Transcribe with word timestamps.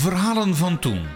Verhalen 0.00 0.56
van 0.56 0.78
toen. 0.78 1.06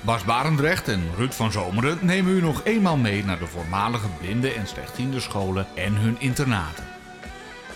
Bas 0.00 0.24
Barendrecht 0.24 0.88
en 0.88 1.02
Ruud 1.16 1.32
van 1.32 1.52
Zomeren 1.52 1.98
nemen 2.00 2.32
u 2.32 2.40
nog 2.40 2.64
eenmaal 2.64 2.96
mee 2.96 3.24
naar 3.24 3.38
de 3.38 3.46
voormalige 3.46 4.08
blinde 4.20 4.52
en 4.52 4.66
slechtziende 4.66 5.20
scholen 5.20 5.66
en 5.74 5.94
hun 5.94 6.16
internaten. 6.18 6.84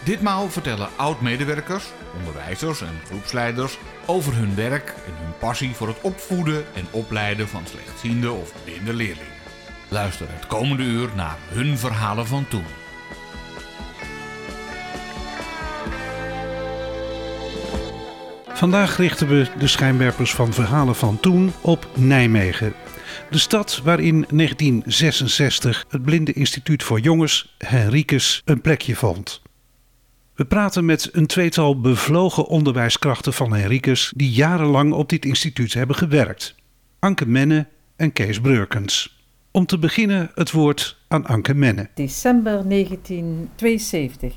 Ditmaal 0.05 0.51
vertellen 0.51 0.89
oud-medewerkers, 0.97 1.85
onderwijzers 2.19 2.81
en 2.81 3.01
groepsleiders 3.07 3.79
over 4.07 4.35
hun 4.35 4.55
werk 4.55 4.89
en 4.89 5.15
hun 5.23 5.39
passie 5.39 5.75
voor 5.75 5.89
het 5.89 6.01
opvoeden 6.01 6.65
en 6.75 6.87
opleiden 6.91 7.49
van 7.49 7.67
slechtziende 7.67 8.33
of 8.33 8.53
blinde 8.65 8.93
leerlingen. 8.93 9.39
Luister 9.89 10.27
het 10.31 10.47
komende 10.47 10.83
uur 10.83 11.09
naar 11.15 11.37
hun 11.49 11.79
verhalen 11.79 12.27
van 12.27 12.49
toen. 12.49 12.67
Vandaag 18.61 18.97
richten 18.97 19.29
we 19.29 19.47
de 19.59 19.67
schijnwerpers 19.67 20.35
van 20.35 20.53
verhalen 20.53 20.95
van 20.95 21.21
toen 21.21 21.53
op 21.61 21.89
Nijmegen. 21.97 22.73
De 23.31 23.39
stad 23.39 23.81
waar 23.85 24.01
in 24.01 24.27
1966 24.31 25.85
het 25.89 26.03
Blinde 26.03 26.33
Instituut 26.33 26.83
voor 26.83 27.01
Jongens, 27.01 27.55
Henricus, 27.59 28.43
een 28.45 28.61
plekje 28.61 28.97
vond. 28.97 29.43
We 30.35 30.45
praten 30.45 30.85
met 30.85 31.09
een 31.13 31.27
tweetal 31.27 31.81
bevlogen 31.81 32.47
onderwijskrachten 32.47 33.33
van 33.33 33.53
Henricus 33.53 34.13
die 34.17 34.31
jarenlang 34.31 34.93
op 34.93 35.09
dit 35.09 35.25
instituut 35.25 35.73
hebben 35.73 35.97
gewerkt. 35.97 36.55
Anke 36.99 37.27
Menne 37.27 37.67
en 37.97 38.13
Kees 38.13 38.41
Breukens. 38.41 39.25
Om 39.51 39.67
te 39.67 39.79
beginnen 39.79 40.31
het 40.35 40.51
woord 40.51 40.97
aan 41.09 41.27
Anke 41.27 41.55
Menne. 41.55 41.89
December 41.95 42.69
1972. 42.69 44.35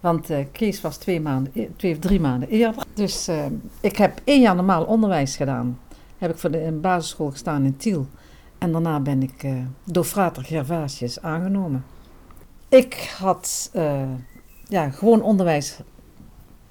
Want 0.00 0.30
uh, 0.30 0.38
Kees 0.52 0.80
was 0.80 0.96
twee, 0.96 1.20
maanden, 1.20 1.52
e- 1.54 1.68
twee 1.76 1.92
of 1.92 1.98
drie 1.98 2.20
maanden 2.20 2.48
eerder. 2.48 2.82
Dus 2.94 3.28
uh, 3.28 3.44
ik 3.80 3.96
heb 3.96 4.20
één 4.24 4.40
jaar 4.40 4.54
normaal 4.54 4.84
onderwijs 4.84 5.36
gedaan. 5.36 5.78
Heb 6.18 6.30
ik 6.30 6.38
voor 6.38 6.50
de 6.50 6.78
basisschool 6.80 7.30
gestaan 7.30 7.64
in 7.64 7.76
Tiel. 7.76 8.06
En 8.58 8.72
daarna 8.72 9.00
ben 9.00 9.22
ik 9.22 9.42
uh, 9.42 9.52
door 9.84 10.04
Frater 10.04 10.44
Gervasius 10.44 11.22
aangenomen. 11.22 11.84
Ik 12.68 13.14
had 13.18 13.70
ja, 14.68 14.90
gewoon 14.90 15.22
onderwijs, 15.22 15.80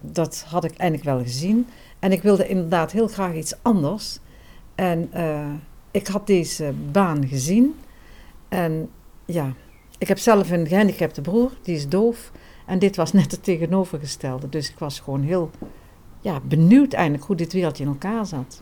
dat 0.01 0.45
had 0.47 0.63
ik 0.63 0.77
eigenlijk 0.77 1.09
wel 1.09 1.21
gezien. 1.23 1.67
En 1.99 2.11
ik 2.11 2.21
wilde 2.21 2.47
inderdaad 2.47 2.91
heel 2.91 3.07
graag 3.07 3.33
iets 3.33 3.55
anders. 3.61 4.19
En 4.75 5.09
ik 5.91 6.07
had 6.07 6.27
deze 6.27 6.73
baan 6.91 7.27
gezien. 7.27 7.75
En 8.49 8.89
ja, 9.25 9.53
ik 9.97 10.07
heb 10.07 10.17
zelf 10.17 10.51
een 10.51 10.67
gehandicapte 10.67 11.21
broer, 11.21 11.51
die 11.61 11.75
is 11.75 11.89
doof. 11.89 12.31
En 12.67 12.79
dit 12.79 12.95
was 12.95 13.13
net 13.13 13.31
het 13.31 13.43
tegenovergestelde. 13.43 14.49
Dus 14.49 14.69
ik 14.69 14.79
was 14.79 14.99
gewoon 14.99 15.21
heel 15.21 15.51
ja, 16.21 16.39
benieuwd 16.39 16.93
eigenlijk 16.93 17.25
hoe 17.25 17.35
dit 17.35 17.53
wereldje 17.53 17.83
in 17.83 17.89
elkaar 17.89 18.25
zat. 18.25 18.61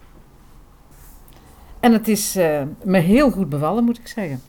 En 1.79 1.93
het 1.93 2.07
is 2.07 2.37
uh, 2.37 2.61
me 2.83 2.99
heel 2.99 3.31
goed 3.31 3.49
bevallen, 3.49 3.83
moet 3.83 3.97
ik 3.97 4.07
zeggen. 4.07 4.41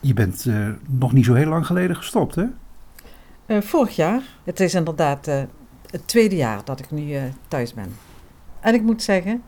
Je 0.00 0.14
bent 0.14 0.44
uh, 0.44 0.68
nog 0.86 1.12
niet 1.12 1.24
zo 1.24 1.34
heel 1.34 1.48
lang 1.48 1.66
geleden 1.66 1.96
gestopt, 1.96 2.34
hè? 2.34 2.44
Uh, 3.46 3.60
vorig 3.60 3.96
jaar. 3.96 4.22
Het 4.44 4.60
is 4.60 4.74
inderdaad 4.74 5.26
het 5.26 6.02
tweede 6.04 6.36
jaar 6.36 6.64
dat 6.64 6.78
ik 6.78 6.90
nu 6.90 7.18
thuis 7.48 7.74
ben. 7.74 7.96
En 8.60 8.74
ik 8.74 8.82
moet 8.82 9.02
zeggen, 9.02 9.42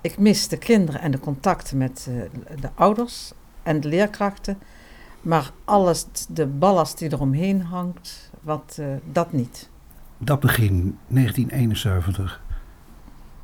ik 0.00 0.18
mis 0.18 0.48
de 0.48 0.56
kinderen 0.56 1.00
en 1.00 1.10
de 1.10 1.20
contacten 1.20 1.76
met 1.76 2.10
de 2.60 2.68
ouders 2.74 3.32
en 3.62 3.80
de 3.80 3.88
leerkrachten. 3.88 4.58
Maar 5.20 5.50
alles, 5.64 6.06
de 6.28 6.46
ballast 6.46 6.98
die 6.98 7.12
eromheen 7.12 7.62
hangt, 7.62 8.30
wat, 8.46 8.76
uh, 8.80 8.86
dat 9.12 9.32
niet. 9.32 9.68
Dat 10.18 10.40
begin 10.40 10.98
1971. 11.08 12.42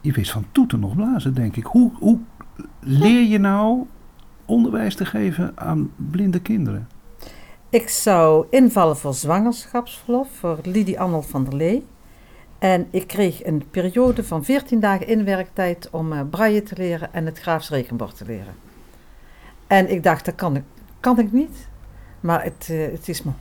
Je 0.00 0.12
wist 0.12 0.30
van 0.30 0.44
toeten 0.52 0.80
nog 0.80 0.94
blazen, 0.94 1.34
denk 1.34 1.56
ik. 1.56 1.64
Hoe, 1.64 1.92
hoe 1.98 2.18
leer 2.80 3.28
je 3.28 3.38
nou 3.38 3.86
onderwijs 4.44 4.94
te 4.94 5.04
geven 5.04 5.52
aan 5.54 5.90
blinde 5.96 6.40
kinderen? 6.40 6.88
Ik 7.68 7.88
zou 7.88 8.46
invallen 8.50 8.96
voor 8.96 9.14
zwangerschapsverlof 9.14 10.28
voor 10.36 10.58
Lidie 10.62 11.00
Annel 11.00 11.22
van 11.22 11.44
der 11.44 11.56
Lee. 11.56 11.86
En 12.58 12.86
ik 12.90 13.06
kreeg 13.06 13.44
een 13.44 13.64
periode 13.70 14.24
van 14.24 14.44
14 14.44 14.80
dagen 14.80 15.06
inwerktijd 15.06 15.90
om 15.90 16.12
uh, 16.12 16.20
braille 16.30 16.62
te 16.62 16.74
leren 16.76 17.12
en 17.12 17.26
het 17.26 17.38
Graafs 17.38 17.68
rekenbord 17.68 18.16
te 18.16 18.24
leren. 18.24 18.54
En 19.66 19.90
ik 19.90 20.02
dacht, 20.02 20.24
dat 20.24 20.34
kan 20.34 20.56
ik, 20.56 20.64
kan 21.00 21.18
ik 21.18 21.32
niet. 21.32 21.70
Maar 22.22 22.42
het, 22.42 22.68
uh, 22.70 22.92
het 22.92 23.08
is 23.08 23.22
me 23.22 23.32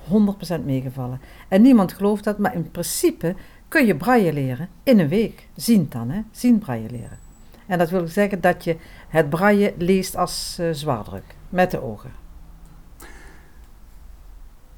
100% 0.60 0.66
meegevallen. 0.66 1.22
En 1.48 1.62
niemand 1.62 1.94
gelooft 1.94 2.24
dat, 2.24 2.38
maar 2.38 2.56
in 2.56 2.72
principe 2.72 3.36
kun 3.68 3.86
je 3.86 3.96
braille 3.96 4.34
leren 4.34 4.70
in 4.84 5.00
een 5.00 5.08
week. 5.08 5.48
Zien 5.56 5.88
dan, 5.90 6.10
hè? 6.10 6.22
Zien 6.32 6.60
braille 6.60 6.90
leren. 6.90 7.20
En 7.68 7.78
dat 7.78 7.90
wil 7.90 8.08
zeggen 8.08 8.42
dat 8.42 8.64
je 8.64 8.78
het 9.08 9.30
braille 9.30 9.74
leest 9.78 10.16
als 10.16 10.58
uh, 10.60 10.72
zwaardruk, 10.72 11.24
met 11.50 11.72
de 11.72 11.82
ogen. 11.84 12.12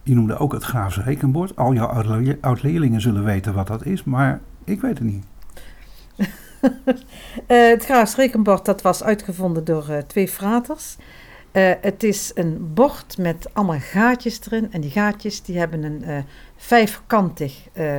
Je 0.03 0.14
noemde 0.16 0.38
ook 0.38 0.53
het 0.53 0.64
Graafse 0.64 1.02
rekenbord. 1.02 1.56
Al 1.56 1.74
jouw 1.74 1.88
oud-leerlingen 2.41 3.02
zullen 3.02 3.24
weten 3.24 3.53
wat 3.53 3.68
dat 3.68 3.85
is, 3.85 4.03
maar 4.03 4.41
ik 4.64 4.81
weet 4.81 4.97
het 4.97 5.08
niet. 5.08 5.25
uh, 6.18 6.28
het 7.74 7.85
Graafs 7.85 8.16
rekenbord 8.16 8.66
dat 8.66 8.81
was 8.81 9.03
uitgevonden 9.03 9.64
door 9.64 9.85
uh, 9.90 9.97
twee 9.97 10.28
fraters. 10.28 10.97
Uh, 11.53 11.72
het 11.81 12.03
is 12.03 12.31
een 12.36 12.74
bord 12.74 13.18
met 13.18 13.53
allemaal 13.53 13.80
gaatjes 13.80 14.40
erin. 14.46 14.72
En 14.72 14.81
die 14.81 14.91
gaatjes 14.91 15.41
die 15.41 15.58
hebben 15.58 15.84
een 15.84 16.03
uh, 16.03 16.18
vijfkantig, 16.56 17.68
uh, 17.74 17.96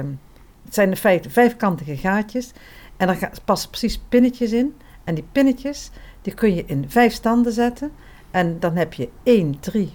het 0.65 0.75
zijn 0.75 0.91
in 0.91 0.97
feite 0.97 1.31
vijfkantige 1.31 1.97
gaatjes. 1.97 2.53
En 2.97 3.07
daar 3.07 3.31
passen 3.45 3.71
precies 3.71 3.99
pinnetjes 4.09 4.53
in. 4.53 4.75
En 5.05 5.15
die 5.15 5.25
pinnetjes 5.33 5.91
die 6.23 6.35
kun 6.35 6.55
je 6.55 6.65
in 6.67 6.85
vijf 6.89 7.13
standen 7.13 7.53
zetten. 7.53 7.93
En 8.31 8.61
dan 8.61 8.77
heb 8.77 8.93
je 8.93 9.09
1, 9.23 9.61
3, 9.61 9.93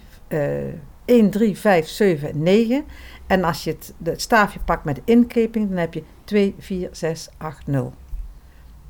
1, 1.06 1.30
3, 1.30 1.58
5, 1.58 1.88
7, 1.88 2.44
9. 2.44 2.86
En 3.28 3.44
als 3.44 3.64
je 3.64 3.72
het, 3.72 3.94
het 4.04 4.22
staafje 4.22 4.60
pakt 4.60 4.84
met 4.84 4.96
de 4.96 5.02
inkeping, 5.06 5.70
dan 5.70 5.78
heb 5.78 5.94
je 5.94 6.04
2, 6.24 6.56
4, 6.60 6.90
6, 6.92 7.30
8, 7.38 7.68
0. 7.68 7.94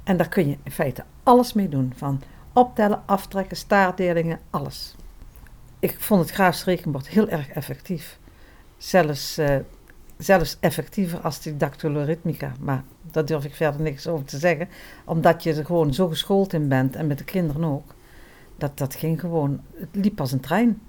En 0.03 0.17
daar 0.17 0.29
kun 0.29 0.49
je 0.49 0.57
in 0.63 0.71
feite 0.71 1.03
alles 1.23 1.53
mee 1.53 1.69
doen. 1.69 1.93
Van 1.95 2.21
optellen, 2.59 3.01
aftrekken, 3.05 3.57
staartdelingen, 3.57 4.39
alles. 4.49 4.95
Ik 5.79 5.99
vond 5.99 6.21
het 6.21 6.31
Graafs 6.31 6.63
rekenbord 6.63 7.07
heel 7.07 7.29
erg 7.29 7.49
effectief. 7.49 8.19
Zelfs, 8.77 9.39
uh, 9.39 9.55
zelfs 10.17 10.57
effectiever 10.59 11.19
als 11.19 11.41
die 11.41 11.57
dactyloritmica. 11.57 12.51
Maar 12.59 12.83
daar 13.01 13.25
durf 13.25 13.45
ik 13.45 13.55
verder 13.55 13.81
niks 13.81 14.07
over 14.07 14.25
te 14.25 14.37
zeggen. 14.37 14.69
Omdat 15.05 15.43
je 15.43 15.53
er 15.53 15.65
gewoon 15.65 15.93
zo 15.93 16.07
geschoold 16.07 16.53
in 16.53 16.67
bent 16.67 16.95
en 16.95 17.07
met 17.07 17.17
de 17.17 17.23
kinderen 17.23 17.63
ook. 17.63 17.95
Dat, 18.57 18.77
dat 18.77 18.95
ging 18.95 19.19
gewoon, 19.19 19.61
het 19.75 19.89
liep 19.91 20.19
als 20.19 20.31
een 20.31 20.39
trein. 20.39 20.81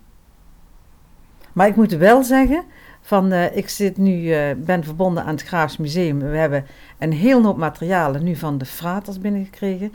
Maar 1.52 1.66
ik 1.66 1.76
moet 1.76 1.92
wel 1.92 2.22
zeggen, 2.22 2.64
van, 3.00 3.32
uh, 3.32 3.56
ik 3.56 3.68
zit 3.68 3.96
nu, 3.96 4.22
uh, 4.22 4.54
ben 4.56 4.84
verbonden 4.84 5.24
aan 5.24 5.34
het 5.34 5.42
Graafs 5.42 5.76
Museum. 5.76 6.18
We 6.18 6.36
hebben 6.36 6.66
een 6.98 7.12
heel 7.12 7.42
hoop 7.42 7.56
materialen 7.56 8.24
nu 8.24 8.36
van 8.36 8.58
de 8.58 8.64
fraters 8.64 9.18
binnengekregen. 9.18 9.92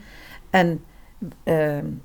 En 0.49 0.83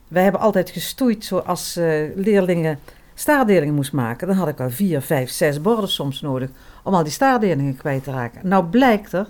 wij 0.09 0.23
hebben 0.23 0.41
altijd 0.41 0.71
gestoeid 0.71 1.25
zoals 1.25 1.77
uh, 1.77 2.17
leerlingen 2.17 2.79
staardelingen 3.15 3.75
moest 3.75 3.93
maken. 3.93 4.27
Dan 4.27 4.37
had 4.37 4.49
ik 4.49 4.61
al 4.61 4.71
vier, 4.71 5.01
vijf, 5.01 5.31
zes 5.31 5.61
borden 5.61 5.89
soms 5.89 6.21
nodig 6.21 6.51
om 6.85 6.95
al 6.95 7.03
die 7.03 7.13
staardelingen 7.13 7.77
kwijt 7.77 8.05
te 8.05 8.11
raken. 8.11 8.49
Nou 8.49 8.65
blijkt 8.65 9.13
er, 9.13 9.27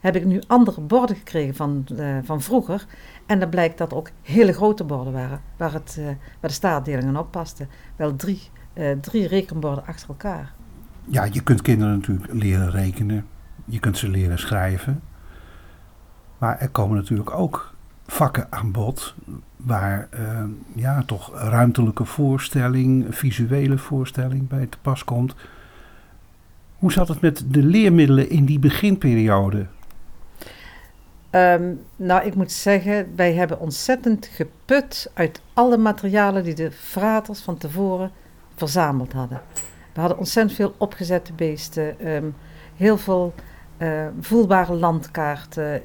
heb 0.00 0.16
ik 0.16 0.24
nu 0.24 0.42
andere 0.46 0.80
borden 0.80 1.16
gekregen 1.16 1.54
van, 1.54 1.86
uh, 1.92 2.16
van 2.22 2.40
vroeger. 2.42 2.86
En 3.26 3.38
dan 3.38 3.48
blijkt 3.48 3.78
dat 3.78 3.92
ook 3.92 4.10
hele 4.22 4.52
grote 4.52 4.84
borden 4.84 5.12
waren, 5.12 5.40
waar, 5.56 5.72
het, 5.72 6.00
waar 6.40 6.50
de 6.50 6.52
staardelingen 6.52 7.16
op 7.16 7.30
pasten. 7.30 7.68
Wel 7.96 8.16
drie, 8.16 8.42
drie 9.00 9.28
rekenborden 9.28 9.86
achter 9.86 10.08
elkaar. 10.08 10.52
Ja, 11.04 11.24
je 11.24 11.42
kunt 11.42 11.62
kinderen 11.62 11.94
natuurlijk 11.94 12.32
leren 12.32 12.70
rekenen. 12.70 13.26
Je 13.64 13.78
kunt 13.78 13.98
ze 13.98 14.08
leren 14.08 14.38
schrijven. 14.38 15.02
Maar 16.38 16.58
er 16.58 16.68
komen 16.68 16.96
natuurlijk 16.96 17.30
ook 17.30 17.73
vakken 18.06 18.46
aan 18.50 18.70
bod 18.72 19.14
waar 19.56 20.08
uh, 20.14 20.44
ja, 20.74 21.02
toch 21.06 21.30
ruimtelijke 21.34 22.04
voorstelling, 22.04 23.06
visuele 23.08 23.78
voorstelling 23.78 24.48
bij 24.48 24.66
te 24.66 24.78
pas 24.82 25.04
komt. 25.04 25.34
Hoe 26.78 26.92
zat 26.92 27.08
het 27.08 27.20
met 27.20 27.44
de 27.48 27.62
leermiddelen 27.62 28.30
in 28.30 28.44
die 28.44 28.58
beginperiode? 28.58 29.66
Um, 31.30 31.80
nou, 31.96 32.24
ik 32.26 32.34
moet 32.34 32.52
zeggen, 32.52 33.12
wij 33.16 33.34
hebben 33.34 33.60
ontzettend 33.60 34.26
geput 34.26 35.10
uit 35.14 35.40
alle 35.52 35.76
materialen 35.76 36.44
die 36.44 36.54
de 36.54 36.72
fraters 36.72 37.40
van 37.40 37.58
tevoren 37.58 38.10
verzameld 38.54 39.12
hadden. 39.12 39.40
We 39.92 40.00
hadden 40.00 40.18
ontzettend 40.18 40.56
veel 40.56 40.74
opgezette 40.78 41.32
beesten, 41.32 42.08
um, 42.08 42.34
heel 42.76 42.98
veel 42.98 43.34
voelbare 44.20 44.74
landkaarten. 44.74 45.82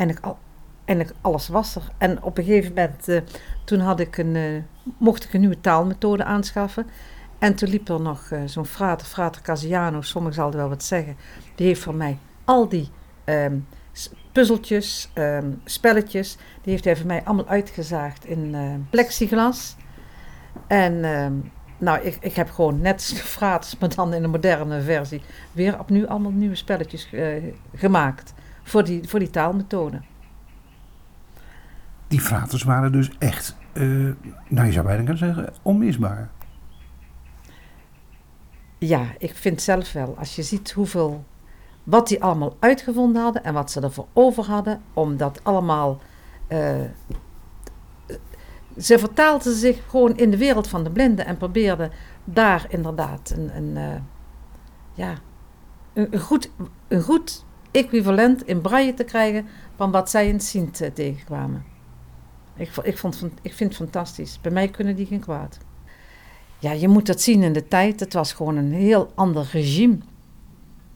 Ja, 0.00 0.06
eigenlijk, 0.06 0.26
al, 0.26 0.38
eigenlijk 0.84 1.18
alles 1.20 1.48
was 1.48 1.76
er. 1.76 1.82
En 1.98 2.22
op 2.22 2.38
een 2.38 2.44
gegeven 2.44 2.68
moment, 2.68 3.08
uh, 3.08 3.20
toen 3.64 3.80
had 3.80 4.00
ik 4.00 4.18
een, 4.18 4.34
uh, 4.34 4.62
mocht 4.98 5.24
ik 5.24 5.32
een 5.32 5.40
nieuwe 5.40 5.60
taalmethode 5.60 6.24
aanschaffen. 6.24 6.86
En 7.38 7.54
toen 7.54 7.68
liep 7.68 7.88
er 7.88 8.00
nog 8.00 8.30
uh, 8.30 8.40
zo'n 8.44 8.66
frater, 8.66 9.06
frater 9.06 9.42
Casiano, 9.42 10.00
sommigen 10.00 10.36
zal 10.36 10.52
wel 10.52 10.68
wat 10.68 10.84
zeggen. 10.84 11.16
Die 11.54 11.66
heeft 11.66 11.82
voor 11.82 11.94
mij 11.94 12.18
al 12.44 12.68
die 12.68 12.88
um, 13.24 13.66
puzzeltjes, 14.32 15.10
ehm, 15.14 15.50
spelletjes. 15.64 16.36
Die 16.62 16.72
heeft 16.72 16.84
hij 16.84 16.96
voor 16.96 17.06
mij 17.06 17.22
allemaal 17.24 17.48
uitgezaagd 17.48 18.24
in 18.24 18.56
plexiglas. 18.90 19.76
En 20.66 21.04
ehm, 21.04 21.32
nou, 21.78 22.00
ik, 22.00 22.16
ik 22.20 22.34
heb 22.34 22.50
gewoon 22.50 22.80
net 22.80 23.12
gevraagd, 23.16 23.76
maar 23.80 23.94
dan 23.94 24.14
in 24.14 24.24
een 24.24 24.30
moderne 24.30 24.80
versie, 24.80 25.22
weer 25.52 25.78
opnieuw 25.78 26.06
allemaal 26.06 26.30
nieuwe 26.30 26.54
spelletjes 26.54 27.08
gemaakt 27.74 28.32
voor 28.70 28.84
die, 28.84 29.08
voor 29.08 29.18
die 29.18 29.30
taalmethode. 29.30 30.00
Die 32.08 32.20
fraters 32.20 32.62
waren 32.62 32.92
dus 32.92 33.10
echt, 33.18 33.56
nou 34.48 34.66
je 34.66 34.72
zou 34.72 34.86
bijna 34.86 35.02
kunnen 35.02 35.18
zeggen, 35.18 35.52
onmisbaar. 35.62 36.30
Ja, 38.78 39.06
ik 39.18 39.34
vind 39.34 39.62
zelf 39.62 39.92
wel. 39.92 40.14
Als 40.18 40.36
je 40.36 40.42
ziet 40.42 40.70
hoeveel, 40.70 41.24
wat 41.84 42.08
die 42.08 42.22
allemaal 42.22 42.56
uitgevonden 42.58 43.22
hadden 43.22 43.44
en 43.44 43.54
wat 43.54 43.70
ze 43.70 43.80
ervoor 43.80 44.06
over 44.12 44.44
hadden, 44.44 44.80
om 44.92 45.16
dat 45.16 45.44
allemaal. 45.44 46.00
Uh, 46.48 46.80
ze 48.78 48.98
vertaalden 48.98 49.54
zich 49.54 49.80
gewoon 49.88 50.16
in 50.16 50.30
de 50.30 50.36
wereld 50.36 50.68
van 50.68 50.84
de 50.84 50.90
blinden 50.90 51.26
en 51.26 51.36
probeerden 51.36 51.90
daar 52.24 52.66
inderdaad 52.68 53.30
een, 53.36 53.56
een 53.56 53.76
uh, 53.76 54.00
ja, 54.94 55.14
een, 55.92 56.18
goed, 56.18 56.50
een 56.88 57.02
goed 57.02 57.44
equivalent 57.70 58.46
in 58.46 58.60
braille 58.60 58.94
te 58.94 59.04
krijgen 59.04 59.46
van 59.76 59.90
wat 59.90 60.10
zij 60.10 60.28
in 60.28 60.40
Sint 60.40 60.82
uh, 60.82 60.88
tegenkwamen. 60.88 61.64
Ik, 62.56 62.70
ik, 62.82 62.98
vond, 62.98 63.24
ik 63.42 63.52
vind 63.52 63.70
het 63.70 63.78
fantastisch. 63.78 64.38
Bij 64.40 64.52
mij 64.52 64.68
kunnen 64.68 64.96
die 64.96 65.06
geen 65.06 65.20
kwaad. 65.20 65.58
Ja, 66.58 66.72
je 66.72 66.88
moet 66.88 67.06
dat 67.06 67.20
zien 67.20 67.42
in 67.42 67.52
de 67.52 67.68
tijd. 67.68 68.00
Het 68.00 68.12
was 68.12 68.32
gewoon 68.32 68.56
een 68.56 68.72
heel 68.72 69.12
ander 69.14 69.48
regime. 69.52 69.98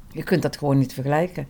Je 0.09 0.23
kunt 0.23 0.43
dat 0.43 0.57
gewoon 0.57 0.79
niet 0.79 0.93
vergelijken. 0.93 1.47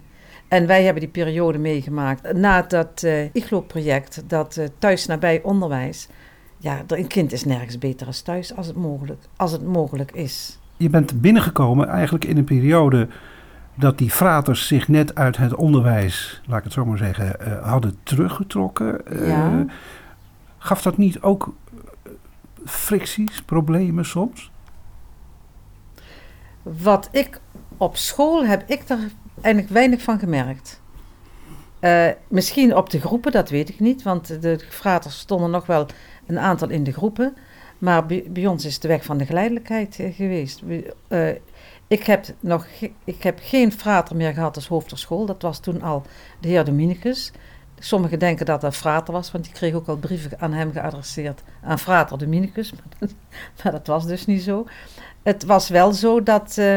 En 0.48 0.66
wij 0.66 0.82
hebben 0.82 1.02
die 1.02 1.10
periode 1.10 1.58
meegemaakt 1.58 2.32
na 2.32 2.62
dat 2.62 3.02
uh, 3.04 3.34
IGLO-project, 3.34 4.22
dat 4.26 4.56
uh, 4.56 4.64
thuis 4.78 5.06
nabij 5.06 5.42
onderwijs. 5.42 6.08
Ja, 6.56 6.84
een 6.86 7.06
kind 7.06 7.32
is 7.32 7.44
nergens 7.44 7.78
beter 7.78 8.06
als 8.06 8.20
thuis 8.20 8.56
als 8.56 8.66
het, 8.66 8.76
mogelijk, 8.76 9.22
als 9.36 9.52
het 9.52 9.62
mogelijk 9.66 10.12
is. 10.12 10.58
Je 10.76 10.90
bent 10.90 11.20
binnengekomen 11.20 11.88
eigenlijk 11.88 12.24
in 12.24 12.36
een 12.36 12.44
periode 12.44 13.08
dat 13.74 13.98
die 13.98 14.10
fraters 14.10 14.66
zich 14.66 14.88
net 14.88 15.14
uit 15.14 15.36
het 15.36 15.54
onderwijs, 15.54 16.40
laat 16.46 16.58
ik 16.58 16.64
het 16.64 16.72
zo 16.72 16.84
maar 16.84 16.98
zeggen, 16.98 17.36
uh, 17.40 17.68
hadden 17.68 17.96
teruggetrokken. 18.02 19.00
Ja. 19.26 19.64
Gaf 20.58 20.82
dat 20.82 20.96
niet 20.96 21.20
ook 21.20 21.54
fricties, 22.64 23.42
problemen 23.42 24.04
soms? 24.04 24.50
Wat 26.62 27.08
ik 27.12 27.40
op 27.76 27.96
school 27.96 28.46
heb 28.46 28.64
ik 28.66 28.88
er 28.88 28.98
eigenlijk 29.40 29.74
weinig 29.74 30.02
van 30.02 30.18
gemerkt. 30.18 30.82
Uh, 31.80 32.06
misschien 32.28 32.76
op 32.76 32.90
de 32.90 33.00
groepen, 33.00 33.32
dat 33.32 33.50
weet 33.50 33.68
ik 33.68 33.80
niet, 33.80 34.02
want 34.02 34.42
de 34.42 34.64
fraters 34.68 35.18
stonden 35.18 35.50
nog 35.50 35.66
wel 35.66 35.86
een 36.26 36.38
aantal 36.38 36.68
in 36.68 36.84
de 36.84 36.92
groepen. 36.92 37.36
Maar 37.78 38.06
bij, 38.06 38.24
bij 38.28 38.46
ons 38.46 38.64
is 38.64 38.78
de 38.78 38.88
weg 38.88 39.04
van 39.04 39.18
de 39.18 39.26
geleidelijkheid 39.26 39.98
geweest. 40.12 40.62
Ik, 41.94 42.05
heb 42.06 42.26
nog 42.41 42.67
ik 43.05 43.23
heb 43.23 43.38
geen 43.43 43.73
frater 43.73 44.17
meer 44.17 44.32
gehad 44.32 44.56
als 44.56 44.67
hoofd 44.67 44.99
school. 44.99 45.26
Dat 45.26 45.43
was 45.43 45.61
toen 45.61 45.82
al 45.82 46.02
de 46.41 46.49
heer 46.49 46.64
Dominicus. 46.64 47.32
Sommigen 47.79 48.19
denken 48.19 48.46
dat 48.46 48.61
dat 48.61 48.76
Frater 48.76 49.12
was, 49.12 49.31
want 49.31 49.44
die 49.44 49.52
kreeg 49.52 49.75
ook 49.75 49.87
al 49.87 49.96
brieven 49.96 50.41
aan 50.41 50.52
hem 50.52 50.73
geadresseerd. 50.73 51.43
Aan 51.62 51.79
Frater 51.79 52.19
Dominicus, 52.19 52.73
maar 52.73 53.73
dat 53.73 53.87
was 53.94 54.06
dus 54.06 54.26
niet 54.26 54.43
zo. 54.43 54.67
Het 55.23 55.44
was 55.44 55.69
wel 55.69 55.93
zo 55.93 56.23
dat 56.23 56.56
uh, 56.58 56.76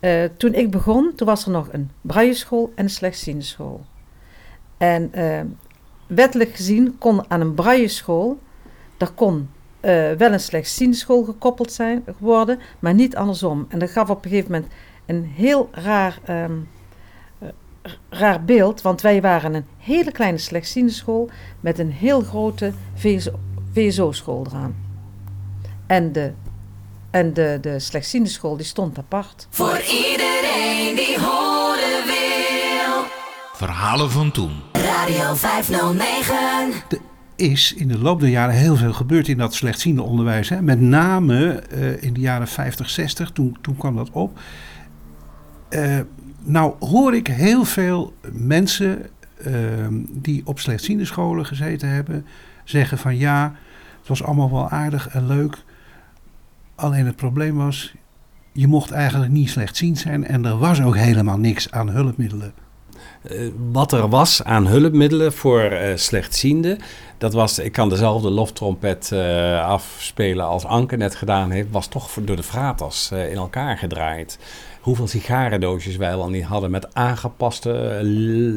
uh, 0.00 0.24
toen 0.36 0.54
ik 0.54 0.70
begon, 0.70 1.12
toen 1.16 1.26
was 1.26 1.44
er 1.44 1.50
nog 1.50 1.68
een 1.72 1.90
brailleschool 2.00 2.72
en 2.74 2.84
een 2.84 2.90
slechtziende 2.90 3.44
school. 3.44 3.84
En 4.76 5.10
uh, 5.14 5.40
wettelijk 6.06 6.54
gezien 6.54 6.98
kon 6.98 7.30
aan 7.30 7.40
een 7.40 7.54
brailleschool, 7.54 8.38
daar 8.96 9.12
kon 9.12 9.48
wel 10.18 10.32
een 10.32 10.40
slechtziende 10.40 10.96
school 10.96 11.24
gekoppeld 11.24 11.72
zijn, 11.72 12.04
worden, 12.18 12.58
maar 12.78 12.94
niet 12.94 13.16
andersom. 13.16 13.66
En 13.68 13.78
dat 13.78 13.90
gaf 13.90 14.10
op 14.10 14.24
een 14.24 14.30
gegeven 14.30 14.52
moment 14.52 14.72
een 15.06 15.24
heel 15.24 15.68
raar... 15.72 16.18
Um, 16.28 16.68
raar 18.08 18.44
beeld, 18.44 18.82
want 18.82 19.00
wij 19.00 19.20
waren 19.20 19.54
een 19.54 19.66
hele 19.78 20.12
kleine 20.12 20.38
slechtziende 20.38 20.92
school 20.92 21.30
met 21.60 21.78
een 21.78 21.92
heel 21.92 22.20
grote 22.20 22.72
VSO-school 23.72 24.46
eraan. 24.48 24.76
En 25.86 26.12
de, 26.12 26.32
en 27.10 27.34
de, 27.34 27.58
de 27.60 27.78
slechtziende 27.78 28.28
school 28.28 28.56
die 28.56 28.66
stond 28.66 28.98
apart. 28.98 29.46
Voor 29.50 29.80
iedereen 29.80 30.94
die 30.94 31.20
horen 31.20 32.06
wil. 32.06 33.04
Verhalen 33.52 34.10
van 34.10 34.32
toen. 34.32 34.52
Radio 34.72 35.34
509. 35.34 36.72
Er 36.88 36.98
is 37.42 37.74
in 37.74 37.88
de 37.88 37.98
loop 37.98 38.20
der 38.20 38.28
jaren 38.28 38.54
heel 38.54 38.76
veel 38.76 38.92
gebeurd 38.92 39.28
in 39.28 39.38
dat 39.38 39.54
slechtziende 39.54 40.02
onderwijs. 40.02 40.48
Hè? 40.48 40.62
Met 40.62 40.80
name 40.80 41.62
uh, 41.72 42.02
in 42.02 42.12
de 42.12 42.20
jaren 42.20 42.48
50, 42.48 42.90
60, 42.90 43.30
toen, 43.30 43.56
toen 43.60 43.76
kwam 43.76 43.96
dat 43.96 44.10
op. 44.10 44.38
Uh, 45.70 45.98
nou 46.42 46.74
hoor 46.80 47.14
ik 47.14 47.26
heel 47.26 47.64
veel 47.64 48.14
mensen 48.32 49.06
uh, 49.46 49.54
die 50.08 50.42
op 50.44 50.58
slechtziende 50.58 51.04
scholen 51.04 51.46
gezeten 51.46 51.88
hebben 51.88 52.26
zeggen 52.64 52.98
van 52.98 53.16
ja, 53.16 53.54
het 53.98 54.08
was 54.08 54.22
allemaal 54.22 54.50
wel 54.50 54.68
aardig 54.68 55.08
en 55.08 55.26
leuk. 55.26 55.56
Alleen 56.74 57.06
het 57.06 57.16
probleem 57.16 57.56
was, 57.56 57.94
je 58.52 58.66
mocht 58.66 58.90
eigenlijk 58.90 59.32
niet 59.32 59.50
slechtziend 59.50 59.98
zijn 59.98 60.26
en 60.26 60.44
er 60.44 60.58
was 60.58 60.82
ook 60.82 60.96
helemaal 60.96 61.38
niks 61.38 61.70
aan 61.70 61.88
hulpmiddelen. 61.88 62.52
Uh, 63.30 63.48
wat 63.72 63.92
er 63.92 64.08
was 64.08 64.44
aan 64.44 64.66
hulpmiddelen 64.66 65.32
voor 65.32 65.72
uh, 65.72 65.80
slechtzienden, 65.94 66.78
dat 67.18 67.32
was, 67.32 67.58
ik 67.58 67.72
kan 67.72 67.88
dezelfde 67.88 68.30
loftrompet 68.30 69.10
uh, 69.12 69.66
afspelen 69.66 70.46
als 70.46 70.64
Anke 70.64 70.96
net 70.96 71.14
gedaan 71.14 71.50
heeft, 71.50 71.70
was 71.70 71.86
toch 71.86 72.10
door 72.22 72.36
de 72.36 72.42
fratas 72.42 73.10
in 73.12 73.36
elkaar 73.36 73.78
gedraaid 73.78 74.38
hoeveel 74.82 75.06
sigarendoosjes 75.06 75.96
wij 75.96 76.16
wel 76.16 76.28
niet 76.28 76.44
hadden 76.44 76.70
met 76.70 76.94
aangepaste 76.94 77.98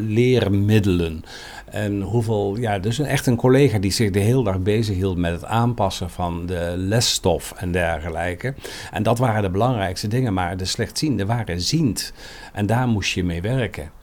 leermiddelen. 0.08 1.24
En 1.66 2.02
hoeveel, 2.02 2.58
ja, 2.58 2.80
dus 2.80 3.00
echt 3.00 3.26
een 3.26 3.36
collega 3.36 3.80
die 3.80 3.92
zich 3.92 4.12
de 4.12 4.20
hele 4.20 4.44
dag 4.44 4.60
bezig 4.60 4.96
hield 4.96 5.18
met 5.18 5.32
het 5.32 5.46
aanpassen 5.46 6.10
van 6.10 6.46
de 6.46 6.74
lesstof 6.78 7.54
en 7.58 7.72
dergelijke. 7.72 8.54
En 8.92 9.04
dat 9.04 9.18
waren 9.18 9.42
de 9.42 9.50
belangrijkste 9.50 10.08
dingen, 10.08 10.34
maar 10.34 10.58
de 10.58 10.66
slechtzienden 10.66 11.28
waren 11.28 11.62
ziend. 11.62 12.14
En 12.54 12.66
daar 12.66 12.88
moest 12.88 13.14
je 13.14 13.24
mee 13.24 13.42
werken. 13.42 13.95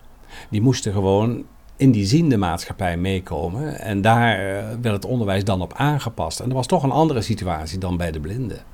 Die 0.50 0.62
moesten 0.62 0.92
gewoon 0.92 1.44
in 1.76 1.90
die 1.90 2.06
ziende 2.06 2.36
maatschappij 2.36 2.96
meekomen. 2.96 3.78
En 3.78 4.00
daar 4.00 4.38
uh, 4.38 4.44
werd 4.82 4.94
het 4.94 5.04
onderwijs 5.04 5.44
dan 5.44 5.62
op 5.62 5.72
aangepast. 5.72 6.40
En 6.40 6.46
dat 6.46 6.56
was 6.56 6.66
toch 6.66 6.82
een 6.82 6.90
andere 6.90 7.22
situatie 7.22 7.78
dan 7.78 7.96
bij 7.96 8.10
de 8.10 8.20
blinden. 8.20 8.64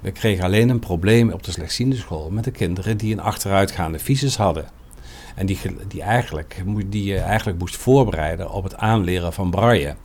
We 0.00 0.10
kregen 0.10 0.44
alleen 0.44 0.68
een 0.68 0.78
probleem 0.78 1.32
op 1.32 1.42
de 1.42 1.50
slechtziende 1.50 1.96
school 1.96 2.30
met 2.30 2.44
de 2.44 2.50
kinderen 2.50 2.96
die 2.96 3.12
een 3.12 3.20
achteruitgaande 3.20 3.98
visus 3.98 4.36
hadden. 4.36 4.64
En 5.34 5.46
die, 5.46 5.58
die, 5.88 6.02
eigenlijk, 6.02 6.62
die 6.86 7.04
je 7.04 7.18
eigenlijk 7.18 7.58
moest 7.58 7.76
voorbereiden 7.76 8.50
op 8.50 8.64
het 8.64 8.76
aanleren 8.76 9.32
van 9.32 9.50
braille. 9.50 9.96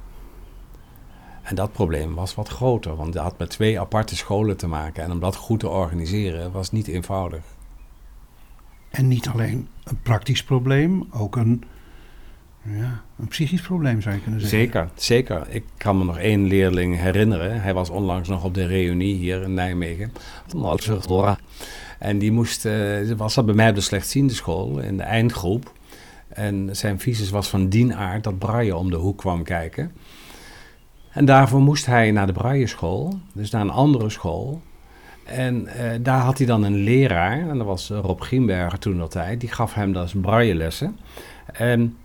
En 1.42 1.56
dat 1.56 1.72
probleem 1.72 2.16
was 2.16 2.36
wat 2.36 2.48
groter, 2.48 2.96
want 2.96 3.14
dat 3.14 3.24
had 3.24 3.38
met 3.38 3.50
twee 3.50 3.80
aparte 3.80 4.16
scholen 4.16 4.58
te 4.58 4.68
maken. 4.68 5.04
En 5.04 5.12
om 5.12 5.20
dat 5.20 5.36
goed 5.36 5.60
te 5.60 5.70
organiseren 5.70 6.52
was 6.52 6.72
niet 6.72 6.88
eenvoudig. 6.88 7.44
En 8.96 9.08
niet 9.08 9.28
alleen 9.28 9.68
een 9.84 10.02
praktisch 10.02 10.44
probleem, 10.44 11.08
ook 11.12 11.36
een 11.36 11.64
ja, 12.64 13.02
een 13.20 13.28
psychisch 13.28 13.62
probleem 13.62 14.02
zou 14.02 14.16
je 14.16 14.22
kunnen 14.22 14.40
zeggen. 14.42 14.60
Zeker, 14.60 14.90
zeker. 14.96 15.48
Ik 15.50 15.64
kan 15.78 15.98
me 15.98 16.04
nog 16.04 16.18
één 16.18 16.48
leerling 16.48 16.98
herinneren. 16.98 17.62
Hij 17.62 17.74
was 17.74 17.90
onlangs 17.90 18.30
nog 18.30 18.44
op 18.44 18.54
de 18.54 18.66
reunie 18.66 19.16
hier 19.16 19.42
in 19.42 19.54
Nijmegen. 19.54 20.12
En 22.00 22.18
die 22.18 22.32
moest, 22.32 22.66
uh, 22.66 23.12
was 23.18 23.44
bij 23.44 23.54
mij 23.54 23.70
op 23.70 23.76
de 23.76 23.82
slechtziende 23.82 24.34
school 24.34 24.80
in 24.80 24.98
de 24.98 25.04
eindgroep. 25.04 25.74
En 26.28 26.70
zijn 26.72 27.00
visus 27.00 27.30
was 27.30 27.50
van 27.50 27.70
dien 27.70 27.96
aard 27.96 28.24
dat 28.24 28.38
Braille 28.38 28.76
om 28.76 28.90
de 28.90 28.96
hoek 28.96 29.18
kwam 29.18 29.44
kijken. 29.44 29.92
En 31.12 31.26
daarvoor 31.26 31.62
moest 31.62 31.86
hij 31.86 32.12
naar 32.12 32.28
de 32.28 32.34
Braille-school, 32.34 33.20
dus 33.34 33.50
naar 33.50 33.62
een 33.62 33.70
andere 33.70 34.10
school. 34.10 34.62
En 35.26 35.68
uh, 35.68 35.92
daar 36.02 36.20
had 36.20 36.38
hij 36.38 36.48
dan 36.48 36.64
een 36.64 36.76
leraar, 36.76 37.50
en 37.50 37.58
dat 37.58 37.68
was 37.68 37.90
Rob 37.90 38.22
Gienberger 38.22 38.80
toen 38.80 38.98
dat 38.98 39.12
tijd, 39.12 39.40
die 39.40 39.50
gaf 39.50 39.74
hem 39.74 39.94
dus 39.94 40.14
Braille-lessen. 40.22 40.98
En 41.54 41.98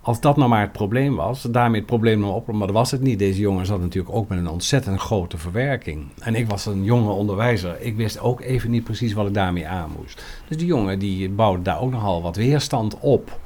als 0.00 0.20
dat 0.20 0.36
nou 0.36 0.48
maar 0.48 0.60
het 0.60 0.72
probleem 0.72 1.16
was, 1.16 1.42
daarmee 1.42 1.78
het 1.78 1.88
probleem 1.88 2.20
nou 2.20 2.34
op, 2.34 2.46
maar 2.46 2.66
dat 2.66 2.76
was 2.76 2.90
het 2.90 3.00
niet. 3.00 3.18
Deze 3.18 3.40
jongen 3.40 3.66
zat 3.66 3.80
natuurlijk 3.80 4.14
ook 4.14 4.28
met 4.28 4.38
een 4.38 4.48
ontzettend 4.48 5.00
grote 5.00 5.38
verwerking. 5.38 6.06
En 6.18 6.34
ik 6.34 6.48
was 6.48 6.66
een 6.66 6.84
jonge 6.84 7.10
onderwijzer. 7.10 7.80
Ik 7.80 7.96
wist 7.96 8.20
ook 8.20 8.40
even 8.40 8.70
niet 8.70 8.84
precies 8.84 9.12
wat 9.12 9.26
ik 9.26 9.34
daarmee 9.34 9.68
aan 9.68 9.90
moest. 9.98 10.24
Dus 10.48 10.56
die 10.56 10.66
jongen 10.66 10.98
die 10.98 11.30
bouwde 11.30 11.62
daar 11.62 11.80
ook 11.80 11.90
nogal 11.90 12.22
wat 12.22 12.36
weerstand 12.36 12.98
op. 12.98 13.38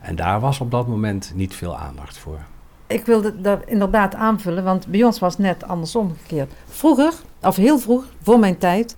En 0.00 0.16
daar 0.16 0.40
was 0.40 0.60
op 0.60 0.70
dat 0.70 0.86
moment 0.88 1.32
niet 1.34 1.54
veel 1.54 1.76
aandacht 1.76 2.18
voor. 2.18 2.38
Ik 2.86 3.04
wilde 3.04 3.40
dat 3.40 3.62
inderdaad 3.66 4.14
aanvullen, 4.14 4.64
want 4.64 4.86
bij 4.86 5.04
ons 5.04 5.18
was 5.18 5.38
net 5.38 5.64
andersom 5.64 6.12
gekeerd. 6.22 6.52
Vroeger, 6.66 7.12
of 7.46 7.56
heel 7.56 7.78
vroeg, 7.78 8.04
voor 8.22 8.38
mijn 8.38 8.58
tijd, 8.58 8.96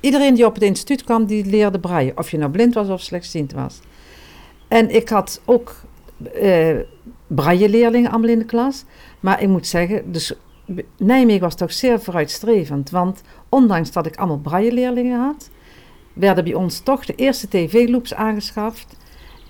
iedereen 0.00 0.34
die 0.34 0.46
op 0.46 0.54
het 0.54 0.62
instituut 0.62 1.04
kwam, 1.04 1.26
die 1.26 1.44
leerde 1.44 1.78
braaien. 1.80 2.18
Of 2.18 2.30
je 2.30 2.38
nou 2.38 2.50
blind 2.50 2.74
was 2.74 2.88
of 2.88 3.00
slechtziend 3.00 3.52
was. 3.52 3.80
En 4.68 4.94
ik 4.94 5.08
had 5.08 5.40
ook 5.44 5.74
eh 6.34 6.76
allemaal 8.10 8.28
in 8.28 8.38
de 8.38 8.44
klas. 8.44 8.84
Maar 9.20 9.42
ik 9.42 9.48
moet 9.48 9.66
zeggen, 9.66 10.12
dus 10.12 10.34
Nijmegen 10.96 11.40
was 11.40 11.54
toch 11.54 11.72
zeer 11.72 12.00
vooruitstrevend. 12.00 12.90
Want 12.90 13.22
ondanks 13.48 13.92
dat 13.92 14.06
ik 14.06 14.16
allemaal 14.16 14.38
braille-leerlingen 14.38 15.20
had, 15.20 15.50
werden 16.12 16.44
bij 16.44 16.54
ons 16.54 16.80
toch 16.80 17.04
de 17.04 17.14
eerste 17.14 17.48
tv-loops 17.48 18.14
aangeschaft. 18.14 18.96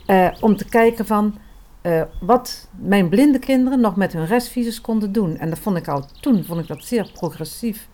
eh, 0.07 0.29
om 0.41 0.57
te 0.57 0.65
kijken 0.65 1.07
van 1.07 1.35
eh, 1.83 2.03
wat 2.21 2.69
mijn 2.79 3.09
blinde 3.09 3.39
kinderen 3.39 3.81
nog 3.81 3.97
met 3.97 4.13
hun 4.13 4.27
restvisies 4.27 4.81
konden 4.81 5.13
doen. 5.13 5.37
En 5.37 5.49
dat 5.49 5.59
vond 5.59 5.77
ik 5.77 5.89
al 5.89 6.05
toen 6.21 6.45
vond 6.45 6.61
ik 6.61 6.67
dat 6.67 6.85
zeer 6.85 7.11
progressief. 7.13 7.89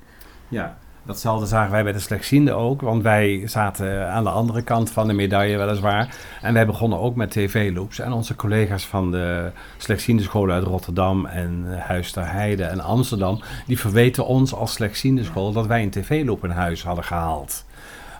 Ja, 0.48 0.76
datzelfde 1.02 1.46
zagen 1.46 1.72
wij 1.72 1.82
bij 1.82 1.92
de 1.92 1.98
slechtzienden 1.98 2.56
ook. 2.56 2.80
Want 2.80 3.02
wij 3.02 3.42
zaten 3.46 4.10
aan 4.10 4.24
de 4.24 4.30
andere 4.30 4.62
kant 4.62 4.90
van 4.90 5.06
de 5.06 5.12
medaille 5.12 5.58
weliswaar. 5.58 6.16
En 6.42 6.54
wij 6.54 6.66
begonnen 6.66 6.98
ook 6.98 7.16
met 7.16 7.30
tv-loops. 7.30 7.98
En 7.98 8.12
onze 8.12 8.34
collega's 8.34 8.86
van 8.86 9.10
de 9.10 9.50
slechtziendescholen 9.76 10.54
uit 10.54 10.64
Rotterdam 10.64 11.26
en 11.26 11.78
Huis 11.78 12.14
Heide 12.14 12.64
en 12.64 12.80
Amsterdam... 12.80 13.40
die 13.66 13.78
verweten 13.78 14.26
ons 14.26 14.54
als 14.54 14.72
slechtziendeschool 14.72 15.52
dat 15.52 15.66
wij 15.66 15.82
een 15.82 15.90
tv-loop 15.90 16.44
in 16.44 16.50
huis 16.50 16.82
hadden 16.82 17.04
gehaald. 17.04 17.64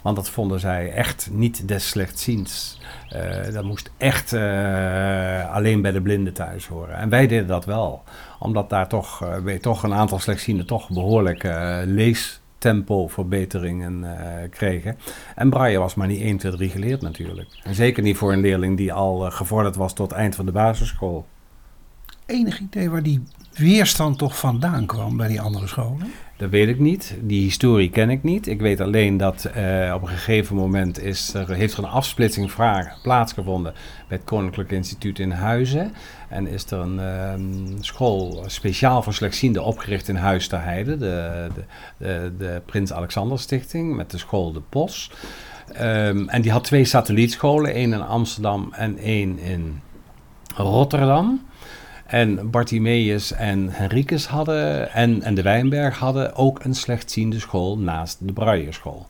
Want 0.06 0.18
dat 0.18 0.30
vonden 0.30 0.60
zij 0.60 0.92
echt 0.92 1.28
niet 1.32 1.68
des 1.68 1.88
slechtziends. 1.88 2.80
Eh, 3.08 3.52
dat 3.52 3.64
moest 3.64 3.90
echt 3.96 4.32
eh, 4.32 5.54
alleen 5.54 5.82
bij 5.82 5.92
de 5.92 6.00
blinden 6.00 6.32
thuis 6.32 6.66
horen. 6.66 6.96
En 6.96 7.08
wij 7.08 7.26
deden 7.26 7.46
dat 7.46 7.64
wel. 7.64 8.02
Omdat 8.38 8.70
daar 8.70 8.88
toch, 8.88 9.22
eh, 9.22 9.36
weet, 9.36 9.62
toch 9.62 9.82
een 9.82 9.94
aantal 9.94 10.18
slechtzienden 10.18 10.66
toch 10.66 10.88
behoorlijk 10.88 11.44
eh 11.44 11.78
leestempoverbeteringen 11.84 14.04
eh 14.04 14.50
kregen. 14.50 14.96
En 15.34 15.50
Braille 15.50 15.78
was 15.78 15.94
maar 15.94 16.06
niet 16.06 16.20
1, 16.20 16.36
2, 16.36 16.52
3 16.52 16.70
geleerd 16.70 17.02
natuurlijk. 17.02 17.48
En 17.62 17.74
zeker 17.74 18.02
niet 18.02 18.16
voor 18.16 18.32
een 18.32 18.40
leerling 18.40 18.76
die 18.76 18.92
al 18.92 19.26
eh, 19.26 19.32
gevorderd 19.32 19.76
was 19.76 19.94
tot 19.94 20.10
het 20.10 20.18
eind 20.18 20.34
van 20.34 20.46
de 20.46 20.52
basisschool. 20.52 21.26
Enig 22.26 22.60
idee 22.60 22.90
waar 22.90 23.02
die 23.02 23.22
weerstand 23.54 24.18
toch 24.18 24.38
vandaan 24.38 24.86
kwam 24.86 25.16
bij 25.16 25.28
die 25.28 25.40
andere 25.40 25.66
scholen? 25.66 26.12
Dat 26.36 26.50
weet 26.50 26.68
ik 26.68 26.78
niet. 26.78 27.16
Die 27.20 27.42
historie 27.42 27.90
ken 27.90 28.10
ik 28.10 28.22
niet. 28.22 28.46
Ik 28.46 28.60
weet 28.60 28.80
alleen 28.80 29.16
dat 29.16 29.44
eh, 29.44 29.92
op 29.94 30.02
een 30.02 30.08
gegeven 30.08 30.56
moment 30.56 31.02
is 31.02 31.34
er, 31.34 31.50
heeft 31.50 31.76
er 31.76 31.84
een 31.84 31.90
afsplitsing 31.90 32.52
vraag 32.52 33.02
plaatsgevonden 33.02 33.72
bij 34.08 34.16
het 34.16 34.26
Koninklijk 34.26 34.70
Instituut 34.70 35.18
in 35.18 35.30
Huizen. 35.30 35.92
En 36.28 36.46
is 36.46 36.70
er 36.70 36.78
een 36.78 37.00
ehm, 37.00 37.82
school 37.82 38.44
speciaal 38.46 39.02
voor 39.02 39.14
slechtzienden 39.14 39.64
opgericht 39.64 40.08
in 40.08 40.16
Huis 40.16 40.48
ter 40.48 40.62
Heide, 40.62 40.96
de, 40.96 41.46
de, 41.98 42.32
de, 42.38 42.62
Prins 42.66 42.92
Alexander 42.92 43.38
Stichting, 43.38 43.96
met 43.96 44.10
de 44.10 44.18
school 44.18 44.52
De 44.52 44.60
Pos. 44.60 45.10
Ehm, 45.72 46.28
en 46.28 46.42
die 46.42 46.50
had 46.50 46.64
twee 46.64 46.84
satellietscholen, 46.84 47.72
één 47.72 47.92
in 47.92 48.02
Amsterdam 48.02 48.72
en 48.72 48.98
één 48.98 49.38
in 49.38 49.80
Rotterdam. 50.56 51.46
En 52.06 52.50
Bartimeus 52.50 53.32
en 53.32 53.68
Henricus 53.70 54.26
hadden, 54.26 54.92
en, 54.92 55.22
en 55.22 55.34
de 55.34 55.42
Wijnberg 55.42 55.98
hadden 55.98 56.34
ook 56.34 56.64
een 56.64 56.74
slechtziende 56.74 57.40
school 57.40 57.78
naast 57.78 58.18
de 58.20 58.32
Braille 58.32 58.72
school. 58.72 59.06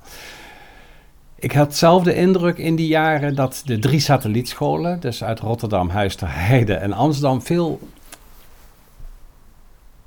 Ik 1.39 1.53
had 1.53 1.77
zelf 1.77 2.03
de 2.03 2.15
indruk 2.15 2.59
in 2.59 2.77
die 2.77 2.87
jaren 2.87 3.35
dat 3.35 3.63
de 3.65 3.79
drie 3.79 4.01
satellietscholen, 4.01 5.01
dus 5.01 5.25
uit 5.25 5.41
Rotterdam, 5.41 5.89
Huis 5.89 6.15
ter 6.15 6.35
Heide 6.35 6.75
en 6.75 6.93
Amsterdam, 6.93 7.43
veel 7.43 7.81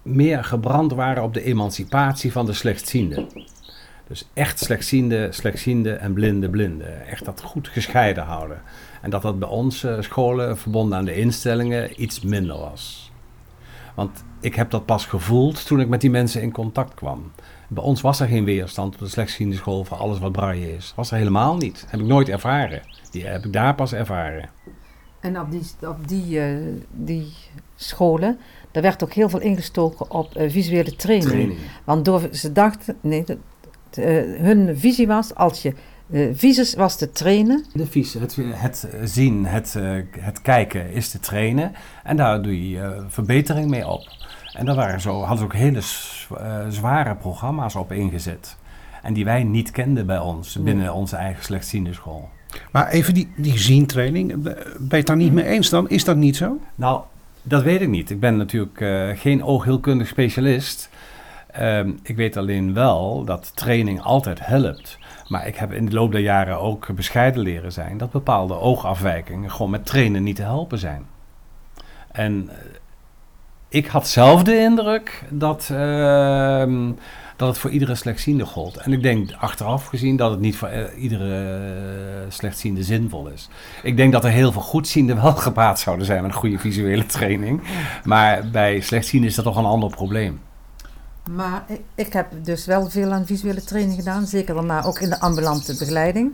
meer 0.02 0.44
gebrand 0.44 0.94
waren 0.94 1.24
op 1.24 1.34
de 1.34 1.44
emancipatie 1.44 2.32
van 2.32 2.46
de 2.46 2.54
slechtzienden. 2.54 3.28
Dus 4.08 4.30
echt 4.34 4.60
slechtziende, 4.60 5.28
slechtziende 5.32 5.94
en 5.94 6.14
blinde, 6.14 6.50
blinde. 6.50 6.84
Echt 6.86 7.26
dat 7.26 7.42
goed 7.42 7.68
gescheiden 7.68 8.24
houden. 8.24 8.62
En 9.02 9.10
dat 9.10 9.22
dat 9.22 9.40
bij 9.40 9.50
onze 9.50 9.98
scholen, 10.00 10.58
verbonden 10.58 10.98
aan 10.98 11.06
de 11.06 11.16
instellingen, 11.16 12.04
iets 12.04 12.22
minder 12.22 12.58
was. 12.58 13.12
Want 13.96 14.24
ik 14.40 14.56
heb 14.56 14.70
dat 14.70 14.86
pas 14.86 15.06
gevoeld 15.06 15.66
toen 15.66 15.80
ik 15.80 15.88
met 15.88 16.02
die 16.02 16.10
mensen 16.10 16.42
in 16.42 16.52
contact 16.52 16.94
kwam. 16.94 17.32
Bij 17.70 17.84
ons 17.84 18.02
was 18.02 18.20
er 18.20 18.28
geen 18.28 18.44
weerstand 18.44 18.94
op 18.94 19.00
de 19.00 19.08
slechtziende 19.08 19.56
school 19.56 19.84
voor 19.84 19.98
alles 19.98 20.20
wat 20.20 20.32
braille 20.32 20.76
is. 20.76 20.94
Was 20.96 21.12
er 21.12 21.18
helemaal 21.18 21.58
niet. 21.58 21.86
Heb 21.88 22.00
ik 22.00 22.06
nooit 22.06 22.30
ervaren. 22.30 22.82
Die 23.12 23.26
heb 23.28 23.46
ik 23.46 23.54
daar 23.54 23.76
pas 23.76 23.94
ervaren. 23.94 24.50
En 25.20 25.40
op 25.40 25.52
die, 25.52 25.62
op 25.88 26.08
die, 26.08 26.40
eh, 26.40 26.56
die 26.92 27.28
scholen, 27.76 28.38
daar 28.72 28.84
werd 28.84 29.04
ook 29.04 29.14
heel 29.14 29.30
veel 29.30 29.40
ingestoken 29.42 30.12
op 30.12 30.36
eh, 30.36 30.50
visuele 30.52 30.96
training. 30.96 31.30
Training. 31.32 31.60
Want 31.84 32.06
door, 32.06 32.28
ze 32.32 32.52
dachten, 32.52 32.98
nee, 33.02 33.24
dat- 33.24 33.38
eh, 33.94 34.06
hun 34.42 34.78
visie 34.78 35.08
was, 35.08 35.36
als 35.36 35.62
je 35.62 35.74
eh 36.12 36.28
visus 36.34 36.74
was 36.76 36.98
te 36.98 37.12
trainen, 37.12 37.66
De 37.74 37.86
vies, 37.86 38.14
het, 38.14 38.36
het 38.54 38.88
zien, 39.04 39.46
het, 39.46 39.74
het 40.20 40.42
kijken 40.42 40.92
is 40.92 41.10
te 41.10 41.20
trainen. 41.20 41.72
En 42.04 42.18
daar 42.18 42.42
doe 42.42 42.70
je 42.70 43.04
verbetering 43.08 43.70
mee 43.70 43.88
op. 43.88 44.08
En 44.60 44.66
daar 44.66 44.76
waren 44.76 45.02
zo, 45.02 45.20
hadden 45.20 45.38
ze 45.38 45.44
ook 45.44 45.54
hele 45.54 45.82
eh, 46.38 46.68
zware 46.70 47.16
programma's 47.16 47.76
op 47.76 47.92
ingezet. 47.92 48.58
En 49.02 49.14
die 49.14 49.26
wij 49.26 49.44
niet 49.44 49.72
kenden 49.72 50.06
bij 50.06 50.20
ons, 50.20 50.56
Nee. 50.56 50.64
binnen 50.64 50.94
onze 50.94 51.16
eigen 51.16 51.44
slechtziende 51.44 51.94
school. 51.94 52.30
Maar 52.72 52.88
even 52.88 53.14
die, 53.14 53.32
die 53.38 53.58
zientraining, 53.58 54.44
ben 54.44 54.56
je 54.90 54.96
het 54.96 55.08
daar 55.08 55.16
niet 55.16 55.34
mee 55.34 55.46
eens 55.46 55.70
dan? 55.70 55.90
Is 55.90 56.04
dat 56.04 56.16
niet 56.16 56.36
zo? 56.38 56.60
Nou, 56.76 57.02
dat 57.42 57.64
weet 57.64 57.82
ik 57.82 57.88
niet. 57.88 58.10
Ik 58.10 58.20
ben 58.20 58.38
natuurlijk 58.38 58.82
eh, 58.82 59.08
geen 59.14 59.44
oogheelkundig 59.44 60.08
specialist. 60.08 60.90
Ehm, 61.52 61.92
ik 62.04 62.16
weet 62.16 62.38
alleen 62.38 62.74
wel 62.74 63.24
dat 63.24 63.52
training 63.56 64.02
altijd 64.02 64.46
helpt. 64.46 64.98
Maar 65.28 65.48
ik 65.48 65.56
heb 65.56 65.72
in 65.72 65.86
de 65.86 65.92
loop 65.94 66.12
der 66.12 66.22
jaren 66.22 66.60
ook 66.60 66.96
bescheiden 66.96 67.42
leren 67.42 67.72
zijn 67.72 67.98
dat 67.98 68.12
bepaalde 68.12 68.54
oogafwijkingen 68.54 69.52
gewoon 69.52 69.72
met 69.72 69.86
trainen 69.86 70.24
niet 70.24 70.36
te 70.36 70.42
helpen 70.42 70.78
zijn. 70.80 71.06
En 72.12 72.50
eh, 72.50 72.56
ik 73.70 73.88
had 73.88 74.08
zelf 74.08 74.44
de 74.44 74.60
indruk 74.60 75.24
dat, 75.30 75.70
ehm, 75.72 76.92
dat 77.36 77.48
het 77.48 77.58
voor 77.58 77.70
iedere 77.70 77.96
slechtziende 77.96 78.46
gold. 78.46 78.78
En 78.78 78.94
ik 78.94 79.02
denk 79.02 79.32
achteraf 79.40 79.86
gezien 79.86 80.16
dat 80.16 80.32
het 80.32 80.40
niet 80.40 80.56
voor 80.56 80.68
eh, 80.68 81.02
iedere 81.04 81.58
eh, 82.26 82.32
slechtziende 82.32 82.84
zinvol 82.84 83.28
is. 83.28 83.50
Ik 83.84 83.98
denk 83.98 84.12
dat 84.12 84.24
er 84.24 84.32
heel 84.32 84.52
veel 84.52 84.62
goedzienden 84.62 85.22
wel 85.22 85.34
gebaat 85.48 85.80
zouden 85.80 86.06
zijn 86.06 86.22
met 86.22 86.32
een 86.32 86.38
goede 86.38 86.60
visuele 86.60 87.06
training. 87.06 87.62
Maar 88.04 88.50
bij 88.52 88.80
slechtzienden 88.80 89.30
is 89.30 89.36
dat 89.36 89.46
toch 89.46 89.58
een 89.58 89.66
ander 89.66 89.90
probleem. 89.90 90.42
Maar 91.32 91.64
ik, 91.68 91.82
ik 91.96 92.14
heb 92.14 92.28
dus 92.44 92.66
wel 92.66 92.90
veel 92.90 93.12
aan 93.12 93.26
visuele 93.26 93.64
training 93.64 93.96
gedaan, 93.96 94.26
zeker 94.26 94.54
daarna 94.54 94.84
ook 94.84 95.00
in 95.00 95.10
de 95.10 95.20
ambulante 95.20 95.76
begeleiding. 95.78 96.32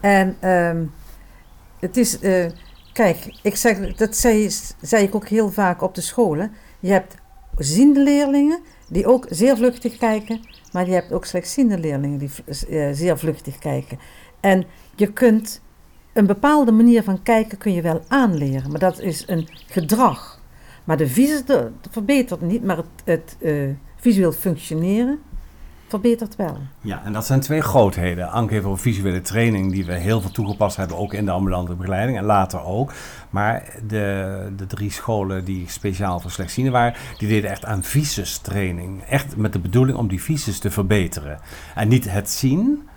En 0.00 0.36
ehm, 0.40 0.84
het 1.78 1.96
is, 1.96 2.18
eh, 2.18 2.46
kijk, 2.94 3.38
ik 3.42 3.56
zeg, 3.56 3.94
dat 3.94 4.16
zei, 4.16 4.50
zei 4.80 5.04
ik 5.04 5.14
ook 5.14 5.28
heel 5.28 5.50
vaak 5.50 5.82
op 5.82 5.94
de 5.94 6.00
scholen. 6.00 6.52
Je 6.80 6.90
hebt 6.90 7.14
ziende 7.58 8.00
leerlingen 8.00 8.60
die 8.88 9.06
ook 9.06 9.26
zeer 9.30 9.56
vluchtig 9.56 9.96
kijken, 9.96 10.40
maar 10.72 10.86
je 10.86 10.92
hebt 10.92 11.12
ook 11.12 11.24
slechtziende 11.24 11.78
leerlingen 11.78 12.18
die 12.18 12.30
eh, 12.68 12.88
zeer 12.92 13.18
vluchtig 13.18 13.58
kijken. 13.58 13.98
En 14.40 14.64
je 14.96 15.12
kunt 15.12 15.60
een 16.12 16.26
bepaalde 16.26 16.72
manier 16.72 17.02
van 17.02 17.22
kijken 17.22 17.58
kun 17.58 17.72
je 17.72 17.82
wel 17.82 18.02
aanleren, 18.08 18.70
maar 18.70 18.80
dat 18.80 19.00
is 19.00 19.24
een 19.26 19.48
gedrag. 19.66 20.42
Maar 20.84 20.96
de 20.96 21.08
visus 21.08 21.44
de- 21.44 21.70
verbetert 21.90 22.40
niet, 22.40 22.64
maar 22.64 22.76
het, 22.76 22.86
het 23.04 23.36
eh, 23.40 23.68
visueel 23.96 24.32
functioneren 24.32 25.18
verbetert 25.88 26.36
wel. 26.36 26.58
Ja, 26.80 27.02
en 27.04 27.12
dat 27.12 27.26
zijn 27.26 27.40
twee 27.40 27.60
grootheden. 27.60 28.30
Anke 28.30 28.52
heeft 28.52 28.66
over 28.66 28.78
visuele 28.78 29.20
training, 29.20 29.72
die 29.72 29.84
we 29.84 29.92
heel 29.92 30.20
veel 30.20 30.30
toegepast 30.30 30.76
hebben, 30.76 30.96
ook 30.96 31.14
in 31.14 31.24
de 31.24 31.30
ambulante 31.30 31.74
begeleiding 31.74 32.18
en 32.18 32.24
later 32.24 32.64
ook. 32.64 32.92
Maar 33.30 33.74
de, 33.86 34.52
de 34.56 34.66
drie 34.66 34.90
scholen 34.90 35.44
die 35.44 35.68
speciaal 35.68 36.20
voor 36.20 36.30
slechtzienden 36.30 36.72
waren, 36.72 36.94
die 37.18 37.28
deden 37.28 37.50
echt 37.50 37.64
aan 37.64 37.82
visus-training. 37.82 39.02
Echt 39.02 39.36
met 39.36 39.52
de 39.52 39.58
bedoeling 39.58 39.98
om 39.98 40.08
die 40.08 40.22
visus 40.22 40.58
te 40.58 40.70
verbeteren. 40.70 41.38
En 41.74 41.88
niet 41.88 42.10
het 42.10 42.30
zien, 42.30 42.88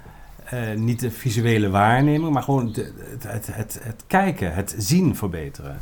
eh, 0.49 0.59
niet 0.75 0.99
de 0.99 1.11
visuele 1.11 1.69
waarneming, 1.69 2.33
maar 2.33 2.43
gewoon 2.43 2.71
de- 2.71 2.93
het, 3.09 3.23
het, 3.27 3.47
het, 3.51 3.79
het 3.83 4.03
kijken, 4.07 4.53
het 4.53 4.75
zien 4.77 5.15
verbeteren. 5.15 5.77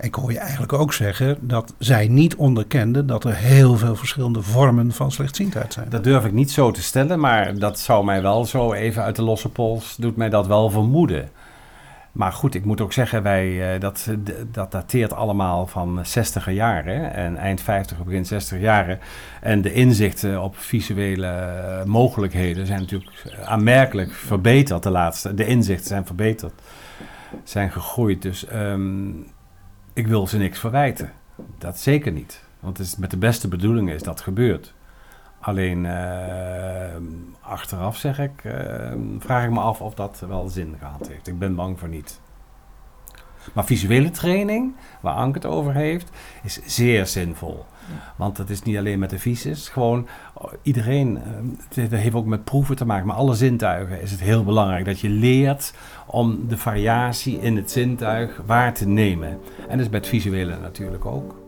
Ik 0.00 0.14
hoor 0.14 0.32
je 0.32 0.38
eigenlijk 0.38 0.72
ook 0.72 0.92
zeggen 0.92 1.36
dat 1.40 1.74
zij 1.78 2.08
niet 2.08 2.36
onderkenden 2.36 3.06
dat 3.06 3.24
er 3.24 3.34
heel 3.36 3.76
veel 3.76 3.96
verschillende 3.96 4.42
vormen 4.42 4.92
van 4.92 5.12
slechtziendheid 5.12 5.72
zijn. 5.72 5.88
Dat 5.88 6.04
durf 6.04 6.24
ik 6.24 6.32
niet 6.32 6.50
zo 6.50 6.70
te 6.70 6.82
stellen, 6.82 7.20
maar 7.20 7.58
dat 7.58 7.78
zou 7.78 8.04
mij 8.04 8.22
wel 8.22 8.44
zo 8.44 8.72
even 8.72 9.02
uit 9.02 9.16
de 9.16 9.22
losse 9.22 9.48
pols, 9.48 9.96
doet 9.98 10.16
mij 10.16 10.28
dat 10.28 10.46
wel 10.46 10.70
vermoeden. 10.70 11.28
Maar 12.18 12.32
goed, 12.32 12.54
ik 12.54 12.64
moet 12.64 12.80
ook 12.80 12.92
zeggen, 12.92 13.22
wij, 13.22 13.74
eh, 13.74 13.80
dat, 13.80 14.08
dat 14.50 14.72
dateert 14.72 15.12
allemaal 15.12 15.66
van 15.66 16.06
60 16.06 16.50
jaren. 16.50 17.12
En 17.12 17.36
eind 17.36 17.60
50, 17.60 18.04
begin 18.04 18.26
60 18.26 18.60
jaren. 18.60 18.98
En 19.40 19.62
de 19.62 19.72
inzichten 19.72 20.42
op 20.42 20.56
visuele 20.56 21.26
eh, 21.26 21.84
mogelijkheden 21.84 22.66
zijn 22.66 22.80
natuurlijk 22.80 23.10
aanmerkelijk 23.44 24.12
verbeterd 24.12 24.82
de 24.82 24.90
laatste. 24.90 25.34
De 25.34 25.46
inzichten 25.46 25.86
zijn 25.86 26.06
verbeterd, 26.06 26.52
zijn 27.44 27.70
gegroeid. 27.70 28.22
Dus 28.22 28.46
ehm, 28.46 29.08
ik 29.92 30.06
wil 30.06 30.26
ze 30.26 30.38
niks 30.38 30.58
verwijten. 30.58 31.12
Dat 31.58 31.78
zeker 31.78 32.12
niet. 32.12 32.44
Want 32.60 32.78
het 32.78 32.86
is, 32.86 32.96
met 32.96 33.10
de 33.10 33.18
beste 33.18 33.48
bedoelingen 33.48 33.94
is 33.94 34.02
dat 34.02 34.20
gebeurd. 34.20 34.74
Alleen 35.40 35.86
eh, 35.86 36.96
achteraf 37.40 37.96
zeg 37.96 38.18
ik, 38.18 38.44
eh, 38.44 38.92
vraag 39.18 39.44
ik 39.44 39.50
me 39.50 39.60
af 39.60 39.80
of 39.80 39.94
dat 39.94 40.24
wel 40.28 40.48
zin 40.48 40.76
gehad 40.78 41.08
heeft. 41.08 41.26
Ik 41.26 41.38
ben 41.38 41.54
bang 41.54 41.78
voor 41.78 41.88
niet. 41.88 42.20
Maar 43.52 43.64
visuele 43.64 44.10
training, 44.10 44.74
waar 45.00 45.14
Anke 45.14 45.38
het 45.38 45.46
over 45.46 45.74
heeft, 45.74 46.10
is 46.42 46.60
zeer 46.64 47.06
zinvol. 47.06 47.64
Want 48.16 48.38
het 48.38 48.50
is 48.50 48.62
niet 48.62 48.76
alleen 48.76 48.98
met 48.98 49.10
de 49.10 49.18
visus, 49.18 49.68
gewoon 49.68 50.08
oh, 50.34 50.52
iedereen, 50.62 51.16
eh, 51.16 51.82
het 51.82 51.90
heeft 51.90 52.14
ook 52.14 52.26
met 52.26 52.44
proeven 52.44 52.76
te 52.76 52.84
maken, 52.84 53.06
maar 53.06 53.16
alle 53.16 53.34
zintuigen 53.34 54.00
is 54.00 54.10
het 54.10 54.20
heel 54.20 54.44
belangrijk 54.44 54.84
dat 54.84 55.00
je 55.00 55.08
leert 55.08 55.74
om 56.06 56.48
de 56.48 56.58
variatie 56.58 57.40
in 57.40 57.56
het 57.56 57.70
zintuig 57.70 58.42
waar 58.46 58.74
te 58.74 58.88
nemen. 58.88 59.28
En 59.68 59.78
dat 59.78 59.86
is 59.86 59.92
het 59.92 60.06
visuele 60.06 60.58
natuurlijk 60.60 61.06
ook. 61.06 61.47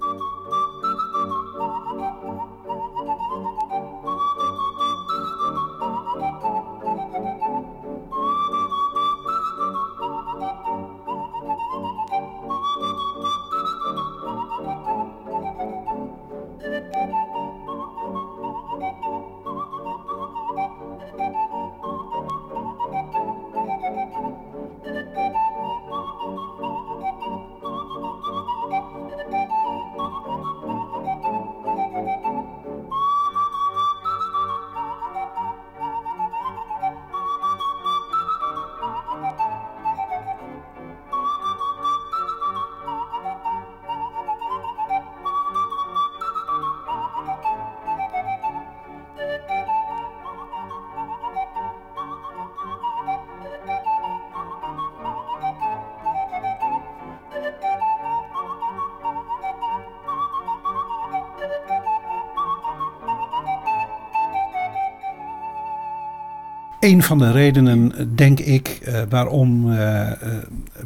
Een 67.00 67.06
van 67.06 67.18
de 67.18 67.30
redenen, 67.30 67.92
denk 68.16 68.40
ik, 68.40 68.68
eh, 68.68 69.02
waarom 69.08 69.72
eh, 69.72 70.10
eh, 70.10 70.16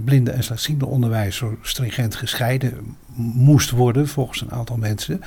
blinde 0.05 0.31
en 0.31 0.43
slechtziende 0.43 0.87
onderwijs 0.87 1.37
zo 1.37 1.59
stringent 1.61 2.15
gescheiden 2.15 2.97
moest 3.35 3.71
worden, 3.71 4.09
volgens 4.09 4.41
een 4.41 4.51
aantal 4.51 4.77
mensen, 4.77 5.21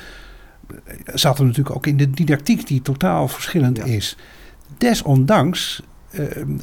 zat 1.04 1.38
er 1.38 1.44
natuurlijk 1.44 1.76
ook 1.76 1.86
in 1.86 1.96
de 1.96 2.10
didactiek 2.10 2.66
die 2.66 2.82
totaal 2.82 3.28
verschillend 3.28 3.86
is. 3.86 4.16
Desondanks 4.78 5.82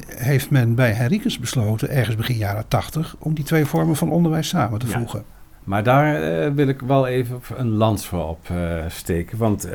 heeft 0.06 0.50
men 0.50 0.74
bij 0.74 0.92
Henricus 0.92 1.38
besloten, 1.38 1.90
ergens 1.90 2.16
begin 2.16 2.36
jaren 2.36 2.68
tachtig, 2.68 3.16
om 3.18 3.34
die 3.34 3.44
twee 3.44 3.64
vormen 3.64 3.96
van 3.96 4.10
onderwijs 4.10 4.48
samen 4.48 4.78
te 4.78 4.86
voegen. 4.86 5.24
Maar 5.64 5.82
daar 5.82 6.54
wil 6.54 6.68
ik 6.68 6.80
wel 6.80 7.06
even 7.06 7.40
een 7.56 7.70
lans 7.70 8.06
voor 8.06 8.26
opsteken. 8.26 9.38
want 9.38 9.68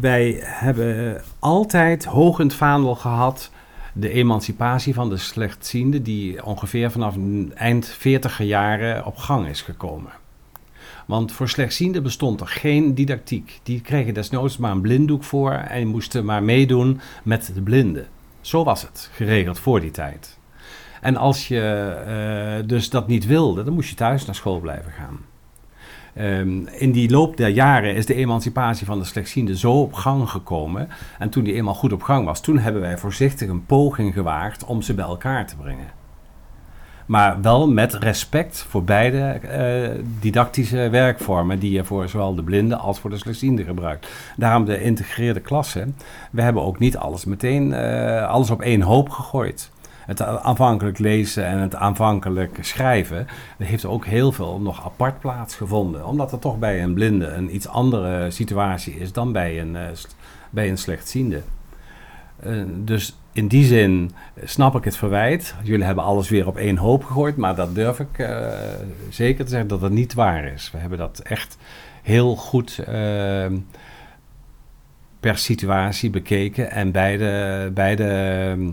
wij 0.00 0.38
hebben 0.40 1.22
altijd 1.38 2.04
hoog 2.04 2.38
in 2.38 2.46
het 2.46 2.54
vaandel 2.54 2.94
gehad 2.94 3.50
de 3.92 4.10
emancipatie 4.10 4.94
van 4.94 5.08
de 5.08 5.16
slechtzienden, 5.16 6.02
die 6.02 6.44
ongeveer 6.44 6.90
vanaf 6.90 7.16
eind 7.54 7.86
40 7.86 8.42
jaren 8.42 9.06
op 9.06 9.16
gang 9.16 9.46
is 9.46 9.62
gekomen. 9.62 10.12
Want 11.06 11.32
voor 11.32 11.48
slechtzienden 11.48 12.02
bestond 12.02 12.40
er 12.40 12.46
geen 12.46 12.94
didactiek. 12.94 13.60
Die 13.62 13.80
kregen 13.80 14.14
desnoods 14.14 14.56
maar 14.56 14.70
een 14.70 14.80
blinddoek 14.80 15.24
voor 15.24 15.52
en 15.52 15.86
moesten 15.86 16.24
maar 16.24 16.42
meedoen 16.42 17.00
met 17.22 17.50
de 17.54 17.62
blinden. 17.62 18.06
Zo 18.40 18.64
was 18.64 18.82
het 18.82 19.10
geregeld 19.12 19.58
voor 19.58 19.80
die 19.80 19.90
tijd. 19.90 20.38
En 21.00 21.16
als 21.16 21.48
je 21.48 22.60
uh, 22.60 22.68
dus 22.68 22.90
dat 22.90 23.06
niet 23.06 23.26
wilde, 23.26 23.64
dan 23.64 23.74
moest 23.74 23.88
je 23.88 23.94
thuis 23.94 24.24
naar 24.24 24.34
school 24.34 24.60
blijven 24.60 24.92
gaan. 24.92 25.18
Um, 26.20 26.68
in 26.68 26.92
die 26.92 27.10
loop 27.10 27.36
der 27.36 27.48
jaren 27.48 27.94
is 27.94 28.06
de 28.06 28.14
emancipatie 28.14 28.86
van 28.86 28.98
de 28.98 29.04
slechtzienden 29.04 29.56
zo 29.56 29.80
op 29.80 29.92
gang 29.92 30.30
gekomen. 30.30 30.88
En 31.18 31.28
toen 31.28 31.44
die 31.44 31.54
eenmaal 31.54 31.74
goed 31.74 31.92
op 31.92 32.02
gang 32.02 32.24
was, 32.24 32.40
toen 32.40 32.58
hebben 32.58 32.82
wij 32.82 32.98
voorzichtig 32.98 33.48
een 33.48 33.66
poging 33.66 34.14
gewaagd 34.14 34.64
om 34.64 34.82
ze 34.82 34.94
bij 34.94 35.04
elkaar 35.04 35.46
te 35.46 35.56
brengen. 35.56 36.02
Maar 37.06 37.40
wel 37.40 37.68
met 37.68 37.94
respect 37.94 38.66
voor 38.68 38.84
beide 38.84 39.40
uh, 39.44 40.04
didactische 40.20 40.88
werkvormen 40.90 41.58
die 41.58 41.72
je 41.72 41.84
voor 41.84 42.08
zowel 42.08 42.34
de 42.34 42.42
blinden 42.42 42.78
als 42.78 42.98
voor 42.98 43.10
de 43.10 43.18
slechtzienden 43.18 43.64
gebruikt. 43.64 44.08
Daarom 44.36 44.64
de 44.64 44.82
integreerde 44.82 45.40
klasse. 45.40 45.88
We 46.30 46.42
hebben 46.42 46.62
ook 46.62 46.78
niet 46.78 46.96
alles 46.96 47.24
meteen, 47.24 47.70
uh, 47.70 48.28
alles 48.28 48.50
op 48.50 48.62
één 48.62 48.82
hoop 48.82 49.08
gegooid 49.10 49.70
het 50.06 50.22
aanvankelijk 50.22 50.98
lezen 50.98 51.46
en 51.46 51.58
het 51.58 51.74
aanvankelijk 51.74 52.58
schrijven, 52.60 53.26
heeft 53.58 53.84
ook 53.84 54.06
heel 54.06 54.32
veel 54.32 54.60
nog 54.60 54.84
apart 54.84 55.20
plaatsgevonden. 55.20 56.06
Omdat 56.06 56.32
er 56.32 56.38
toch 56.38 56.58
bij 56.58 56.82
een 56.82 56.94
blinde 56.94 57.26
een 57.26 57.54
iets 57.54 57.68
andere 57.68 58.30
situatie 58.30 58.98
is 58.98 59.12
dan 59.12 59.32
bij 59.32 59.60
een, 59.60 59.74
uh, 59.74 59.82
bij 60.50 60.68
een 60.68 60.78
slechtziende. 60.78 61.42
Uh, 62.46 62.62
dus 62.68 63.16
in 63.32 63.48
die 63.48 63.64
zin 63.64 64.10
snap 64.44 64.76
ik 64.76 64.84
het 64.84 64.96
verwijt. 64.96 65.54
Jullie 65.62 65.84
hebben 65.84 66.04
alles 66.04 66.28
weer 66.28 66.46
op 66.46 66.56
één 66.56 66.76
hoop 66.76 67.04
gegooid, 67.04 67.36
maar 67.36 67.54
dat 67.54 67.74
durf 67.74 68.00
ik 68.00 68.18
uh, 68.18 68.48
zeker 69.08 69.44
te 69.44 69.50
zeggen 69.50 69.68
dat 69.68 69.80
het 69.80 69.92
niet 69.92 70.14
waar 70.14 70.44
is. 70.44 70.70
We 70.72 70.78
hebben 70.78 70.98
dat 70.98 71.18
echt 71.18 71.56
heel 72.02 72.36
goed 72.36 72.80
per 75.24 75.38
situatie 75.38 76.10
bekeken 76.10 76.70
en 76.70 76.92
beide, 76.92 77.70
beide 77.74 78.04
ehm, 78.04 78.70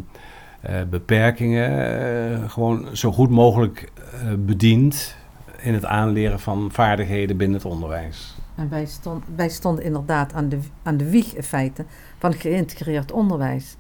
beperkingen 0.89 2.41
uh, 2.41 2.49
gewoon 2.49 2.87
zo 2.93 3.11
goed 3.11 3.29
mogelijk 3.29 3.91
uh, 4.13 4.33
bediend 4.37 5.15
in 5.61 5.73
het 5.73 5.85
aanleren 5.85 6.39
van 6.39 6.69
vaardigheden 6.71 7.37
binnen 7.37 7.57
het 7.57 7.65
onderwijs. 7.65 8.35
En 8.55 8.69
wij, 8.69 8.85
stond, 8.85 9.23
wij 9.35 9.49
stonden 9.49 9.83
inderdaad 9.83 10.33
aan 10.33 10.49
de, 10.49 10.59
aan 10.83 10.97
de 10.97 11.09
wieg 11.09 11.35
in 11.35 11.43
feite 11.43 11.85
van 12.17 12.33
geïntegreerd 12.33 13.11
onderwijs. 13.11 13.75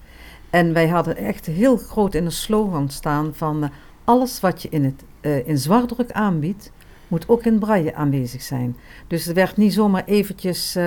En 0.49 0.73
wij 0.73 0.87
hadden 0.87 1.17
echt 1.17 1.45
heel 1.45 1.77
groot 1.77 2.15
in 2.15 2.25
een 2.25 2.31
slogan 2.31 2.89
staan 2.89 3.31
van 3.33 3.69
alles 4.03 4.39
wat 4.39 4.61
je 4.61 4.69
in, 4.69 4.83
het, 4.83 5.03
in 5.45 5.57
zwartdruk 5.57 6.11
aanbiedt, 6.11 6.71
moet 7.07 7.29
ook 7.29 7.43
in 7.43 7.59
braille 7.59 7.95
aanwezig 7.95 8.41
zijn. 8.41 8.77
Dus 9.07 9.27
er 9.27 9.33
werd 9.33 9.57
niet 9.57 9.73
zomaar 9.73 10.03
eventjes 10.05 10.77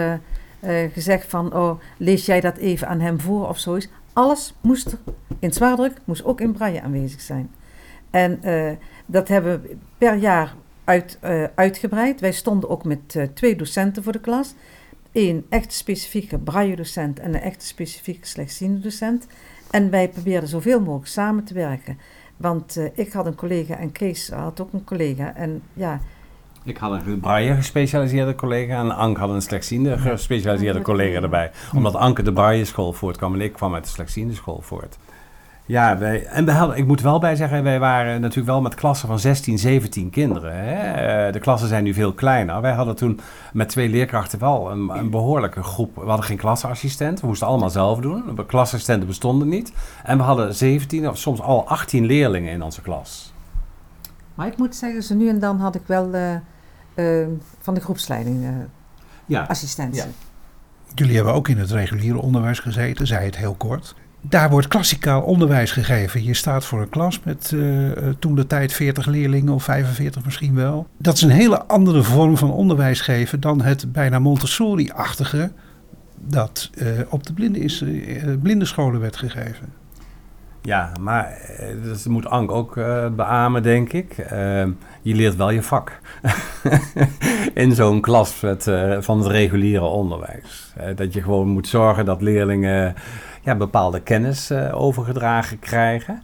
gezegd 0.93 1.27
van, 1.27 1.55
oh, 1.55 1.81
lees 1.97 2.27
jij 2.27 2.41
dat 2.41 2.57
even 2.57 2.89
aan 2.89 3.01
hem 3.01 3.21
voor 3.21 3.49
of 3.49 3.59
zoiets 3.59 3.89
alles 4.15 4.55
moest 4.61 4.97
in 5.39 5.53
zwaardruk, 5.53 6.01
moest 6.05 6.25
ook 6.25 6.41
in 6.41 6.53
braille 6.53 6.83
aanwezig 6.83 7.21
zijn. 7.21 7.51
En 8.11 8.41
uh, 8.45 8.71
dat 9.07 9.29
hebben 9.29 9.63
we 9.63 9.77
per 9.99 10.17
jaar 10.17 10.55
uit, 10.85 11.19
uh, 11.25 11.45
uitgebreid. 11.55 12.21
Wij 12.21 12.33
stonden 12.33 12.71
ook 12.71 12.85
met 12.85 13.15
uh, 13.15 13.25
twee 13.35 13.57
docenten 13.57 14.03
voor 14.03 14.13
de 14.13 14.21
klas. 14.21 14.55
Eén 15.13 15.47
echt 15.49 15.73
specifieke 15.73 16.39
braille-docent 16.39 17.19
en 17.19 17.35
een 17.35 17.41
echt 17.41 17.63
specifieke 17.63 18.27
slechtziende 18.27 18.81
docent. 18.81 19.27
En 19.71 19.91
wij 19.91 20.09
probeerden 20.09 20.49
zoveel 20.49 20.81
mogelijk 20.81 21.07
samen 21.07 21.45
te 21.45 21.55
werken. 21.55 21.99
Want 22.37 22.79
ik 22.95 23.13
had 23.13 23.27
een 23.27 23.35
collega 23.35 23.77
en 23.77 23.93
Kees 23.93 24.31
had 24.31 24.61
ook 24.61 24.73
een 24.73 24.85
collega. 24.85 25.35
En 25.35 25.63
ja, 25.73 26.01
ik 26.65 26.77
had 26.77 26.93
een 26.93 27.21
braille 27.21 27.55
gespecialiseerde 27.55 28.35
collega 28.35 28.79
en 28.81 28.97
Anke 28.97 29.21
had 29.21 29.31
een 29.31 29.43
slechtziende 29.43 29.99
gespecialiseerde 29.99 30.83
collega 30.83 31.21
erbij. 31.21 31.51
Omdat 31.75 31.95
Anke 31.95 32.23
de 32.23 32.33
braille 32.33 32.65
school 32.65 32.93
voortkwam 32.93 33.35
en 33.35 33.41
ik 33.41 33.53
kwam 33.53 33.75
uit 33.75 33.85
de 33.85 33.91
slechtziende 33.91 34.35
school 34.35 34.61
voort. 34.61 34.99
Ja, 35.67 35.99
wij, 35.99 36.27
en 36.27 36.45
we 36.45 36.53
hadden, 36.53 36.77
ik 36.77 36.87
moet 36.87 37.01
wel 37.01 37.19
bij 37.19 37.37
zeggen, 37.37 37.63
wij 37.63 37.79
waren 37.79 38.21
natuurlijk 38.21 38.47
wel 38.47 38.61
met 38.61 38.75
klassen 38.75 39.09
van 39.09 39.19
16, 39.19 39.59
17 39.59 40.11
kinderen. 40.11 40.55
Hè? 40.55 40.93
Eh, 41.27 41.33
de 41.33 41.39
klassen 41.39 41.69
zijn 41.69 41.85
nu 41.85 41.95
veel 41.95 42.13
kleiner. 42.13 42.61
Wij 42.61 42.73
hadden 42.73 42.97
toen 42.97 43.21
met 43.53 43.69
twee 43.69 43.89
leerkrachten 43.89 44.39
wel 44.39 44.71
een, 44.71 44.89
een 44.89 45.11
behoorlijke 45.11 45.63
groep. 45.63 45.95
We 45.95 46.07
hadden 46.07 46.27
geen 46.27 46.37
klasassistent, 46.37 47.21
we 47.21 47.27
moesten 47.27 47.47
allemaal 47.47 47.71
zelf 47.71 47.99
doen. 47.99 48.47
Klasassistenten 48.47 49.07
bestonden 49.07 49.49
niet. 49.49 49.73
En 50.03 50.17
we 50.17 50.23
hadden 50.23 50.55
17 50.55 51.09
of 51.09 51.19
soms 51.19 51.41
al 51.41 51.69
18 51.69 52.05
leerlingen 52.05 52.53
in 52.53 52.63
onze 52.63 52.83
klas. 52.83 53.33
Maar 54.35 54.47
ik 54.47 54.57
moet 54.57 54.77
zeggen, 54.77 55.03
zo 55.03 55.15
nu 55.15 55.29
en 55.29 55.39
dan 55.39 55.59
had 55.59 55.75
ik 55.75 55.83
wel... 55.87 56.15
Uh 56.15 56.35
uh, 56.95 57.27
van 57.61 57.75
de 57.75 57.81
groepsleiding 57.81 58.43
uh, 58.43 58.49
ja. 59.27 59.43
assistentie. 59.49 60.03
Ja. 60.03 60.09
Jullie 60.95 61.15
hebben 61.15 61.35
ook 61.35 61.49
in 61.49 61.59
het 61.59 61.71
reguliere 61.71 62.19
onderwijs 62.19 62.59
gezeten, 62.59 63.07
zei 63.07 63.25
het 63.25 63.37
heel 63.37 63.55
kort. 63.55 63.95
Daar 64.21 64.51
wordt 64.51 64.69
klassikaal 64.69 65.23
onderwijs 65.23 65.73
gegeven. 65.73 66.25
Je 66.25 66.35
staat 66.35 66.65
voor 66.65 66.81
een 66.81 66.89
klas 66.89 67.21
met 67.23 67.51
uh, 67.51 67.91
toen 68.19 68.35
de 68.35 68.47
tijd 68.47 68.73
40 68.73 69.07
leerlingen 69.07 69.53
of 69.53 69.65
45 69.65 70.25
misschien 70.25 70.55
wel. 70.55 70.87
Dat 70.99 71.15
is 71.15 71.23
een 71.23 71.31
hele 71.31 71.65
andere 71.65 72.03
vorm 72.03 72.37
van 72.37 72.51
onderwijs 72.53 73.01
geven 73.01 73.41
dan 73.41 73.63
het 73.63 73.93
bijna 73.93 74.19
Montessori-achtige 74.19 75.53
dat 76.27 76.71
op 77.09 77.27
de 77.27 77.33
blinde 77.33 77.59
is, 77.59 77.85
blindenscholen 78.43 79.01
werd 79.01 79.17
gegeven. 79.17 79.73
Ja, 80.65 80.93
maar 81.01 81.31
eh, 81.31 81.67
dat 81.85 82.05
moet 82.05 82.27
Ank 82.27 82.51
ook 82.51 82.77
uh, 82.77 83.09
beamen, 83.09 83.63
denk 83.63 83.93
ik. 83.93 84.19
Uh, 84.19 84.29
je 85.03 85.15
leert 85.15 85.37
wel 85.37 85.51
je 85.51 85.63
vak 85.63 86.01
in 87.55 87.73
zo'n 87.73 88.01
klas 88.01 88.41
met, 88.41 88.67
uh, 88.67 88.97
van 89.01 89.19
het 89.19 89.27
reguliere 89.27 89.85
onderwijs. 89.85 90.75
dat 90.95 91.13
je 91.13 91.23
gewoon 91.23 91.49
moet 91.49 91.69
zorgen 91.69 92.05
dat 92.05 92.23
leerlingen 92.23 92.95
ja, 93.43 93.55
bepaalde 93.55 94.01
kennis 94.01 94.53
overgedragen 94.73 95.59
krijgen. 95.59 96.23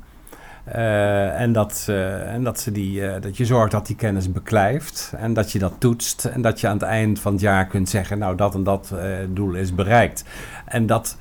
en 1.34 1.52
dat, 1.52 1.86
en 2.26 2.44
dat, 2.44 2.60
ze 2.60 2.72
die, 2.72 3.20
dat 3.20 3.36
je 3.36 3.44
zorgt 3.44 3.72
dat 3.72 3.86
die 3.86 3.96
kennis 3.96 4.32
beklijft 4.32 5.12
en 5.16 5.32
dat 5.32 5.52
je 5.52 5.58
dat 5.58 5.72
toetst. 5.78 6.24
En 6.24 6.42
dat 6.42 6.60
je 6.60 6.66
aan 6.66 6.72
het 6.78 6.82
eind 6.82 7.20
van 7.20 7.32
het 7.32 7.40
jaar 7.40 7.66
kunt 7.66 7.88
zeggen, 7.88 8.18
nou 8.18 8.36
dat 8.36 8.54
en 8.54 8.62
dat 8.62 8.94
doel 9.28 9.54
is 9.54 9.74
bereikt. 9.74 10.24
En 10.64 10.86
dat 10.86 11.16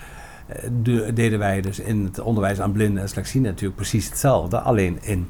de, 0.81 1.13
deden 1.13 1.39
wij 1.39 1.61
dus 1.61 1.79
in 1.79 2.05
het 2.05 2.19
onderwijs 2.19 2.61
aan 2.61 2.71
blinden 2.71 3.01
en 3.01 3.09
slechtzienden 3.09 3.51
natuurlijk 3.51 3.77
precies 3.77 4.09
hetzelfde. 4.09 4.59
Alleen 4.59 4.97
in 5.01 5.29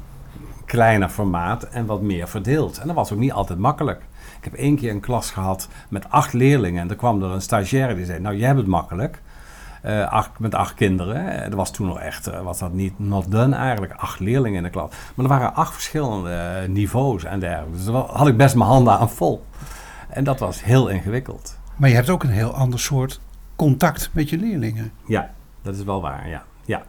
kleiner 0.64 1.08
formaat 1.08 1.62
en 1.62 1.86
wat 1.86 2.02
meer 2.02 2.28
verdeeld. 2.28 2.78
En 2.78 2.86
dat 2.86 2.96
was 2.96 3.12
ook 3.12 3.18
niet 3.18 3.32
altijd 3.32 3.58
makkelijk. 3.58 4.02
Ik 4.38 4.44
heb 4.44 4.54
één 4.54 4.76
keer 4.76 4.90
een 4.90 5.00
klas 5.00 5.30
gehad 5.30 5.68
met 5.88 6.10
acht 6.10 6.32
leerlingen. 6.32 6.82
En 6.82 6.90
er 6.90 6.96
kwam 6.96 7.22
er 7.22 7.30
een 7.30 7.42
stagiaire 7.42 7.94
die 7.94 8.04
zei, 8.04 8.20
nou 8.20 8.36
jij 8.36 8.46
hebt 8.46 8.58
het 8.58 8.68
makkelijk. 8.68 9.22
Acht, 10.08 10.38
met 10.38 10.54
acht 10.54 10.74
kinderen. 10.74 11.42
Dat 11.44 11.54
was 11.54 11.70
toen 11.70 11.86
nog 11.86 11.98
echt, 11.98 12.28
uh, 12.28 12.40
was 12.40 12.58
dat 12.58 12.72
niet 12.72 12.98
not 12.98 13.30
done 13.30 13.56
eigenlijk. 13.56 13.92
Acht 13.92 14.20
leerlingen 14.20 14.56
in 14.56 14.62
de 14.62 14.70
klas. 14.70 14.90
Maar 15.14 15.24
er 15.24 15.30
waren 15.30 15.54
acht 15.54 15.72
verschillende 15.72 16.64
niveaus 16.68 17.24
en 17.24 17.40
dergelijke. 17.40 17.76
Dus 17.76 17.84
daar 17.84 17.94
had 17.94 18.26
ik 18.26 18.36
best 18.36 18.54
mijn 18.54 18.70
handen 18.70 18.98
aan 18.98 19.10
vol. 19.10 19.44
En 20.08 20.24
dat 20.24 20.38
was 20.38 20.64
heel 20.64 20.88
ingewikkeld. 20.88 21.58
Maar 21.76 21.88
je 21.88 21.94
hebt 21.94 22.10
ook 22.10 22.22
een 22.22 22.30
heel 22.30 22.54
ander 22.54 22.78
soort 22.78 23.20
contact 23.60 24.10
met 24.12 24.30
je 24.30 24.38
leerlingen. 24.38 24.92
Ja, 25.06 25.34
dat 25.62 25.76
is 25.76 25.84
wel 25.84 26.00
waar, 26.00 26.28
ja. 26.28 26.44
ja. 26.64 26.82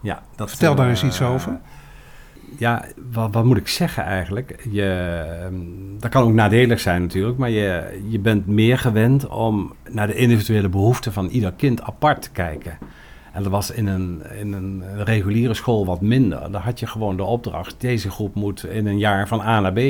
ja 0.00 0.22
dat, 0.36 0.48
Vertel 0.48 0.74
daar 0.74 0.88
eens 0.88 1.04
iets 1.04 1.20
eh, 1.20 1.32
over. 1.32 1.60
Ja, 2.58 2.84
wat, 3.12 3.32
wat, 3.32 3.44
moet 3.44 3.56
ik 3.56 3.68
zeggen 3.68 4.04
eigenlijk? 4.04 4.66
Je, 4.70 5.24
ehm, 5.42 5.54
dat 5.98 6.10
kan 6.10 6.22
ook 6.22 6.32
nadelig 6.32 6.80
zijn 6.80 7.02
natuurlijk, 7.02 7.38
maar 7.38 7.50
je, 7.50 8.00
je 8.08 8.18
bent 8.18 8.46
meer 8.46 8.78
gewend 8.78 9.28
om 9.28 9.74
naar 9.90 10.06
de 10.06 10.14
individuele 10.14 10.68
behoeften 10.68 11.12
van 11.12 11.28
ieder 11.28 11.52
kind 11.52 11.82
apart 11.82 12.22
te 12.22 12.30
kijken. 12.30 12.78
En 13.32 13.42
dat 13.42 13.52
was 13.52 13.70
in 13.70 13.86
een, 13.86 14.22
in 14.40 14.52
een 14.52 15.04
reguliere 15.04 15.54
school 15.54 15.86
wat 15.86 16.00
minder. 16.00 16.52
Daar 16.52 16.62
had 16.62 16.80
je 16.80 16.86
gewoon 16.86 17.16
de 17.16 17.24
opdracht, 17.24 17.74
deze 17.78 18.10
groep 18.10 18.34
moet 18.34 18.64
in 18.64 18.86
een 18.86 18.98
jaar 18.98 19.28
van 19.28 19.40
A 19.40 19.60
naar 19.60 19.72
B. 19.72 19.80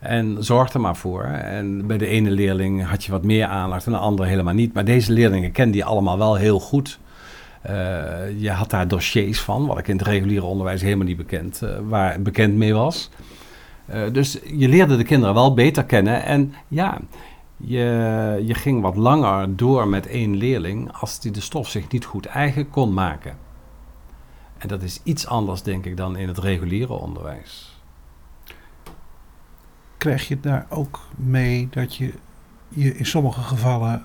En 0.00 0.44
zorg 0.44 0.72
er 0.72 0.80
maar 0.80 0.96
voor. 0.96 1.22
En 1.24 1.86
bij 1.86 1.98
de 1.98 2.06
ene 2.06 2.30
leerling 2.30 2.86
had 2.86 3.04
je 3.04 3.10
wat 3.10 3.24
meer 3.24 3.46
aandacht 3.46 3.86
en 3.86 3.92
de 3.92 3.98
andere 3.98 4.28
helemaal 4.28 4.54
niet. 4.54 4.72
Maar 4.72 4.84
deze 4.84 5.12
leerlingen 5.12 5.52
kende 5.52 5.76
je 5.76 5.84
allemaal 5.84 6.18
wel 6.18 6.34
heel 6.34 6.60
goed. 6.60 6.98
Uh, 7.66 8.40
je 8.40 8.50
had 8.50 8.70
daar 8.70 8.88
dossiers 8.88 9.40
van, 9.40 9.66
wat 9.66 9.78
ik 9.78 9.88
in 9.88 9.96
het 9.96 10.06
reguliere 10.06 10.44
onderwijs 10.44 10.82
helemaal 10.82 11.06
niet 11.06 11.16
bekend, 11.16 11.60
uh, 11.62 11.70
waar 11.88 12.22
bekend 12.22 12.54
mee 12.54 12.74
was. 12.74 13.10
Uh, 13.90 14.12
dus 14.12 14.38
je 14.44 14.68
leerde 14.68 14.96
de 14.96 15.04
kinderen 15.04 15.34
wel 15.34 15.54
beter 15.54 15.84
kennen. 15.84 16.24
En 16.24 16.54
ja, 16.68 16.98
je, 17.56 18.42
je 18.44 18.54
ging 18.54 18.82
wat 18.82 18.96
langer 18.96 19.56
door 19.56 19.88
met 19.88 20.06
één 20.06 20.36
leerling 20.36 20.92
als 20.92 21.20
die 21.20 21.30
de 21.30 21.40
stof 21.40 21.68
zich 21.68 21.88
niet 21.88 22.04
goed 22.04 22.26
eigen 22.26 22.70
kon 22.70 22.94
maken. 22.94 23.36
En 24.58 24.68
dat 24.68 24.82
is 24.82 25.00
iets 25.02 25.26
anders, 25.26 25.62
denk 25.62 25.84
ik, 25.84 25.96
dan 25.96 26.16
in 26.16 26.28
het 26.28 26.38
reguliere 26.38 26.92
onderwijs 26.92 27.75
krijg 30.06 30.28
je 30.28 30.40
daar 30.40 30.66
ook 30.68 31.00
mee 31.16 31.68
dat 31.70 31.96
je 31.96 32.12
je 32.68 32.96
in 32.96 33.06
sommige 33.06 33.40
gevallen 33.40 34.02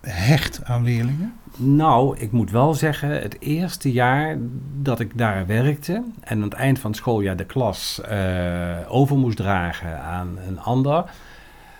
hecht 0.00 0.64
aan 0.64 0.84
leerlingen? 0.84 1.32
Nou, 1.56 2.18
ik 2.18 2.32
moet 2.32 2.50
wel 2.50 2.74
zeggen, 2.74 3.22
het 3.22 3.36
eerste 3.40 3.92
jaar 3.92 4.36
dat 4.82 5.00
ik 5.00 5.18
daar 5.18 5.46
werkte 5.46 5.92
en 6.20 6.36
aan 6.36 6.42
het 6.42 6.52
eind 6.52 6.78
van 6.78 6.90
het 6.90 7.00
schooljaar 7.00 7.36
de 7.36 7.44
klas 7.44 8.00
uh, 8.10 8.76
over 8.88 9.16
moest 9.16 9.36
dragen 9.36 10.02
aan 10.02 10.38
een 10.48 10.60
ander, 10.60 11.04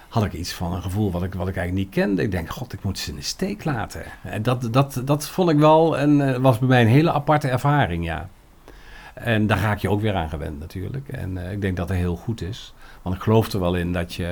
had 0.08 0.24
ik 0.24 0.32
iets 0.32 0.52
van 0.52 0.72
een 0.72 0.82
gevoel 0.82 1.10
wat 1.10 1.22
ik, 1.22 1.34
wat 1.34 1.48
ik 1.48 1.56
eigenlijk 1.56 1.86
niet 1.86 1.94
kende. 1.94 2.22
Ik 2.22 2.30
denk, 2.30 2.50
god, 2.50 2.72
ik 2.72 2.82
moet 2.82 2.98
ze 2.98 3.10
in 3.10 3.16
de 3.16 3.22
steek 3.22 3.64
laten. 3.64 4.02
En 4.22 4.42
dat, 4.42 4.68
dat, 4.72 5.02
dat 5.04 5.28
vond 5.28 5.50
ik 5.50 5.58
wel 5.58 5.98
en 5.98 6.20
uh, 6.20 6.36
was 6.36 6.58
bij 6.58 6.68
mij 6.68 6.80
een 6.80 6.88
hele 6.88 7.12
aparte 7.12 7.48
ervaring, 7.48 8.04
ja. 8.04 8.28
En 9.14 9.46
daar 9.46 9.60
raak 9.60 9.78
je 9.78 9.90
ook 9.90 10.00
weer 10.00 10.14
aan 10.14 10.28
gewend 10.28 10.58
natuurlijk. 10.58 11.08
En 11.08 11.36
uh, 11.36 11.52
ik 11.52 11.60
denk 11.60 11.76
dat 11.76 11.88
het 11.88 11.98
heel 11.98 12.16
goed 12.16 12.42
is. 12.42 12.74
Want 13.02 13.16
ik 13.16 13.22
geloof 13.22 13.52
er 13.52 13.60
wel 13.60 13.74
in 13.74 13.92
dat 13.92 14.14
je. 14.14 14.26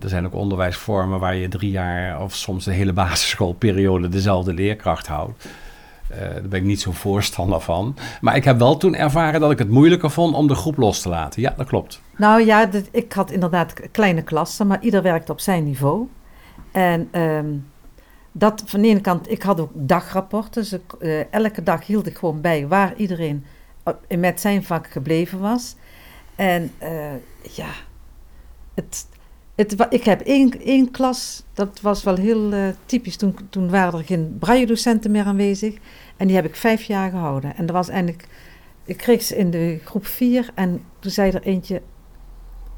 Er 0.00 0.08
zijn 0.08 0.26
ook 0.26 0.34
onderwijsvormen 0.34 1.20
waar 1.20 1.34
je 1.34 1.48
drie 1.48 1.70
jaar 1.70 2.22
of 2.22 2.34
soms 2.34 2.64
de 2.64 2.72
hele 2.72 2.92
basisschoolperiode 2.92 4.08
dezelfde 4.08 4.52
leerkracht 4.52 5.06
houdt. 5.06 5.48
Uh, 6.12 6.18
daar 6.18 6.42
ben 6.42 6.60
ik 6.60 6.66
niet 6.66 6.80
zo 6.80 6.92
voorstander 6.92 7.60
van. 7.60 7.96
Maar 8.20 8.36
ik 8.36 8.44
heb 8.44 8.58
wel 8.58 8.76
toen 8.76 8.94
ervaren 8.94 9.40
dat 9.40 9.50
ik 9.50 9.58
het 9.58 9.70
moeilijker 9.70 10.10
vond 10.10 10.34
om 10.34 10.46
de 10.46 10.54
groep 10.54 10.76
los 10.76 11.00
te 11.00 11.08
laten. 11.08 11.42
Ja, 11.42 11.54
dat 11.56 11.66
klopt. 11.66 12.00
Nou 12.16 12.44
ja, 12.44 12.70
ik 12.90 13.12
had 13.12 13.30
inderdaad 13.30 13.74
kleine 13.90 14.22
klassen, 14.22 14.66
maar 14.66 14.82
ieder 14.82 15.02
werkte 15.02 15.32
op 15.32 15.40
zijn 15.40 15.64
niveau. 15.64 16.08
En 16.72 17.20
um, 17.20 17.66
dat 18.36 18.62
van 18.66 18.80
de 18.80 18.88
ene 18.88 19.00
kant, 19.00 19.30
ik 19.30 19.42
had 19.42 19.60
ook 19.60 19.70
dagrapporten. 19.74 20.82
Uh, 20.98 21.32
elke 21.32 21.62
dag 21.62 21.86
hield 21.86 22.06
ik 22.06 22.16
gewoon 22.16 22.40
bij 22.40 22.66
waar 22.66 22.96
iedereen 22.96 23.44
met 24.08 24.40
zijn 24.40 24.64
vak 24.64 24.90
gebleven 24.90 25.40
was. 25.40 25.76
En 26.34 26.72
uh, 26.82 27.12
ja, 27.54 27.68
het, 28.74 29.06
het, 29.54 29.86
ik 29.88 30.04
heb 30.04 30.20
één, 30.20 30.60
één 30.60 30.90
klas, 30.90 31.44
dat 31.52 31.80
was 31.80 32.02
wel 32.02 32.16
heel 32.16 32.72
typisch. 32.86 33.16
Toen, 33.16 33.36
toen 33.50 33.70
waren 33.70 33.98
er 33.98 34.04
geen 34.04 34.36
braille-docenten 34.38 35.10
meer 35.10 35.24
aanwezig. 35.24 35.76
En 36.16 36.26
die 36.26 36.36
heb 36.36 36.44
ik 36.44 36.56
vijf 36.56 36.82
jaar 36.82 37.10
gehouden. 37.10 37.56
En 37.56 37.66
dat 37.66 37.76
was 37.76 37.88
eigenlijk, 37.88 38.28
ik 38.84 38.96
kreeg 38.96 39.22
ze 39.22 39.36
in 39.36 39.50
de 39.50 39.80
groep 39.84 40.06
vier. 40.06 40.50
En 40.54 40.84
toen 40.98 41.10
zei 41.10 41.30
er 41.30 41.42
eentje, 41.42 41.82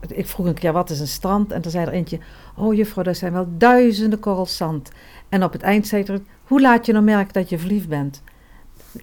ik 0.09 0.27
vroeg 0.27 0.47
een 0.47 0.55
keer 0.55 0.73
wat 0.73 0.91
is 0.91 1.01
een 1.01 1.09
strand? 1.09 1.53
En 1.53 1.61
toen 1.63 1.71
zei 1.71 1.87
er 1.87 1.93
eentje, 1.93 2.19
oh 2.57 2.75
juffrouw, 2.75 3.05
dat 3.05 3.17
zijn 3.17 3.33
wel 3.33 3.47
duizenden 3.59 4.19
korrels 4.19 4.57
zand. 4.57 4.91
En 5.29 5.45
op 5.45 5.53
het 5.53 5.63
eind 5.63 5.87
zei 5.87 6.03
er, 6.03 6.21
hoe 6.45 6.61
laat 6.61 6.87
je 6.87 6.93
nou 6.93 7.05
merken 7.05 7.33
dat 7.33 7.49
je 7.49 7.59
verliefd 7.59 7.89
bent? 7.89 8.23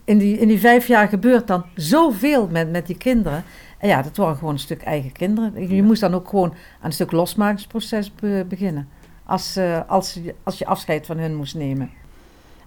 In 0.03 0.17
die, 0.17 0.37
in 0.37 0.47
die 0.47 0.59
vijf 0.59 0.87
jaar 0.87 1.07
gebeurt 1.07 1.47
dan 1.47 1.65
zoveel 1.75 2.47
met, 2.47 2.71
met 2.71 2.87
die 2.87 2.97
kinderen. 2.97 3.43
En 3.77 3.87
ja, 3.87 4.01
dat 4.01 4.17
waren 4.17 4.35
gewoon 4.35 4.53
een 4.53 4.59
stuk 4.59 4.81
eigen 4.81 5.11
kinderen. 5.11 5.75
Je 5.75 5.83
moest 5.83 6.01
dan 6.01 6.13
ook 6.13 6.29
gewoon 6.29 6.49
aan 6.49 6.55
een 6.81 6.93
stuk 6.93 7.11
losmakingsproces 7.11 8.11
beginnen. 8.47 8.87
Als, 9.25 9.57
uh, 9.57 9.79
als, 9.87 10.19
als 10.43 10.57
je 10.57 10.65
afscheid 10.65 11.05
van 11.05 11.17
hun 11.17 11.35
moest 11.35 11.55
nemen. 11.55 11.89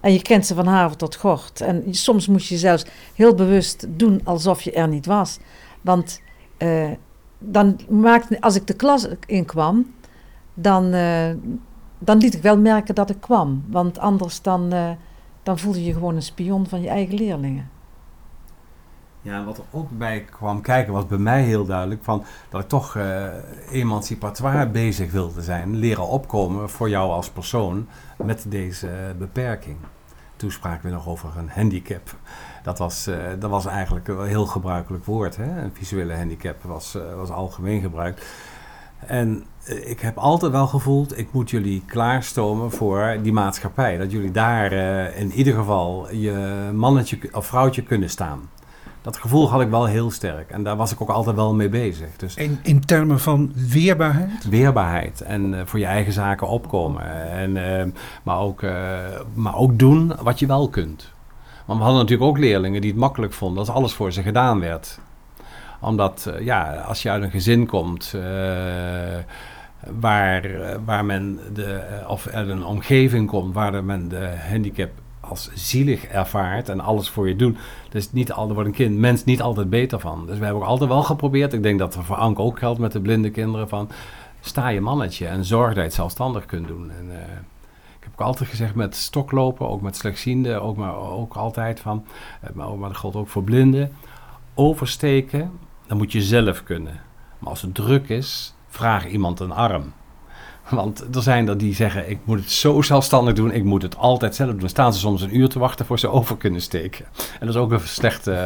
En 0.01 0.13
je 0.13 0.21
kent 0.21 0.45
ze 0.45 0.55
van 0.55 0.67
haven 0.67 0.97
tot 0.97 1.15
gort. 1.15 1.61
En 1.61 1.83
soms 1.89 2.27
moest 2.27 2.49
je 2.49 2.57
zelfs 2.57 2.85
heel 3.15 3.35
bewust 3.35 3.85
doen 3.89 4.21
alsof 4.23 4.61
je 4.61 4.71
er 4.71 4.87
niet 4.87 5.05
was. 5.05 5.39
Want 5.81 6.21
uh, 6.57 6.91
dan 7.39 7.79
maakte, 7.89 8.41
als 8.41 8.55
ik 8.55 8.67
de 8.67 8.75
klas 8.75 9.07
inkwam, 9.25 9.93
dan, 10.53 10.93
uh, 10.93 11.29
dan 11.99 12.17
liet 12.17 12.33
ik 12.33 12.41
wel 12.41 12.57
merken 12.57 12.95
dat 12.95 13.09
ik 13.09 13.21
kwam. 13.21 13.63
Want 13.67 13.99
anders 13.99 14.41
dan, 14.41 14.73
dan 15.43 15.59
voelde 15.59 15.83
je 15.83 15.93
gewoon 15.93 16.15
een 16.15 16.21
spion 16.21 16.67
van 16.67 16.81
je 16.81 16.89
eigen 16.89 17.15
leerlingen. 17.15 17.69
Ja, 19.21 19.43
wat 19.43 19.57
er 19.57 19.63
ook 19.71 19.89
bij 19.97 20.21
kwam 20.21 20.61
kijken 20.61 20.93
was 20.93 21.07
bij 21.07 21.17
mij 21.17 21.43
heel 21.43 21.65
duidelijk 21.65 22.03
van 22.03 22.23
dat 22.49 22.61
ik 22.61 22.67
toch 22.67 22.95
uh, 22.95 23.27
emancipatoire 23.71 24.67
bezig 24.69 25.11
wilde 25.11 25.41
zijn. 25.41 25.75
Leren 25.75 26.07
opkomen 26.07 26.69
voor 26.69 26.89
jou 26.89 27.11
als 27.11 27.29
persoon 27.29 27.87
met 28.17 28.45
deze 28.47 29.15
beperking. 29.17 29.77
Toen 30.35 30.51
spraken 30.51 30.89
we 30.89 30.95
nog 30.95 31.07
over 31.07 31.29
een 31.37 31.49
handicap. 31.49 32.15
Dat 32.63 32.77
was, 32.77 33.09
dat 33.39 33.49
was 33.49 33.65
eigenlijk 33.65 34.07
een 34.07 34.25
heel 34.25 34.45
gebruikelijk 34.45 35.05
woord. 35.05 35.37
Hè? 35.37 35.61
Een 35.61 35.73
visuele 35.73 36.15
handicap 36.15 36.63
was, 36.63 36.97
was 37.15 37.29
algemeen 37.29 37.81
gebruikt. 37.81 38.25
En 39.05 39.43
ik 39.85 39.99
heb 39.99 40.17
altijd 40.17 40.51
wel 40.51 40.67
gevoeld, 40.67 41.17
ik 41.17 41.27
moet 41.31 41.49
jullie 41.49 41.83
klaarstomen 41.85 42.71
voor 42.71 43.17
die 43.21 43.33
maatschappij. 43.33 43.97
Dat 43.97 44.11
jullie 44.11 44.31
daar 44.31 44.71
in 45.13 45.31
ieder 45.31 45.53
geval 45.53 46.13
je 46.13 46.69
mannetje 46.73 47.19
of 47.31 47.45
vrouwtje 47.45 47.83
kunnen 47.83 48.09
staan 48.09 48.49
dat 49.07 49.17
gevoel 49.17 49.49
had 49.49 49.61
ik 49.61 49.69
wel 49.69 49.85
heel 49.85 50.11
sterk. 50.11 50.49
En 50.49 50.63
daar 50.63 50.75
was 50.75 50.91
ik 50.91 51.01
ook 51.01 51.09
altijd 51.09 51.35
wel 51.35 51.53
mee 51.53 51.69
bezig. 51.69 52.07
Dus 52.17 52.35
in, 52.35 52.59
in 52.63 52.85
termen 52.85 53.19
van 53.19 53.51
weerbaarheid? 53.55 54.49
Weerbaarheid. 54.49 55.21
En 55.21 55.53
uh, 55.53 55.61
voor 55.65 55.79
je 55.79 55.85
eigen 55.85 56.13
zaken 56.13 56.47
opkomen. 56.47 57.29
En, 57.29 57.55
uh, 57.55 57.93
maar, 58.23 58.39
ook, 58.39 58.61
maar 59.33 59.55
ook 59.55 59.79
doen 59.79 60.13
wat 60.21 60.39
je 60.39 60.45
wel 60.45 60.69
kunt. 60.69 61.11
Want 61.65 61.79
we 61.79 61.85
hadden 61.85 62.01
natuurlijk 62.01 62.29
ook 62.29 62.37
leerlingen 62.37 62.81
die 62.81 62.91
het 62.91 62.99
makkelijk 62.99 63.33
vonden 63.33 63.59
als 63.59 63.69
alles 63.69 63.93
voor 63.93 64.11
ze 64.11 64.21
gedaan 64.21 64.59
werd. 64.59 64.99
Omdat, 65.81 66.31
ja, 66.39 66.75
als 66.75 67.01
je 67.01 67.09
uit 67.09 67.23
een 67.23 67.31
gezin 67.31 67.65
komt 67.65 68.15
waar, 69.99 70.49
waar 70.85 71.05
men 71.05 71.39
de, 71.53 71.81
of 72.07 72.27
uit 72.27 72.49
een 72.49 72.65
omgeving 72.65 73.27
komt 73.27 73.53
waar 73.53 73.83
men 73.83 74.07
de 74.07 74.29
handicap 74.49 74.89
als 75.29 75.49
zielig 75.53 76.05
ervaart 76.05 76.69
en 76.69 76.79
alles 76.79 77.09
voor 77.09 77.27
je 77.27 77.35
doen. 77.35 77.57
Dus 77.89 78.11
niet 78.11 78.31
altijd 78.31 78.53
wordt 78.53 78.69
een 78.69 78.75
kind, 78.75 78.97
mens 78.97 79.23
niet 79.23 79.41
altijd 79.41 79.69
beter 79.69 79.99
van. 79.99 80.25
Dus 80.25 80.37
we 80.37 80.43
hebben 80.43 80.61
ook 80.63 80.69
altijd 80.69 80.89
wel 80.89 81.03
geprobeerd. 81.03 81.53
Ik 81.53 81.63
denk 81.63 81.79
dat 81.79 81.95
er 81.95 82.03
voor 82.03 82.15
Anke 82.15 82.41
ook 82.41 82.59
geldt 82.59 82.79
met 82.79 82.91
de 82.91 83.01
blinde 83.01 83.29
kinderen 83.29 83.69
van 83.69 83.89
sta 84.39 84.67
je 84.67 84.81
mannetje 84.81 85.27
en 85.27 85.45
zorg 85.45 85.67
dat 85.67 85.75
je 85.75 85.81
het 85.81 85.93
zelfstandig 85.93 86.45
kunt 86.45 86.67
doen. 86.67 86.91
En, 86.91 87.05
uh, 87.09 87.15
ik 87.97 88.03
heb 88.03 88.11
ook 88.11 88.27
altijd 88.27 88.49
gezegd 88.49 88.75
met 88.75 88.95
stoklopen, 88.95 89.69
ook 89.69 89.81
met 89.81 89.95
slechtzienden, 89.95 90.61
ook, 90.61 90.77
maar, 90.77 90.95
ook 90.95 91.35
altijd 91.35 91.79
van, 91.79 92.05
eh, 92.41 92.49
maar, 92.53 92.77
maar 92.77 92.89
dat 92.89 92.97
geldt 92.97 93.15
ook 93.15 93.27
voor 93.27 93.43
blinden. 93.43 93.91
Oversteken, 94.53 95.51
dan 95.87 95.97
moet 95.97 96.11
je 96.11 96.21
zelf 96.21 96.63
kunnen. 96.63 96.99
Maar 97.39 97.49
als 97.49 97.61
het 97.61 97.75
druk 97.75 98.09
is, 98.09 98.53
vraag 98.67 99.07
iemand 99.07 99.39
een 99.39 99.51
arm. 99.51 99.93
Want 100.69 101.15
er 101.15 101.21
zijn 101.21 101.47
er 101.47 101.57
die 101.57 101.73
zeggen, 101.75 102.09
ik 102.09 102.19
moet 102.23 102.39
het 102.39 102.51
zo 102.51 102.81
zelfstandig 102.81 103.33
doen, 103.33 103.51
ik 103.51 103.63
moet 103.63 103.81
het 103.81 103.97
altijd 103.97 104.35
zelf 104.35 104.49
doen. 104.49 104.59
Dan 104.59 104.69
staan 104.69 104.93
ze 104.93 104.99
soms 104.99 105.21
een 105.21 105.37
uur 105.37 105.49
te 105.49 105.59
wachten 105.59 105.85
voor 105.85 105.99
ze 105.99 106.07
over 106.07 106.37
kunnen 106.37 106.61
steken. 106.61 107.05
En 107.15 107.45
dat 107.45 107.49
is 107.49 107.55
ook 107.55 107.71
een 107.71 107.79
slechte 107.79 108.31
uh, 108.31 108.37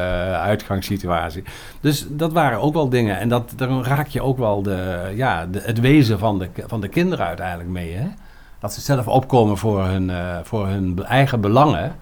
uitgangssituatie. 0.42 1.44
Dus 1.80 2.06
dat 2.10 2.34
waren 2.34 2.62
ook 2.62 2.74
wel 2.74 2.90
dingen. 2.90 3.20
En 3.20 3.30
dat, 3.30 3.54
dan 3.56 3.84
raak 3.84 4.08
je 4.08 4.22
ook 4.22 4.38
wel 4.38 4.62
de, 4.62 5.12
ja, 5.16 5.48
het 5.52 5.80
wezen 5.80 6.20
van 6.20 6.40
de, 6.40 6.50
van 6.68 6.82
de 6.82 6.88
kinderen 6.88 7.26
uiteindelijk 7.26 7.70
mee. 7.70 7.94
Hè? 7.94 8.08
Dat 8.60 8.74
ze 8.74 8.82
zelf 8.82 9.08
opkomen 9.08 9.58
voor 9.58 9.84
hun, 9.84 10.10
uh, 10.10 10.38
voor 10.44 10.68
hun 10.68 11.04
eigen 11.04 11.42
belangen 11.42 11.96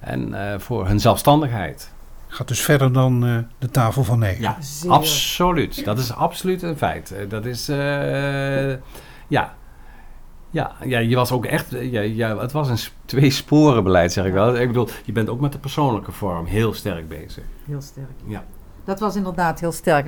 en 0.00 0.28
uh, 0.28 0.38
voor 0.58 0.86
hun 0.86 1.00
zelfstandigheid. 1.00 1.92
Gaat 2.28 2.48
dus 2.48 2.60
verder 2.60 2.92
dan 2.92 3.26
uh, 3.26 3.38
de 3.58 3.70
tafel 3.70 4.04
van 4.04 4.18
negen. 4.18 4.42
Ja, 4.42 4.56
Zeer. 4.60 4.90
absoluut. 4.90 5.84
Dat 5.84 5.98
is 5.98 6.12
absoluut 6.12 6.62
een 6.62 6.76
feit. 6.76 7.14
Dat 7.28 7.44
is, 7.44 7.66
ja, 9.28 9.54
ja, 10.50 10.72
ja, 10.84 10.98
je 10.98 11.16
was 11.16 11.32
ook 11.32 11.44
echt, 11.44 11.70
ja, 11.70 12.00
ja, 12.00 12.38
het 12.38 12.52
was 12.52 12.68
een 12.68 12.92
twee 13.04 13.30
sporen 13.30 13.84
beleid, 13.84 14.12
zeg 14.12 14.24
ik 14.24 14.32
wel. 14.32 14.56
Ik 14.56 14.66
bedoel, 14.66 14.88
je 15.04 15.12
bent 15.12 15.28
ook 15.28 15.40
met 15.40 15.52
de 15.52 15.58
persoonlijke 15.58 16.12
vorm 16.12 16.46
heel 16.46 16.74
sterk 16.74 17.08
bezig. 17.08 17.44
Heel 17.64 17.80
sterk. 17.80 18.10
Ja. 18.26 18.44
Dat 18.84 19.00
was 19.00 19.16
inderdaad 19.16 19.60
heel 19.60 19.72
sterk. 19.72 20.06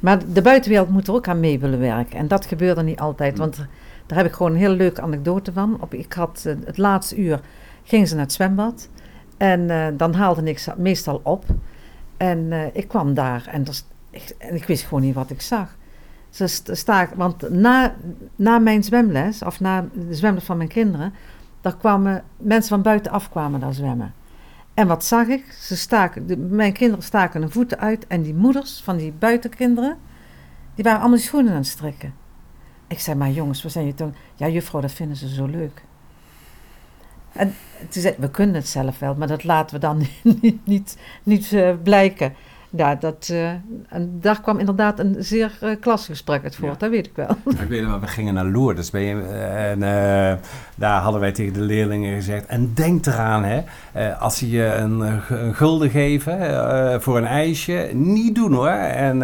Maar 0.00 0.32
de 0.32 0.42
buitenwereld 0.42 0.88
moet 0.88 1.08
er 1.08 1.14
ook 1.14 1.28
aan 1.28 1.40
mee 1.40 1.58
willen 1.58 1.78
werken. 1.78 2.18
En 2.18 2.28
dat 2.28 2.46
gebeurde 2.46 2.82
niet 2.82 2.98
altijd. 2.98 3.38
Want 3.38 3.56
daar 4.06 4.18
heb 4.18 4.26
ik 4.26 4.32
gewoon 4.32 4.52
een 4.52 4.58
hele 4.58 4.74
leuke 4.74 5.00
anekdote 5.00 5.52
van. 5.52 5.76
Op, 5.80 5.94
ik 5.94 6.12
had 6.12 6.42
het 6.64 6.78
laatste 6.78 7.16
uur, 7.16 7.40
ging 7.82 8.08
ze 8.08 8.14
naar 8.14 8.24
het 8.24 8.32
zwembad. 8.32 8.88
En 9.36 9.60
uh, 9.60 9.86
dan 9.96 10.14
haalde 10.14 10.42
ik 10.42 10.58
ze 10.58 10.72
meestal 10.76 11.20
op. 11.22 11.44
En 12.16 12.38
uh, 12.38 12.66
ik 12.72 12.88
kwam 12.88 13.14
daar 13.14 13.46
en, 13.46 13.64
dat, 13.64 13.86
ik, 14.10 14.34
en 14.38 14.54
ik 14.54 14.64
wist 14.64 14.84
gewoon 14.84 15.02
niet 15.02 15.14
wat 15.14 15.30
ik 15.30 15.40
zag. 15.40 15.76
Ze 16.30 17.06
want 17.14 17.50
na, 17.50 17.94
na 18.36 18.58
mijn 18.58 18.84
zwemles, 18.84 19.42
of 19.42 19.60
na 19.60 19.86
de 19.92 20.14
zwemles 20.14 20.44
van 20.44 20.56
mijn 20.56 20.68
kinderen, 20.68 21.12
daar 21.60 21.76
kwamen 21.76 22.24
mensen 22.36 22.68
van 22.68 22.82
buitenaf 22.82 23.30
kwamen 23.30 23.60
daar 23.60 23.74
zwemmen. 23.74 24.14
En 24.74 24.86
wat 24.86 25.04
zag 25.04 25.26
ik? 25.26 25.52
Ze 25.52 25.76
staken, 25.76 26.56
mijn 26.56 26.72
kinderen 26.72 27.04
staken 27.04 27.40
hun 27.40 27.50
voeten 27.50 27.78
uit 27.78 28.06
en 28.06 28.22
die 28.22 28.34
moeders 28.34 28.80
van 28.84 28.96
die 28.96 29.12
buitenkinderen, 29.12 29.96
die 30.74 30.84
waren 30.84 30.98
allemaal 31.00 31.18
die 31.18 31.26
schoenen 31.26 31.50
aan 31.50 31.58
het 31.58 31.66
strekken. 31.66 32.14
Ik 32.86 32.98
zei, 32.98 33.16
maar 33.16 33.30
jongens, 33.30 33.62
wat 33.62 33.72
zijn 33.72 33.86
je 33.86 33.94
toen? 33.94 34.14
Ja, 34.34 34.48
juffrouw, 34.48 34.80
dat 34.80 34.92
vinden 34.92 35.16
ze 35.16 35.28
zo 35.28 35.46
leuk. 35.46 35.82
En 37.32 37.54
toen 37.88 38.02
zei 38.02 38.14
we 38.18 38.30
kunnen 38.30 38.54
het 38.54 38.68
zelf 38.68 38.98
wel, 38.98 39.14
maar 39.14 39.28
dat 39.28 39.44
laten 39.44 39.74
we 39.74 39.80
dan 39.80 40.06
niet, 40.40 40.66
niet, 40.66 40.96
niet 41.22 41.52
uh, 41.52 41.70
blijken. 41.82 42.34
Ja, 42.76 42.94
dat, 42.94 43.28
uh, 43.32 43.48
en 43.88 44.18
daar 44.20 44.40
kwam 44.40 44.58
inderdaad 44.58 44.98
een 44.98 45.16
zeer 45.18 45.58
uh, 45.62 45.70
klasgesprek 45.80 46.44
uit 46.44 46.56
voort, 46.56 46.72
ja. 46.72 46.78
dat 46.78 46.90
weet 46.90 47.06
ik 47.06 47.12
wel. 47.14 47.36
Ik 47.60 47.68
weet 47.68 47.82
nog, 47.82 48.00
we 48.00 48.06
gingen 48.06 48.34
naar 48.34 48.44
Lourdes 48.44 48.90
ben 48.90 49.00
je, 49.00 49.22
en 49.22 49.78
uh, 49.78 50.44
daar 50.74 51.00
hadden 51.00 51.20
wij 51.20 51.32
tegen 51.32 51.52
de 51.52 51.60
leerlingen 51.60 52.14
gezegd... 52.14 52.46
en 52.46 52.74
denk 52.74 53.06
eraan, 53.06 53.44
hè, 53.44 54.16
als 54.16 54.38
ze 54.38 54.50
je 54.50 54.64
een, 54.74 55.00
een 55.28 55.54
gulden 55.54 55.90
geven 55.90 57.02
voor 57.02 57.16
een 57.16 57.26
ijsje, 57.26 57.90
niet 57.92 58.34
doen 58.34 58.52
hoor. 58.52 58.68
En, 58.68 59.18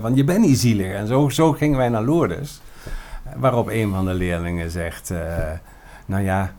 want 0.00 0.16
je 0.16 0.24
bent 0.24 0.40
niet 0.40 0.58
zielig. 0.58 0.92
En 0.92 1.06
zo, 1.06 1.28
zo 1.28 1.52
gingen 1.52 1.78
wij 1.78 1.88
naar 1.88 2.04
Lourdes. 2.04 2.60
Waarop 3.36 3.68
een 3.68 3.90
van 3.90 4.04
de 4.04 4.14
leerlingen 4.14 4.70
zegt, 4.70 5.12
nou 6.06 6.22
ja, 6.22 6.52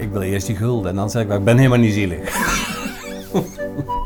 ik 0.00 0.08
wil 0.12 0.22
eerst 0.22 0.46
die 0.46 0.56
gulden. 0.56 0.90
En 0.90 0.96
dan 0.96 1.10
zeg 1.10 1.24
ik, 1.24 1.32
ik 1.32 1.44
ben 1.44 1.56
helemaal 1.56 1.78
niet 1.78 1.92
zielig. 1.92 2.18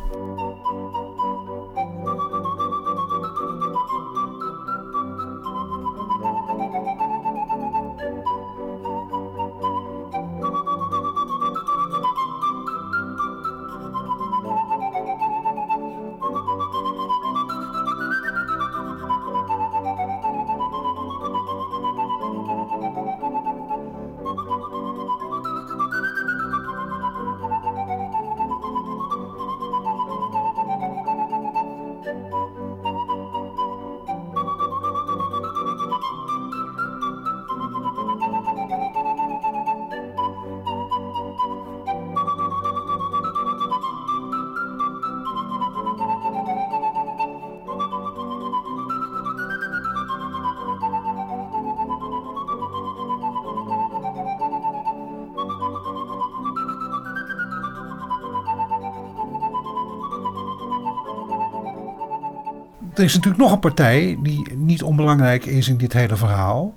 er 62.98 63.04
is 63.04 63.14
natuurlijk 63.14 63.42
nog 63.42 63.52
een 63.52 63.59
partij 63.59 64.18
die 64.22 64.54
niet 64.54 64.82
onbelangrijk 64.82 65.44
is 65.44 65.68
in 65.68 65.76
dit 65.76 65.92
hele 65.92 66.16
verhaal. 66.16 66.74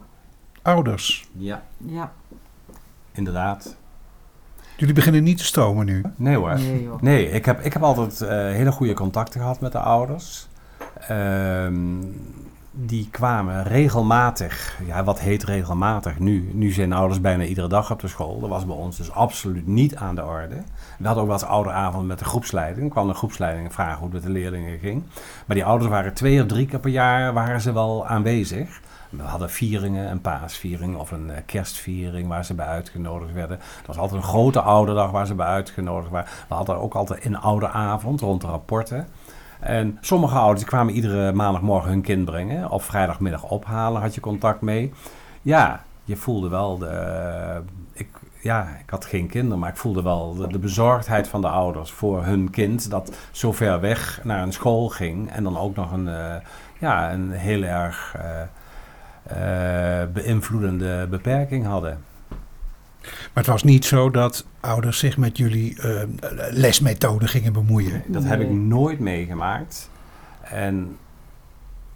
Ouders. 0.62 1.28
Ja. 1.38 1.64
Ja. 1.78 2.12
Inderdaad. 3.12 3.76
Jullie 4.78 4.94
beginnen 4.96 5.24
niet 5.24 5.38
te 5.38 5.44
stromen 5.44 5.86
nu. 5.86 6.04
Nee 6.16 6.36
hoor. 6.36 6.54
Nee, 6.60 6.84
joh. 6.84 7.02
Nee, 7.02 7.32
ik 7.32 7.46
heb, 7.46 7.60
ik 7.60 7.74
heb 7.74 7.84
altijd 7.84 8.22
uh, 8.22 8.30
hele 8.30 8.72
goede 8.72 8.94
contacten 8.94 9.40
gehad 9.40 9.60
met 9.60 9.72
de 9.72 9.80
ouders. 9.80 10.48
Um, 11.12 12.16
die 12.72 13.08
kwamen 13.12 13.64
regelmatig, 13.64 14.80
ja 14.86 15.04
wat 15.04 15.20
heet 15.20 15.44
regelmatig 15.44 16.20
nu? 16.20 16.50
Nu 16.54 16.72
zijn 16.72 16.94
ouders 16.94 17.22
bijna 17.22 17.44
iedere 17.44 17.68
dag 17.68 17.92
op 17.92 18.00
de 18.00 18.08
school. 18.08 18.40
Dat 18.40 18.50
was 18.50 18.66
bij 18.66 18.76
ons 18.76 18.98
dus 18.98 19.12
absoluut 19.12 19.68
niet 19.68 19.96
aan 19.96 20.16
de 20.16 20.26
orde. 20.26 20.56
We 20.98 21.06
hadden 21.06 21.24
ook 21.24 21.30
wel 21.30 21.40
eens 21.40 21.50
ouderavond 21.50 22.08
met 22.08 22.20
de 22.20 22.26
groepsleiding. 22.26 22.80
Dan 22.80 22.90
kwam 22.90 23.08
de 23.08 23.14
groepsleiding 23.14 23.74
vragen 23.74 23.98
hoe 23.98 24.04
het 24.04 24.14
met 24.14 24.24
de 24.24 24.30
leerlingen 24.30 24.80
ging. 24.80 25.04
Maar 25.46 25.56
die 25.56 25.66
ouders 25.66 25.90
waren 25.90 26.14
twee 26.14 26.42
of 26.42 26.48
drie 26.48 26.66
keer 26.66 26.80
per 26.80 26.92
jaar 26.92 27.34
waren 27.34 27.62
ze 27.62 27.74
wel 27.74 28.08
aanwezig. 28.08 28.82
We 29.10 29.24
hadden 29.24 29.50
vieringen, 29.50 30.12
een 30.12 30.22
paasviering 30.22 30.98
of 30.98 31.12
een 31.12 31.32
kerstviering 31.46 32.28
waar 32.28 32.46
ze 32.46 32.54
bij 32.54 32.66
uitgenodigd 32.66 33.34
werden. 33.34 33.60
Het 33.78 33.88
was 33.88 33.98
altijd 33.98 34.22
een 34.22 34.28
grote 34.28 34.62
ouderdag 34.62 35.12
waar 35.12 35.28
ze 35.28 35.36
bij 35.36 35.46
uitgenodigd 35.46 36.12
waren. 36.12 36.30
We 36.48 36.56
hadden 36.56 36.78
ook 36.78 36.94
altijd 36.94 37.26
een 37.26 37.38
ouderavond 37.38 38.22
rond 38.22 38.42
de 38.42 38.48
rapporten. 38.48 39.08
En 39.60 39.98
sommige 40.02 40.38
ouders 40.38 40.66
kwamen 40.66 40.94
iedere 40.94 41.34
maandagmorgen 41.34 41.90
hun 41.90 42.02
kind 42.02 42.26
brengen. 42.26 42.70
Of 42.70 42.86
vrijdagmiddag 42.86 43.44
ophalen, 43.44 44.02
had 44.02 44.16
je 44.16 44.22
contact 44.22 44.62
mee. 44.62 44.94
Ja, 45.42 45.84
je 46.04 46.16
voelde 46.16 46.50
wel 46.50 46.78
de... 46.78 47.62
Ik, 47.94 48.08
ja, 48.42 48.68
ik 48.84 48.90
had 48.90 49.06
geen 49.06 49.28
kinderen, 49.28 49.60
maar 49.60 49.70
ik 49.70 49.78
voelde 49.78 50.02
wel 50.02 50.36
de, 50.36 50.60
bezorgdheid 50.60 51.28
van 51.28 51.42
de 51.42 51.48
ouders 51.48 51.92
voor 51.92 52.24
hun 52.24 52.50
kind. 52.50 52.90
Dat 52.90 53.16
zo 53.32 53.52
ver 53.52 53.80
weg 53.80 54.22
naar 54.24 54.42
een 54.42 54.54
school 54.54 54.90
ging. 54.90 55.32
En 55.32 55.44
dan 55.44 55.58
ook 55.58 55.76
nog 55.76 55.92
een, 55.92 56.08
uh, 56.08 56.36
ja, 56.80 57.12
een 57.12 57.32
heel 57.32 57.64
erg 57.64 58.16
uh, 59.32 60.04
beïnvloedende 60.14 61.08
beperking 61.10 61.66
hadden. 61.66 62.04
Maar 63.02 63.44
het 63.44 63.46
was 63.46 63.64
niet 63.64 63.86
zo 63.86 64.10
dat 64.10 64.46
ouders 64.60 65.00
zich 65.00 65.18
met 65.18 65.38
jullie 65.38 65.76
uh, 65.86 66.02
lesmethoden 66.50 67.28
gingen 67.28 67.54
bemoeien. 67.54 68.04
Dat 68.08 68.24
heb 68.24 68.42
ik 68.42 68.50
nooit 68.50 69.00
meegemaakt. 69.00 69.90
En 70.42 70.98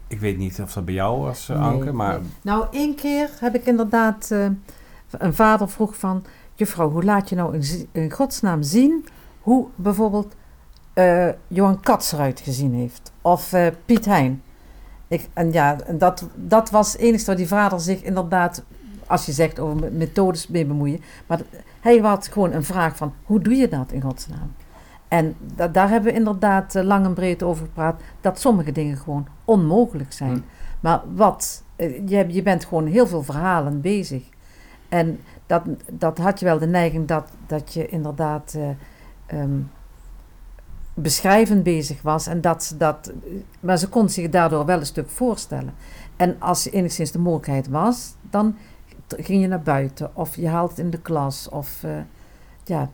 ik 0.07 0.19
weet 0.19 0.37
niet 0.37 0.61
of 0.61 0.73
dat 0.73 0.85
bij 0.85 0.93
jou 0.93 1.21
was, 1.21 1.47
nee, 1.47 1.57
Anke, 1.57 1.91
maar... 1.91 2.19
Nee. 2.19 2.29
Nou, 2.41 2.65
één 2.71 2.95
keer 2.95 3.29
heb 3.39 3.55
ik 3.55 3.65
inderdaad... 3.65 4.29
Uh, 4.31 4.45
een 5.11 5.33
vader 5.33 5.69
vroeg 5.69 5.97
van... 5.97 6.25
Juffrouw, 6.55 6.89
hoe 6.91 7.03
laat 7.03 7.29
je 7.29 7.35
nou 7.35 7.55
in, 7.55 7.87
in 7.91 8.11
godsnaam 8.11 8.63
zien... 8.63 9.05
hoe 9.41 9.67
bijvoorbeeld 9.75 10.35
uh, 10.95 11.29
Johan 11.47 11.79
Katz 11.79 12.13
eruit 12.13 12.39
gezien 12.39 12.73
heeft? 12.73 13.11
Of 13.21 13.53
Piet 13.85 14.05
Hein? 14.05 14.41
Ik, 15.07 15.29
en 15.33 15.51
ja, 15.51 15.77
dat, 15.97 16.27
dat 16.35 16.69
was 16.69 16.91
het 16.91 17.01
enige 17.01 17.25
waar 17.25 17.35
die 17.35 17.47
vader 17.47 17.79
zich 17.79 18.01
inderdaad 18.01 18.63
als 19.07 19.25
je 19.25 19.31
zegt 19.31 19.59
over 19.59 19.91
methodes 19.91 20.47
mee 20.47 20.65
bemoeien. 20.65 21.01
Maar 21.27 21.41
hij 21.79 21.97
had 21.97 22.27
gewoon 22.27 22.51
een 22.51 22.63
vraag 22.63 22.97
van, 22.97 23.13
hoe 23.23 23.39
doe 23.39 23.55
je 23.55 23.67
dat 23.67 23.91
in 23.91 24.01
godsnaam? 24.01 24.53
En 25.07 25.35
da 25.55 25.67
daar 25.67 25.89
hebben 25.89 26.11
we 26.11 26.17
inderdaad 26.17 26.75
uh, 26.75 26.83
lang 26.83 27.05
en 27.05 27.13
breed 27.13 27.43
over 27.43 27.65
gepraat, 27.65 28.01
dat 28.21 28.39
sommige 28.39 28.71
dingen 28.71 28.97
gewoon 28.97 29.27
onmogelijk 29.45 30.13
zijn. 30.13 30.31
Mm. 30.31 30.43
Maar 30.79 31.01
wat, 31.15 31.63
uh, 31.77 32.07
je, 32.07 32.25
je 32.27 32.41
bent 32.41 32.65
gewoon 32.65 32.85
heel 32.85 33.07
veel 33.07 33.23
verhalen 33.23 33.81
bezig. 33.81 34.23
En 34.89 35.19
dat, 35.45 35.63
dat 35.91 36.17
had 36.17 36.39
je 36.39 36.45
wel 36.45 36.59
de 36.59 36.67
neiging 36.67 37.07
dat, 37.07 37.29
dat 37.47 37.73
je 37.73 37.87
inderdaad 37.87 38.53
eh, 38.53 38.69
ehm, 39.39 39.59
beschrijvend 40.93 41.63
bezig 41.63 42.01
was. 42.01 42.27
En 42.27 42.41
dat 42.41 42.63
ze 42.63 42.77
dat, 42.77 43.11
maar 43.59 43.77
ze 43.77 43.89
kon 43.89 44.09
zich 44.09 44.29
daardoor 44.29 44.65
wel 44.65 44.79
een 44.79 44.85
stuk 44.85 45.09
voorstellen. 45.09 45.73
En 46.15 46.35
als 46.39 46.69
enigszins 46.69 47.11
de 47.11 47.19
mogelijkheid 47.19 47.67
was, 47.67 48.15
dan 48.29 48.55
ging 49.17 49.41
je 49.41 49.47
naar 49.47 49.61
buiten. 49.61 50.09
Of 50.15 50.35
je 50.35 50.47
haalt 50.47 50.69
het 50.69 50.79
in 50.79 50.89
de 50.89 51.01
klas. 51.01 51.49
Of 51.49 51.83
eh, 51.83 51.91
ja, 52.63 52.89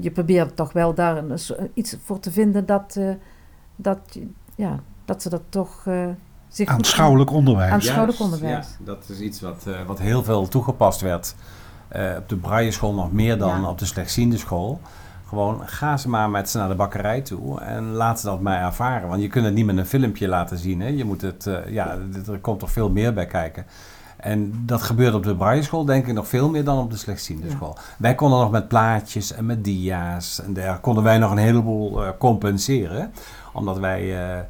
je 0.00 0.10
probeerde 0.10 0.54
toch 0.54 0.72
wel 0.72 0.94
daar 0.94 1.16
een, 1.16 1.38
iets 1.74 1.96
voor 2.04 2.20
te 2.20 2.30
vinden 2.30 2.66
dat, 2.66 2.96
eh, 2.98 3.10
dat, 3.76 4.18
ja, 4.54 4.80
dat 5.04 5.22
ze 5.22 5.28
dat 5.28 5.42
toch 5.48 5.82
eh 5.86 6.06
zich 6.48 6.68
goed- 6.68 6.76
Aanschouwelijk 6.78 7.30
onderwijs. 7.30 7.72
Aan- 7.72 7.82
Schouderlijk 7.82 8.18
Juist, 8.18 8.34
onderwijs. 8.34 8.66
Ja, 8.78 8.84
dat 8.84 9.08
is 9.08 9.20
iets 9.20 9.40
wat, 9.40 9.66
eh, 9.66 9.74
wat 9.86 9.98
heel 9.98 10.22
veel 10.22 10.48
toegepast 10.48 11.00
werd. 11.00 11.34
eh, 11.88 12.14
op 12.18 12.28
de 12.28 12.36
braille 12.36 12.70
school 12.70 12.94
nog 12.94 13.12
meer 13.12 13.38
dan 13.38 13.60
Ja. 13.60 13.68
op 13.68 13.78
de 13.78 13.84
slechtziende 13.84 14.36
school. 14.38 14.80
Gewoon 15.26 15.68
ga 15.68 15.96
ze 15.96 16.08
maar 16.08 16.30
met 16.30 16.50
ze 16.50 16.58
naar 16.58 16.68
de 16.68 16.74
bakkerij 16.74 17.20
toe 17.20 17.60
en 17.60 17.84
laat 17.92 18.20
ze 18.20 18.26
dat 18.26 18.40
maar 18.40 18.62
ervaren. 18.62 19.08
Want 19.08 19.22
je 19.22 19.28
kunt 19.28 19.44
het 19.44 19.54
niet 19.54 19.66
met 19.66 19.76
een 19.76 19.86
filmpje 19.86 20.28
laten 20.28 20.58
zien. 20.58 20.80
Hè. 20.80 20.86
Je 20.88 21.04
moet 21.04 21.20
het, 21.20 21.46
eh, 21.46 21.68
ja, 21.68 21.98
er 22.30 22.38
komt 22.38 22.58
toch 22.58 22.70
veel 22.70 22.90
meer 22.90 23.14
bij 23.14 23.26
kijken. 23.26 23.66
En 24.20 24.62
dat 24.66 24.82
gebeurt 24.82 25.14
op 25.14 25.22
de 25.22 25.36
braille 25.36 25.62
school 25.62 25.84
denk 25.84 26.06
ik 26.06 26.14
nog 26.14 26.28
veel 26.28 26.50
meer 26.50 26.64
dan 26.64 26.78
op 26.78 26.90
de 26.90 26.96
slechtziende 26.96 27.46
Ja. 27.46 27.52
school. 27.52 27.76
Wij 27.98 28.14
konden 28.14 28.38
nog 28.40 28.50
met 28.50 28.68
plaatjes 28.68 29.32
en 29.32 29.46
met 29.46 29.64
dia's 29.64 30.40
en 30.42 30.52
daar 30.52 30.78
konden 30.78 31.02
wij 31.04 31.18
nog 31.18 31.30
een 31.30 31.36
heleboel 31.38 32.04
eh, 32.04 32.10
compenseren. 32.18 33.12
Omdat 33.52 33.78
wij... 33.78 34.00
eh, 34.36 34.40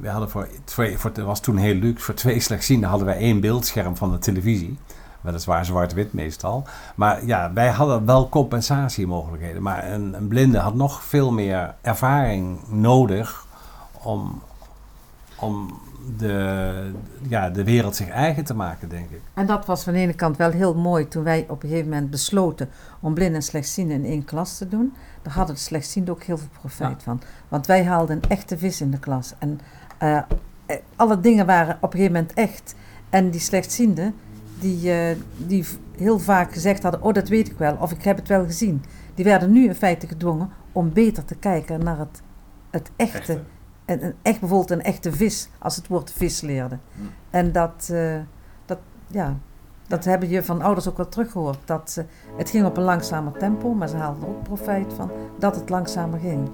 we 0.00 0.08
hadden 0.08 0.30
voor 0.30 0.48
twee, 0.64 0.98
voor, 0.98 1.10
het 1.14 1.24
was 1.24 1.40
toen 1.40 1.56
heel 1.56 1.74
luxe, 1.74 2.04
voor 2.04 2.14
twee 2.14 2.40
slechtzienden 2.40 2.88
hadden 2.88 3.06
wij 3.06 3.16
één 3.16 3.40
beeldscherm 3.40 3.96
van 3.96 4.10
de 4.10 4.18
televisie. 4.18 4.78
Weliswaar 5.20 5.64
zwart-wit 5.64 6.12
meestal. 6.12 6.64
Maar 6.94 7.26
ja, 7.26 7.50
wij 7.52 7.68
hadden 7.68 8.06
wel 8.06 8.28
compensatiemogelijkheden. 8.28 9.62
Maar 9.62 9.92
een, 9.92 10.14
een 10.14 10.28
blinde 10.28 10.58
had 10.58 10.74
nog 10.74 11.02
veel 11.02 11.32
meer 11.32 11.74
ervaring 11.80 12.58
nodig 12.68 13.46
om, 13.92 14.42
om 15.38 15.78
de, 16.16 16.90
ja, 17.28 17.50
de 17.50 17.64
wereld 17.64 17.96
zich 17.96 18.08
eigen 18.08 18.44
te 18.44 18.54
maken, 18.54 18.88
denk 18.88 19.10
ik. 19.10 19.20
En 19.34 19.46
dat 19.46 19.66
was 19.66 19.84
van 19.84 19.92
de 19.92 19.98
ene 19.98 20.14
kant 20.14 20.36
wel 20.36 20.50
heel 20.50 20.74
mooi 20.74 21.08
toen 21.08 21.24
wij 21.24 21.46
op 21.48 21.62
een 21.62 21.68
gegeven 21.68 21.90
moment 21.90 22.10
besloten 22.10 22.68
om 23.00 23.14
blind 23.14 23.34
en 23.34 23.42
slechtzienden 23.42 23.96
in 23.96 24.10
één 24.10 24.24
klas 24.24 24.58
te 24.58 24.68
doen. 24.68 24.92
Daar 25.22 25.32
hadden 25.32 25.54
de 25.54 25.60
slechtzienden 25.60 26.14
ook 26.14 26.22
heel 26.22 26.38
veel 26.38 26.48
profijt 26.60 27.02
van. 27.02 27.20
Want 27.48 27.66
wij 27.66 27.84
haalden 27.84 28.16
een 28.16 28.28
echte 28.28 28.58
vis 28.58 28.80
in 28.80 28.90
de 28.90 28.98
klas. 28.98 29.34
En 29.38 29.60
eh, 29.98 30.16
eh, 30.66 30.76
alle 30.96 31.20
dingen 31.20 31.46
waren 31.46 31.76
op 31.80 31.92
een 31.92 31.98
gegeven 31.98 32.12
moment 32.12 32.32
echt. 32.34 32.74
En 33.10 33.30
die 33.30 33.40
slechtzienden, 33.40 34.14
die, 34.60 34.92
eh, 34.92 35.16
die 35.36 35.64
heel 35.96 36.18
vaak 36.18 36.52
gezegd 36.52 36.82
hadden, 36.82 37.02
oh 37.02 37.12
dat 37.12 37.28
weet 37.28 37.48
ik 37.48 37.58
wel, 37.58 37.76
of 37.80 37.92
ik 37.92 38.02
heb 38.02 38.16
het 38.16 38.28
wel 38.28 38.44
gezien. 38.44 38.84
Die 39.14 39.24
werden 39.24 39.52
nu 39.52 39.64
in 39.64 39.74
feite 39.74 40.06
gedwongen 40.06 40.50
om 40.72 40.92
beter 40.92 41.24
te 41.24 41.34
kijken 41.34 41.84
naar 41.84 41.98
het, 41.98 42.22
het 42.70 42.90
echte. 42.96 43.40
Een 43.84 44.14
echt 44.22 44.40
bijvoorbeeld 44.40 44.70
een 44.70 44.82
echte 44.82 45.12
vis, 45.12 45.48
als 45.58 45.76
het 45.76 45.88
woord 45.88 46.12
vis 46.12 46.40
leerden. 46.40 46.80
En 47.30 47.52
dat, 47.52 47.88
eh, 47.92 48.16
dat, 48.66 48.78
ja, 49.06 49.36
dat 49.86 50.04
hebben 50.04 50.28
je 50.28 50.42
van 50.42 50.62
ouders 50.62 50.88
ook 50.88 50.96
wel 50.96 51.08
teruggehoord. 51.08 51.58
Dat 51.64 51.90
ze, 51.90 52.04
het 52.36 52.50
ging 52.50 52.66
op 52.66 52.76
een 52.76 52.82
langzamer 52.82 53.32
tempo, 53.32 53.74
maar 53.74 53.88
ze 53.88 53.96
haalden 53.96 54.22
er 54.22 54.28
ook 54.28 54.42
profijt 54.42 54.92
van 54.92 55.10
dat 55.38 55.56
het 55.56 55.68
langzamer 55.68 56.20
ging. 56.20 56.50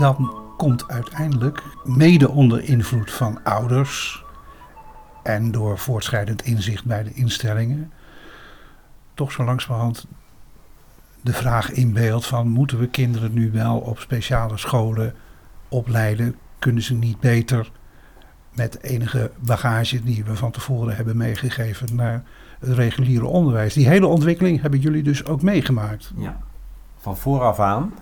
Dan 0.00 0.34
komt 0.56 0.88
uiteindelijk, 0.88 1.62
mede 1.84 2.30
onder 2.30 2.62
invloed 2.62 3.10
van 3.10 3.44
ouders 3.44 4.24
en 5.22 5.50
door 5.50 5.78
voortschrijdend 5.78 6.42
inzicht 6.42 6.84
bij 6.84 7.02
de 7.02 7.12
instellingen, 7.12 7.92
toch 9.14 9.32
zo 9.32 9.44
langzamerhand 9.44 10.06
de 11.20 11.32
vraag 11.32 11.70
in 11.70 11.92
beeld 11.92 12.26
van 12.26 12.48
moeten 12.48 12.78
we 12.78 12.86
kinderen 12.86 13.32
nu 13.32 13.50
wel 13.50 13.78
op 13.78 13.98
speciale 13.98 14.56
scholen 14.58 15.14
opleiden? 15.68 16.36
Kunnen 16.58 16.82
ze 16.82 16.94
niet 16.94 17.20
beter 17.20 17.70
met 18.54 18.82
enige 18.82 19.30
bagage 19.38 20.02
die 20.02 20.24
we 20.24 20.36
van 20.36 20.50
tevoren 20.50 20.96
hebben 20.96 21.16
meegegeven 21.16 21.96
naar 21.96 22.22
het 22.58 22.72
reguliere 22.72 23.26
onderwijs? 23.26 23.74
Die 23.74 23.88
hele 23.88 24.06
ontwikkeling 24.06 24.60
hebben 24.60 24.80
jullie 24.80 25.02
dus 25.02 25.24
ook 25.24 25.42
meegemaakt. 25.42 26.12
Ja. 26.16 26.40
Van 26.98 27.16
vooraf 27.16 27.60
aan. 27.60 27.92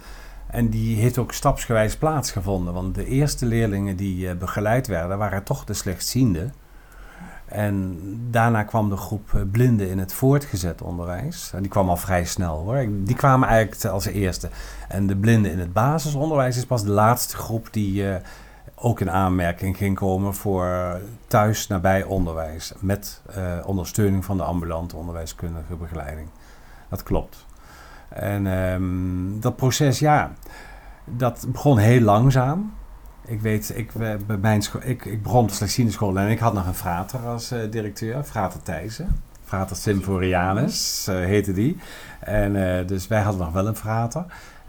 En 0.51 0.69
die 0.69 0.97
heeft 0.97 1.19
ook 1.19 1.33
stapsgewijs 1.33 1.97
plaatsgevonden. 1.97 2.75
Want 2.75 2.95
de 2.95 3.05
eerste 3.05 3.47
leerlingen 3.47 3.97
die 3.97 4.29
eh, 4.29 4.37
begeleid 4.37 4.87
werden, 4.87 5.19
waren 5.19 5.43
toch 5.43 5.65
de 5.65 5.75
slechtzienden. 5.75 6.55
En 7.45 7.99
daarna 8.31 8.63
kwam 8.63 8.89
de 8.89 8.97
groep 8.97 9.35
eh, 9.35 9.41
blinden 9.51 9.89
in 9.89 9.99
het 9.99 10.13
voortgezet 10.13 10.83
onderwijs. 10.83 11.51
En 11.55 11.61
die 11.63 11.71
kwam 11.71 11.89
al 11.89 11.97
vrij 11.97 12.25
snel 12.25 12.57
hoor. 12.57 12.87
Die 12.91 13.17
kwamen 13.17 13.49
eigenlijk 13.49 13.85
als 13.85 14.07
eerste. 14.07 14.49
En 14.89 15.07
de 15.07 15.17
blinden 15.17 15.51
in 15.51 15.59
het 15.59 15.73
basisonderwijs 15.73 16.57
is 16.57 16.67
pas 16.67 16.83
de 16.83 16.91
laatste 16.91 17.37
groep 17.37 17.69
die 17.71 18.11
eh, 18.11 18.21
ook 18.75 19.01
in 19.01 19.11
aanmerking 19.11 19.77
ging 19.77 19.97
komen 19.97 20.35
voor 20.35 21.01
thuis 21.27 21.67
nabij 21.67 22.05
onderwijs. 22.05 22.73
Met 22.81 23.23
ondersteuning 23.65 24.25
van 24.25 24.37
de 24.37 24.43
ambulante 24.43 24.97
onderwijskundige 24.97 25.75
begeleiding. 25.75 26.29
Dat 26.89 27.03
klopt. 27.03 27.47
En 28.09 28.47
ehm, 28.47 29.41
dat 29.41 29.57
proces, 29.57 29.99
ja, 29.99 30.33
dat 31.05 31.47
begon 31.49 31.79
heel 31.79 32.01
langzaam. 32.01 32.73
Ik 33.27 33.41
weet, 33.41 33.73
ik, 33.77 33.95
eh, 33.95 34.15
bij 34.27 34.37
mijn 34.37 34.63
ik, 34.81 35.05
ik 35.05 35.23
begon 35.23 35.43
op 35.43 35.59
de 35.59 35.91
school 35.91 36.19
en 36.19 36.29
ik 36.29 36.39
had 36.39 36.55
nog 36.55 36.67
een 36.67 36.75
frater 36.75 37.21
als 37.21 37.51
eh, 37.51 37.71
directeur, 37.71 38.25
frater 38.25 38.63
Thijssen. 38.63 39.23
Frater 39.45 39.77
Symphorianus 39.77 41.07
eh, 41.09 41.17
heette 41.17 41.53
die. 41.53 41.77
En 42.21 42.87
dus 42.87 43.07
wij 43.07 43.21
hadden 43.21 43.41
nog 43.41 43.53
wel 43.53 43.67
een 43.67 43.77
frater. 43.77 44.25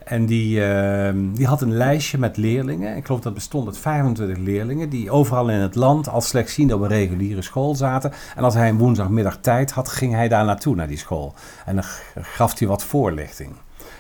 En 0.09 0.25
die, 0.25 0.65
ehm, 0.65 1.31
die 1.33 1.47
had 1.47 1.61
een 1.61 1.73
lijstje 1.73 2.17
met 2.17 2.37
leerlingen. 2.37 2.95
Ik 2.95 3.05
geloof 3.05 3.21
dat 3.21 3.33
bestond 3.33 3.67
uit 3.67 3.77
25 3.77 4.37
leerlingen. 4.37 4.89
Die 4.89 5.11
overal 5.11 5.49
in 5.49 5.59
het 5.59 5.75
land 5.75 6.09
als 6.09 6.27
slechtziende 6.27 6.75
op 6.75 6.81
een 6.81 6.87
reguliere 6.87 7.41
school 7.41 7.75
zaten. 7.75 8.11
En 8.35 8.43
als 8.43 8.53
hij 8.53 8.69
een 8.69 8.77
woensdagmiddag 8.77 9.37
tijd 9.37 9.71
had, 9.71 9.89
ging 9.89 10.13
hij 10.13 10.27
daar 10.27 10.45
naartoe, 10.45 10.75
naar 10.75 10.87
die 10.87 10.97
school. 10.97 11.33
En 11.65 11.75
dan 11.75 11.83
gaf 12.21 12.59
hij 12.59 12.67
wat 12.67 12.83
voorlichting. 12.83 13.51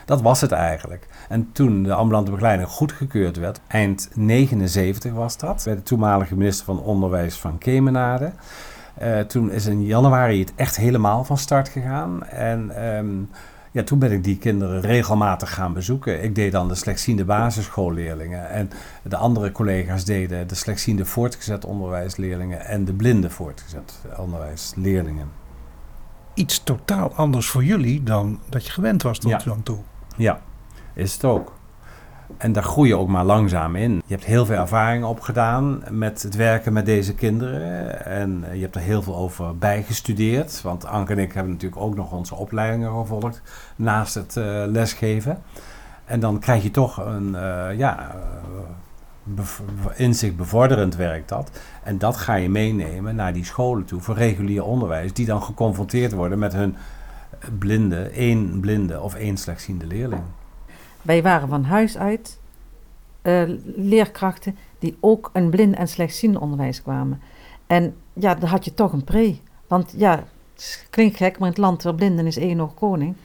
Dat 0.05 0.21
was 0.21 0.41
het 0.41 0.51
eigenlijk. 0.51 1.07
En 1.27 1.49
toen 1.51 1.83
de 1.83 1.93
ambulante 1.93 2.31
begeleiding 2.31 2.69
goedgekeurd 2.69 3.37
werd, 3.37 3.59
eind 3.67 4.09
79 4.13 5.13
was 5.13 5.37
dat, 5.37 5.61
bij 5.65 5.75
de 5.75 5.83
toenmalige 5.83 6.35
minister 6.35 6.65
van 6.65 6.81
Onderwijs 6.81 7.35
van 7.35 7.57
Kemenade. 7.57 8.31
Eh, 8.93 9.19
toen 9.19 9.51
is 9.51 9.65
in 9.65 9.85
januari 9.85 10.39
het 10.39 10.53
echt 10.55 10.75
helemaal 10.75 11.23
van 11.23 11.37
start 11.37 11.69
gegaan. 11.69 12.25
En 12.25 12.71
ehm, 12.75 13.15
ja, 13.71 13.83
toen 13.83 13.99
ben 13.99 14.11
ik 14.11 14.23
die 14.23 14.37
kinderen 14.37 14.81
regelmatig 14.81 15.53
gaan 15.53 15.73
bezoeken. 15.73 16.23
Ik 16.23 16.35
deed 16.35 16.51
dan 16.51 16.67
de 16.67 16.75
slechtziende 16.75 17.25
basisschoolleerlingen. 17.25 18.49
En 18.49 18.69
de 19.03 19.15
andere 19.17 19.51
collega's 19.51 20.05
deden 20.05 20.47
de 20.47 20.55
slechtziende 20.55 21.05
voortgezet 21.05 21.65
onderwijsleerlingen 21.65 22.65
en 22.65 22.85
de 22.85 22.93
blinde 22.93 23.29
voortgezet 23.29 23.99
onderwijsleerlingen. 24.17 25.27
Iets 26.33 26.63
totaal 26.63 27.13
anders 27.13 27.47
voor 27.49 27.63
jullie 27.63 28.03
dan 28.03 28.39
dat 28.49 28.65
je 28.65 28.71
gewend 28.71 29.01
was 29.01 29.19
tot 29.19 29.31
Ja. 29.31 29.37
dan 29.45 29.63
toe. 29.63 29.77
Ja, 30.17 30.41
is 30.93 31.13
het 31.13 31.25
ook. 31.25 31.57
En 32.37 32.51
daar 32.51 32.63
groei 32.63 32.89
je 32.89 32.97
ook 32.97 33.07
maar 33.07 33.23
langzaam 33.23 33.75
in. 33.75 33.91
Je 33.91 34.13
hebt 34.13 34.25
heel 34.25 34.45
veel 34.45 34.55
ervaring 34.55 35.03
opgedaan 35.03 35.83
met 35.89 36.21
het 36.23 36.35
werken 36.35 36.73
met 36.73 36.85
deze 36.85 37.15
kinderen. 37.15 38.05
En 38.05 38.45
je 38.53 38.61
hebt 38.61 38.75
er 38.75 38.81
heel 38.81 39.01
veel 39.01 39.15
over 39.15 39.57
bijgestudeerd. 39.57 40.61
Want 40.61 40.85
Anke 40.85 41.11
en 41.11 41.19
ik 41.19 41.33
hebben 41.33 41.51
natuurlijk 41.51 41.81
ook 41.81 41.95
nog 41.95 42.11
onze 42.11 42.35
opleidingen 42.35 42.91
gevolgd 42.91 43.41
naast 43.75 44.13
het 44.13 44.35
uh, 44.35 44.63
lesgeven. 44.67 45.41
En 46.05 46.19
dan 46.19 46.39
krijg 46.39 46.63
je 46.63 46.71
toch 46.71 47.05
een, 47.05 47.29
uh, 47.29 47.77
ja, 47.77 48.15
bev 49.23 49.59
inzicht 49.95 50.35
bevorderend 50.35 50.95
werk 50.95 51.27
dat. 51.27 51.51
En 51.83 51.97
dat 51.97 52.17
ga 52.17 52.35
je 52.35 52.49
meenemen 52.49 53.15
naar 53.15 53.33
die 53.33 53.45
scholen 53.45 53.85
toe 53.85 54.01
voor 54.01 54.15
regulier 54.15 54.63
onderwijs. 54.63 55.13
Die 55.13 55.25
dan 55.25 55.43
geconfronteerd 55.43 56.11
worden 56.11 56.39
met 56.39 56.53
hun 56.53 56.75
blinde, 57.59 58.01
één 58.01 58.59
blinde 58.59 59.01
of 59.01 59.15
één 59.15 59.37
slechtziende 59.37 59.87
leerling. 59.87 60.21
Wij 61.01 61.21
waren 61.21 61.49
van 61.49 61.63
huis 61.63 61.97
uit 61.97 62.39
uh, 63.23 63.43
leerkrachten 63.75 64.57
die 64.79 64.97
ook 64.99 65.29
een 65.33 65.49
blind 65.49 65.75
en 65.75 65.87
slechtziende 65.87 66.39
onderwijs 66.39 66.81
kwamen. 66.81 67.21
En 67.67 67.95
ja, 68.13 68.35
dan 68.35 68.49
had 68.49 68.65
je 68.65 68.73
toch 68.73 68.93
een 68.93 69.03
pre. 69.03 69.37
Want 69.67 69.93
ja, 69.97 70.23
het 70.53 70.87
klinkt 70.89 71.17
gek, 71.17 71.39
maar 71.39 71.47
in 71.47 71.53
het 71.53 71.63
land 71.63 71.81
der 71.81 71.95
blinden 71.95 72.27
is 72.27 72.37
één 72.37 72.57
nog 72.57 72.73
koning. 72.73 73.15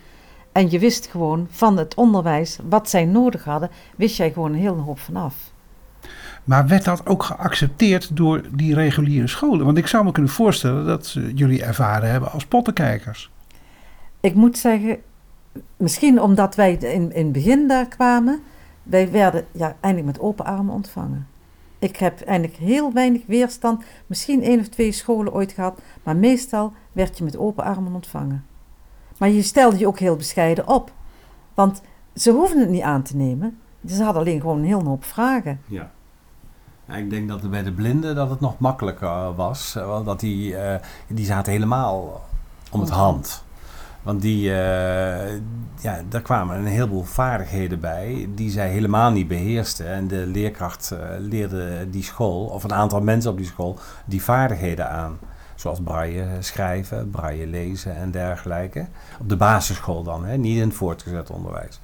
En 0.52 0.70
je 0.70 0.78
wist 0.78 1.06
gewoon 1.06 1.46
van 1.50 1.76
het 1.76 1.94
onderwijs, 1.94 2.58
wat 2.68 2.90
zij 2.90 3.04
nodig 3.04 3.44
hadden, 3.44 3.70
wist 3.96 4.16
jij 4.16 4.32
gewoon 4.32 4.52
een 4.52 4.58
hele 4.58 4.80
hoop 4.80 4.98
vanaf. 4.98 5.34
Maar 6.44 6.66
werd 6.66 6.84
dat 6.84 7.06
ook 7.06 7.22
geaccepteerd 7.22 8.16
door 8.16 8.42
die 8.52 8.74
reguliere 8.74 9.26
scholen? 9.26 9.64
Want 9.64 9.78
ik 9.78 9.86
zou 9.86 10.04
me 10.04 10.12
kunnen 10.12 10.32
voorstellen 10.32 10.86
dat 10.86 11.12
jullie 11.34 11.64
ervaren 11.64 12.10
hebben 12.10 12.32
als 12.32 12.46
pottenkijkers. 12.46 13.30
Ik 14.20 14.34
moet 14.34 14.58
zeggen, 14.58 14.98
misschien 15.76 16.20
omdat 16.20 16.54
wij 16.54 16.72
in, 16.72 17.12
in 17.12 17.24
het 17.24 17.32
begin 17.32 17.68
daar 17.68 17.88
kwamen, 17.88 18.40
wij 18.82 19.10
werden 19.10 19.46
ja, 19.52 19.76
eindelijk 19.80 20.12
met 20.12 20.20
open 20.20 20.44
armen 20.44 20.74
ontvangen. 20.74 21.26
Ik 21.78 21.96
heb 21.96 22.20
eigenlijk 22.20 22.58
heel 22.58 22.92
weinig 22.92 23.22
weerstand, 23.26 23.84
misschien 24.06 24.42
één 24.42 24.60
of 24.60 24.68
twee 24.68 24.92
scholen 24.92 25.32
ooit 25.32 25.52
gehad, 25.52 25.80
maar 26.02 26.16
meestal 26.16 26.72
werd 26.92 27.18
je 27.18 27.24
met 27.24 27.36
open 27.36 27.64
armen 27.64 27.94
ontvangen. 27.94 28.44
Maar 29.18 29.28
je 29.28 29.42
stelde 29.42 29.78
je 29.78 29.86
ook 29.86 29.98
heel 29.98 30.16
bescheiden 30.16 30.68
op, 30.68 30.92
want 31.54 31.82
ze 32.14 32.30
hoefden 32.30 32.60
het 32.60 32.68
niet 32.68 32.82
aan 32.82 33.02
te 33.02 33.16
nemen. 33.16 33.58
Ze 33.86 34.02
hadden 34.02 34.22
alleen 34.22 34.40
gewoon 34.40 34.58
een 34.58 34.64
hele 34.64 34.84
hoop 34.84 35.04
vragen. 35.04 35.60
Ja. 35.66 35.90
ik 36.96 37.10
denk 37.10 37.28
dat 37.28 37.50
bij 37.50 37.62
de 37.62 37.72
blinden 37.72 38.14
dat 38.14 38.30
het 38.30 38.40
nog 38.40 38.58
makkelijker 38.58 39.34
was. 39.34 39.74
Want 39.74 40.06
dat 40.06 40.20
die, 40.20 40.52
uh, 40.52 40.74
die 41.06 41.24
zaten 41.24 41.52
helemaal 41.52 42.22
om 42.70 42.80
het 42.80 42.90
hand. 42.90 43.43
Want 44.04 44.22
die, 44.22 44.48
uh, 44.48 45.32
ja, 45.80 46.00
daar 46.08 46.22
kwamen 46.22 46.56
een 46.56 46.66
heleboel 46.66 47.02
vaardigheden 47.02 47.80
bij 47.80 48.28
die 48.34 48.50
zij 48.50 48.68
helemaal 48.68 49.10
niet 49.10 49.28
beheersten. 49.28 49.86
En 49.86 50.08
de 50.08 50.26
leerkracht 50.26 50.90
uh, 50.92 50.98
leerde 51.18 51.90
die 51.90 52.02
school, 52.02 52.46
of 52.46 52.64
een 52.64 52.74
aantal 52.74 53.00
mensen 53.00 53.30
op 53.30 53.36
die 53.36 53.46
school, 53.46 53.78
die 54.04 54.22
vaardigheden 54.22 54.90
aan. 54.90 55.18
Zoals 55.54 55.80
braille 55.80 56.26
schrijven, 56.38 57.10
braille 57.10 57.46
lezen 57.46 57.96
en 57.96 58.10
dergelijke. 58.10 58.86
Op 59.20 59.28
de 59.28 59.36
basisschool 59.36 60.02
dan, 60.02 60.24
hè, 60.24 60.36
niet 60.36 60.56
in 60.56 60.68
het 60.68 60.76
voortgezet 60.76 61.30
onderwijs. 61.30 61.80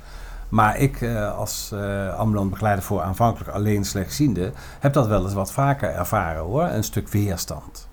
Maar 0.49 0.79
ik 0.79 1.01
uh, 1.01 1.39
als 1.39 1.75
ambulant 2.17 2.51
begeleider 2.51 2.85
voor 2.85 3.03
aanvankelijk 3.03 3.51
alleen 3.51 3.85
slechtziende... 3.85 4.53
heb 4.81 4.93
dat 4.93 5.07
wel 5.07 5.23
eens 5.25 5.33
wat 5.33 5.53
vaker 5.53 5.91
ervaren 5.91 6.43
hoor, 6.43 6.63
een 6.63 6.85
stuk 6.85 7.09
weerstand. 7.09 7.89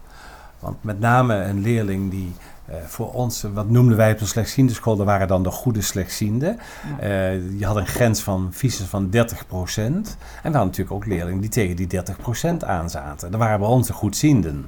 Want 0.59 0.83
met 0.83 0.99
name 0.99 1.35
een 1.43 1.61
leerling 1.61 2.11
die 2.11 2.35
uh, 2.69 2.75
voor 2.85 3.11
ons, 3.11 3.45
wat 3.53 3.69
noemden 3.69 3.97
wij 3.97 4.11
op 4.11 4.19
de 4.19 4.25
slechtziende 4.25 4.73
school, 4.73 4.95
dat 4.95 5.05
waren 5.05 5.27
dan 5.27 5.43
de 5.43 5.51
goede 5.51 5.81
slechtzienden. 5.81 6.59
Ja. 7.01 7.07
Uh, 7.07 7.59
je 7.59 7.65
had 7.65 7.75
een 7.75 7.87
grens 7.87 8.21
van 8.21 8.47
visus 8.51 8.85
van 8.85 9.09
30%. 9.09 9.09
En 9.15 10.03
we 10.03 10.07
hadden 10.41 10.51
natuurlijk 10.51 10.91
ook 10.91 11.05
leerlingen 11.05 11.41
die 11.41 11.49
tegen 11.49 11.75
die 11.75 11.87
30% 11.87 12.65
aanzaten. 12.65 13.31
Dat 13.31 13.39
waren 13.39 13.59
bij 13.59 13.67
ons 13.67 13.87
de 13.87 13.93
goedzienden. 13.93 14.65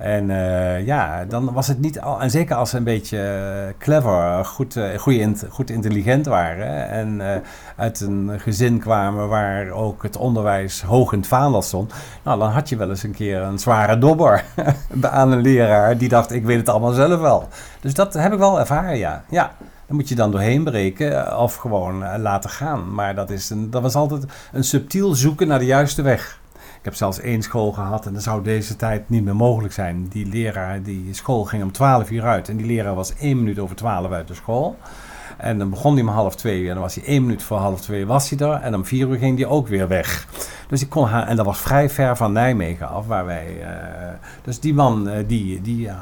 En 0.00 0.30
uh, 0.30 0.86
ja, 0.86 1.24
dan 1.24 1.52
was 1.52 1.66
het 1.66 1.80
niet 1.80 2.00
al. 2.00 2.20
En 2.20 2.30
zeker 2.30 2.56
als 2.56 2.70
ze 2.70 2.76
een 2.76 2.84
beetje 2.84 3.74
clever, 3.78 4.44
goed, 4.44 4.76
uh, 4.76 4.98
goeie, 4.98 5.32
goed 5.48 5.70
intelligent 5.70 6.26
waren. 6.26 6.88
En 6.88 7.42
uit 7.76 8.00
een 8.00 8.40
gezin 8.40 8.78
kwamen 8.78 9.28
waar 9.28 9.70
ook 9.70 10.02
het 10.02 10.16
onderwijs 10.16 10.82
hoog 10.82 11.12
in 11.12 11.18
het 11.18 11.28
vaandel 11.28 11.62
stond. 11.62 11.92
Nou, 12.22 12.38
dan 12.38 12.50
had 12.50 12.68
je 12.68 12.76
wel 12.76 12.88
eens 12.88 13.02
een 13.02 13.14
keer 13.14 13.40
een 13.42 13.58
zware 13.58 13.98
dobber 13.98 14.44
aan 15.00 15.32
een 15.32 15.40
leraar 15.40 15.98
die 15.98 16.08
dacht: 16.08 16.32
ik 16.32 16.44
weet 16.44 16.58
het 16.58 16.68
allemaal 16.68 16.92
zelf 16.92 17.20
wel. 17.20 17.48
Dus 17.80 17.94
dat 17.94 18.14
heb 18.14 18.32
ik 18.32 18.38
wel 18.38 18.58
ervaren, 18.58 18.98
ja. 18.98 19.24
ja. 19.30 19.52
Dan 19.86 19.96
moet 19.96 20.08
je 20.08 20.14
dan 20.14 20.30
doorheen 20.30 20.64
breken 20.64 21.38
of 21.38 21.54
gewoon 21.54 22.20
laten 22.20 22.50
gaan. 22.50 22.94
Maar 22.94 23.14
dat, 23.14 23.30
is 23.30 23.50
een, 23.50 23.70
dat 23.70 23.82
was 23.82 23.94
altijd 23.94 24.24
een 24.52 24.64
subtiel 24.64 25.14
zoeken 25.14 25.48
naar 25.48 25.58
de 25.58 25.64
juiste 25.64 26.02
weg. 26.02 26.39
Ik 26.80 26.86
heb 26.86 26.94
zelfs 26.94 27.20
één 27.20 27.42
school 27.42 27.72
gehad 27.72 28.06
en 28.06 28.12
dan 28.12 28.22
zou 28.22 28.42
deze 28.42 28.76
tijd 28.76 29.08
niet 29.08 29.24
meer 29.24 29.36
mogelijk 29.36 29.74
zijn. 29.74 30.08
Die 30.08 30.26
leraar, 30.26 30.82
die 30.82 31.14
school 31.14 31.44
ging 31.44 31.62
om 31.62 31.72
12 31.72 32.10
uur 32.10 32.22
uit 32.22 32.48
en 32.48 32.56
die 32.56 32.66
leraar 32.66 32.94
was 32.94 33.14
één 33.14 33.36
minuut 33.36 33.58
over 33.58 33.76
12 33.76 34.10
uit 34.10 34.28
de 34.28 34.34
school. 34.34 34.76
En 35.36 35.58
dan 35.58 35.70
begon 35.70 35.92
hij 35.92 36.02
om 36.02 36.08
half 36.08 36.36
twee 36.36 36.68
en 36.68 36.72
dan 36.72 36.82
was 36.82 36.94
hij 36.94 37.04
één 37.04 37.22
minuut 37.22 37.42
voor 37.42 37.56
half 37.56 37.80
twee 37.80 38.06
was 38.06 38.30
hij 38.30 38.48
er. 38.48 38.60
En 38.60 38.74
om 38.74 38.84
vier 38.84 39.08
uur 39.08 39.18
ging 39.18 39.38
hij 39.38 39.46
ook 39.46 39.68
weer 39.68 39.88
weg. 39.88 40.26
Dus 40.68 40.82
ik 40.82 40.88
kon 40.88 41.06
haar, 41.06 41.26
en 41.26 41.36
dat 41.36 41.46
was 41.46 41.58
vrij 41.58 41.90
ver 41.90 42.16
van 42.16 42.32
Nijmegen 42.32 42.88
af, 42.88 43.06
waar 43.06 43.26
wij. 43.26 43.56
Uh, 43.60 43.66
dus 44.42 44.60
die 44.60 44.74
man, 44.74 45.08
uh, 45.08 45.14
die, 45.26 45.60
die, 45.60 45.80
ja, 45.80 45.98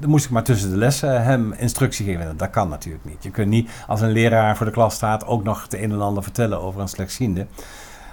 dan 0.00 0.10
moest 0.10 0.24
ik 0.24 0.30
maar 0.30 0.42
tussen 0.42 0.70
de 0.70 0.76
lessen 0.76 1.24
hem 1.24 1.52
instructie 1.52 2.06
geven. 2.06 2.36
Dat 2.36 2.50
kan 2.50 2.68
natuurlijk 2.68 3.04
niet. 3.04 3.22
Je 3.22 3.30
kunt 3.30 3.48
niet 3.48 3.70
als 3.86 4.00
een 4.00 4.10
leraar 4.10 4.56
voor 4.56 4.66
de 4.66 4.72
klas 4.72 4.94
staat 4.94 5.26
ook 5.26 5.44
nog 5.44 5.62
het 5.62 5.74
een 5.74 5.92
en 5.92 6.00
ander 6.00 6.22
vertellen 6.22 6.60
over 6.60 6.80
een 6.80 6.88
slechtziende. 6.88 7.46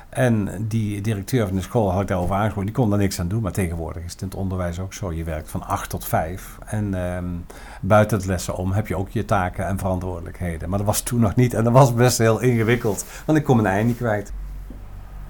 En 0.10 0.66
die 0.68 1.01
directeur 1.01 1.47
van 1.47 1.55
de 1.55 1.62
school 1.62 1.91
had 1.91 2.01
ik 2.01 2.07
daarover 2.07 2.36
aangesproken. 2.36 2.66
Die 2.66 2.76
kon 2.76 2.89
daar 2.89 2.99
niks 2.99 3.20
aan 3.20 3.28
doen. 3.28 3.41
Maar 3.41 3.51
tegenwoordig 3.51 4.03
is 4.03 4.12
het 4.12 4.22
in 4.22 4.28
het 4.28 4.38
onderwijs 4.38 4.80
ook 4.80 4.93
zo. 4.93 5.14
Je 5.14 5.24
werkt 5.24 5.49
van 5.49 5.68
8 5.68 5.89
tot 5.89 6.05
5. 6.05 6.57
En 6.66 6.93
um, 6.93 7.45
buiten 7.82 8.18
het 8.18 8.26
lessen 8.26 8.55
om 8.55 8.72
heb 8.72 8.88
je 8.88 8.97
ook 8.97 9.10
je 9.10 9.26
taken 9.26 9.66
en 9.66 9.78
verantwoordelijkheden. 9.78 10.70
Maar 10.70 10.78
dat 10.78 10.88
was 10.88 11.01
toen 11.01 11.20
nog 11.20 11.36
niet. 11.36 11.53
En 11.53 11.64
dat 11.64 11.74
was 11.74 11.93
best 11.93 12.18
heel 12.18 12.39
ingewikkeld. 12.39 13.05
Want 13.26 13.38
ik 13.38 13.43
kon 13.43 13.55
mijn 13.55 13.74
eind 13.74 13.88
niet 13.88 13.97
kwijt. 13.97 14.32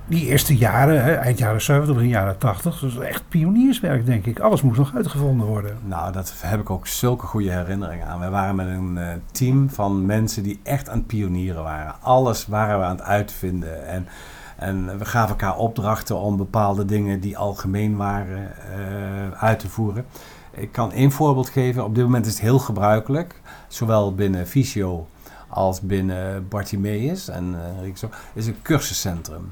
Die 0.10 0.26
eerste 0.26 0.58
jaren, 0.58 1.04
hè, 1.04 1.14
eind 1.14 1.38
jaren 1.38 1.62
70, 1.62 1.96
begin 1.96 2.10
jaren 2.10 2.38
80, 2.38 2.80
dat 2.80 2.94
was 2.94 3.06
echt 3.06 3.24
pionierswerk, 3.28 4.06
denk 4.06 4.26
ik. 4.26 4.40
Alles 4.40 4.62
moest 4.62 4.78
nog 4.78 4.96
uitgevonden 4.96 5.48
worden. 5.48 5.78
Nou, 5.86 6.12
dat 6.12 6.34
heb 6.38 6.60
ik 6.60 6.70
ook 6.70 6.88
zulke 6.88 7.26
goede 7.26 7.52
herinneringen 7.52 8.08
aan. 8.08 8.20
We 8.20 8.30
waren 8.30 8.56
met 8.56 8.68
een 8.68 8.98
uh, 8.98 9.08
team 9.32 9.70
van 9.70 10.06
mensen 10.06 10.44
die 10.44 10.60
echt 10.64 10.90
aan 10.90 10.98
het 10.98 11.08
pionieren 11.08 11.64
waren. 11.64 11.96
Alles 12.02 12.48
waren 12.48 12.80
we 12.80 12.86
aan 12.86 12.96
het 12.96 13.06
uitvinden. 13.06 13.88
En 13.88 14.08
en 14.60 14.98
we 14.98 15.06
gaven 15.06 15.30
elkaar 15.30 15.58
opdrachten 15.58 16.18
om 16.18 16.38
bepaalde 16.38 16.86
dingen 16.86 17.20
die 17.20 17.38
algemeen 17.38 17.96
waren 17.96 18.52
uh, 18.78 19.32
uit 19.32 19.60
te 19.60 19.70
voeren. 19.70 20.06
Ik 20.52 20.72
kan 20.72 20.92
één 20.92 21.12
voorbeeld 21.12 21.50
geven. 21.50 21.84
Op 21.84 21.96
dit 21.96 22.04
moment 22.04 22.26
is 22.26 22.32
het 22.32 22.42
heel 22.42 22.60
gebruikelijk, 22.60 23.42
zowel 23.68 24.16
binnen 24.16 24.48
Visio 24.48 25.08
als 25.48 25.82
binnen 25.82 26.48
Bartimeus 26.48 27.28
en 27.28 27.56
uh, 27.84 27.96
zo, 27.96 28.10
is 28.34 28.48
een 28.48 28.62
cursuscentrum. 28.62 29.52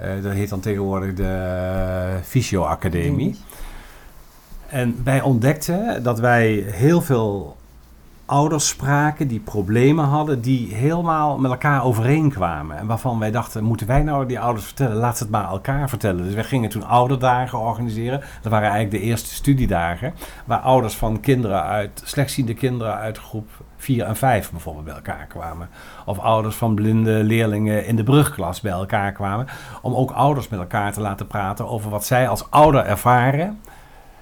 Uh, 0.00 0.22
dat 0.22 0.32
heet 0.32 0.48
dan 0.48 0.60
tegenwoordig 0.60 1.14
de 1.14 2.18
Visio 2.22 2.62
Academie. 2.62 3.36
En 4.66 5.00
wij 5.04 5.22
ontdekten 5.22 6.02
dat 6.02 6.20
wij 6.20 6.52
heel 6.54 7.00
veel 7.02 7.56
ouders 8.30 8.68
spraken 8.68 9.28
die 9.28 9.40
problemen 9.40 10.04
hadden, 10.04 10.40
die 10.40 10.74
helemaal 10.74 11.38
met 11.38 11.50
elkaar 11.50 11.84
overeenkwamen. 11.84 12.78
En 12.78 12.86
waarvan 12.86 13.18
wij 13.18 13.30
dachten, 13.30 13.64
moeten 13.64 13.86
wij 13.86 14.02
nou 14.02 14.26
die 14.26 14.40
ouders 14.40 14.64
vertellen? 14.66 14.96
Laat 14.96 15.16
ze 15.16 15.22
het 15.22 15.32
maar 15.32 15.48
elkaar 15.48 15.88
vertellen. 15.88 16.24
Dus 16.24 16.34
wij 16.34 16.44
gingen 16.44 16.70
toen 16.70 16.86
ouderdagen 16.86 17.58
organiseren. 17.58 18.20
Dat 18.42 18.52
waren 18.52 18.70
eigenlijk 18.70 19.02
de 19.02 19.08
eerste 19.08 19.34
studiedagen. 19.34 20.14
Waar 20.44 20.58
ouders 20.58 20.94
van 20.94 21.20
kinderen 21.20 21.62
uit, 21.62 22.02
slechtziende 22.04 22.54
kinderen 22.54 22.94
uit 22.94 23.18
groep 23.18 23.48
4 23.76 24.04
en 24.04 24.16
5 24.16 24.50
bijvoorbeeld 24.50 24.84
bij 24.84 24.94
elkaar 24.94 25.26
kwamen. 25.26 25.68
Of 26.06 26.18
ouders 26.18 26.56
van 26.56 26.74
blinde 26.74 27.24
leerlingen 27.24 27.86
in 27.86 27.96
de 27.96 28.02
brugklas 28.02 28.60
bij 28.60 28.72
elkaar 28.72 29.12
kwamen. 29.12 29.46
Om 29.82 29.94
ook 29.94 30.10
ouders 30.10 30.48
met 30.48 30.60
elkaar 30.60 30.92
te 30.92 31.00
laten 31.00 31.26
praten 31.26 31.68
over 31.68 31.90
wat 31.90 32.04
zij 32.04 32.28
als 32.28 32.50
ouder 32.50 32.84
ervaren 32.84 33.58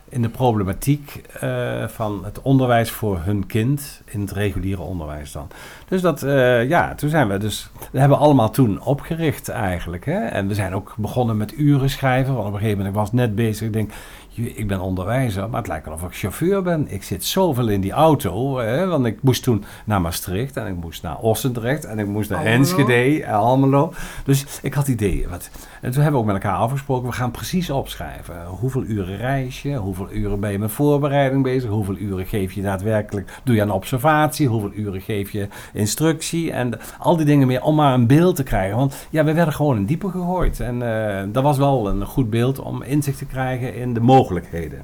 in 0.08 0.22
de 0.22 0.28
problematiek 0.28 1.22
uh, 1.44 1.88
van 1.88 2.24
het 2.24 2.42
onderwijs 2.42 2.90
voor 2.90 3.18
hun 3.20 3.46
kind 3.46 4.02
in 4.04 4.20
het 4.20 4.32
reguliere 4.32 4.82
onderwijs 4.82 5.32
dan. 5.32 5.48
Dus 5.88 6.00
dat, 6.00 6.22
uh, 6.22 6.68
ja, 6.68 6.94
toen 6.94 7.10
zijn 7.10 7.28
we 7.28 7.38
dus, 7.38 7.70
dat 7.78 8.00
hebben 8.00 8.18
we 8.18 8.24
allemaal 8.24 8.50
toen 8.50 8.80
opgericht 8.80 9.48
eigenlijk. 9.48 10.04
Hè? 10.04 10.18
En 10.18 10.48
we 10.48 10.54
zijn 10.54 10.74
ook 10.74 10.94
begonnen 10.96 11.36
met 11.36 11.58
uren 11.58 11.90
schrijven, 11.90 12.34
want 12.34 12.46
op 12.46 12.52
een 12.52 12.58
gegeven 12.58 12.78
moment 12.78 12.96
was 12.96 13.06
ik 13.06 13.12
net 13.12 13.34
bezig, 13.34 13.66
ik 13.66 13.72
denk, 13.72 13.90
"Jee, 13.90 14.17
ik 14.38 14.66
ben 14.66 14.80
onderwijzer, 14.80 15.48
maar 15.48 15.58
het 15.58 15.68
lijkt 15.68 15.84
wel 15.84 15.94
of 15.94 16.02
ik 16.02 16.14
chauffeur 16.14 16.62
ben. 16.62 16.86
Ik 16.88 17.02
zit 17.02 17.24
zoveel 17.24 17.68
in 17.68 17.80
die 17.80 17.92
auto, 17.92 18.58
hè, 18.58 18.86
want 18.86 19.06
ik 19.06 19.22
moest 19.22 19.42
toen 19.42 19.64
naar 19.84 20.00
Maastricht 20.00 20.56
en 20.56 20.66
ik 20.66 20.76
moest 20.76 21.02
naar 21.02 21.18
Ossendrecht 21.18 21.84
en 21.84 21.98
ik 21.98 22.06
moest 22.06 22.30
naar. 22.30 22.44
Enschede 22.44 23.24
en 23.24 23.34
Almelo. 23.34 23.92
Dus 24.24 24.44
ik 24.62 24.74
had 24.74 24.88
ideeën. 24.88 25.28
Wat, 25.28 25.50
en 25.80 25.90
toen 25.90 26.02
hebben 26.02 26.20
we 26.20 26.26
ook 26.26 26.32
met 26.32 26.42
elkaar 26.42 26.58
afgesproken, 26.58 27.08
we 27.08 27.14
gaan 27.14 27.30
precies 27.30 27.70
opschrijven. 27.70 28.46
Hoeveel 28.46 28.84
uren 28.84 29.16
reis 29.16 29.62
je, 29.62 29.76
hoeveel 29.76 30.12
uren 30.12 30.40
ben 30.40 30.52
je 30.52 30.58
met 30.58 30.70
voorbereiding 30.70 31.42
bezig, 31.42 31.70
hoeveel 31.70 31.96
uren 31.96 32.26
geef 32.26 32.52
je 32.52 32.62
daadwerkelijk, 32.62 33.40
doe 33.44 33.54
je 33.54 33.62
aan 33.62 33.70
observatie, 33.70 34.48
hoeveel 34.48 34.72
uren 34.72 35.00
geef 35.00 35.30
je 35.30 35.48
instructie 35.72 36.52
en 36.52 36.78
al 36.98 37.16
die 37.16 37.26
dingen 37.26 37.46
meer 37.46 37.62
om 37.62 37.74
maar 37.74 37.94
een 37.94 38.06
beeld 38.06 38.36
te 38.36 38.42
krijgen. 38.42 38.76
Want 38.76 39.06
ja, 39.10 39.24
we 39.24 39.32
werden 39.32 39.54
gewoon 39.54 39.76
in 39.76 39.84
diepe 39.84 40.10
gegooid 40.10 40.60
en 40.60 40.82
eh, 40.82 41.26
dat 41.32 41.42
was 41.42 41.58
wel 41.58 41.88
een 41.88 42.04
goed 42.04 42.30
beeld 42.30 42.60
om 42.60 42.82
inzicht 42.82 43.18
te 43.18 43.26
krijgen 43.26 43.74
in 43.74 43.94
de 43.94 44.00
mogelijkheden. 44.00 44.27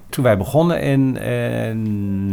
Toen 0.09 0.24
wij 0.24 0.36
begonnen 0.36 0.80
in 0.80 1.18
eh, 1.18 1.74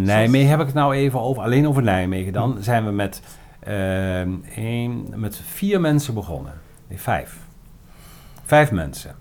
Nijmegen, 0.05 0.49
heb 0.49 0.59
ik 0.59 0.66
het 0.66 0.76
nou 0.76 0.95
even 0.95 1.20
over, 1.20 1.43
alleen 1.43 1.68
over 1.68 1.84
Nijmegen 1.84 2.34
dan, 2.34 2.57
zijn 2.59 2.86
we 2.86 2.91
met, 2.91 3.22
eh, 3.59 4.22
één, 4.55 5.05
met 5.16 5.41
vier 5.45 5.82
mensen 5.82 6.14
begonnen. 6.14 6.53
Nee, 6.88 6.99
vijf. 6.99 7.38
Vijf 8.43 8.72
mensen. 8.72 9.16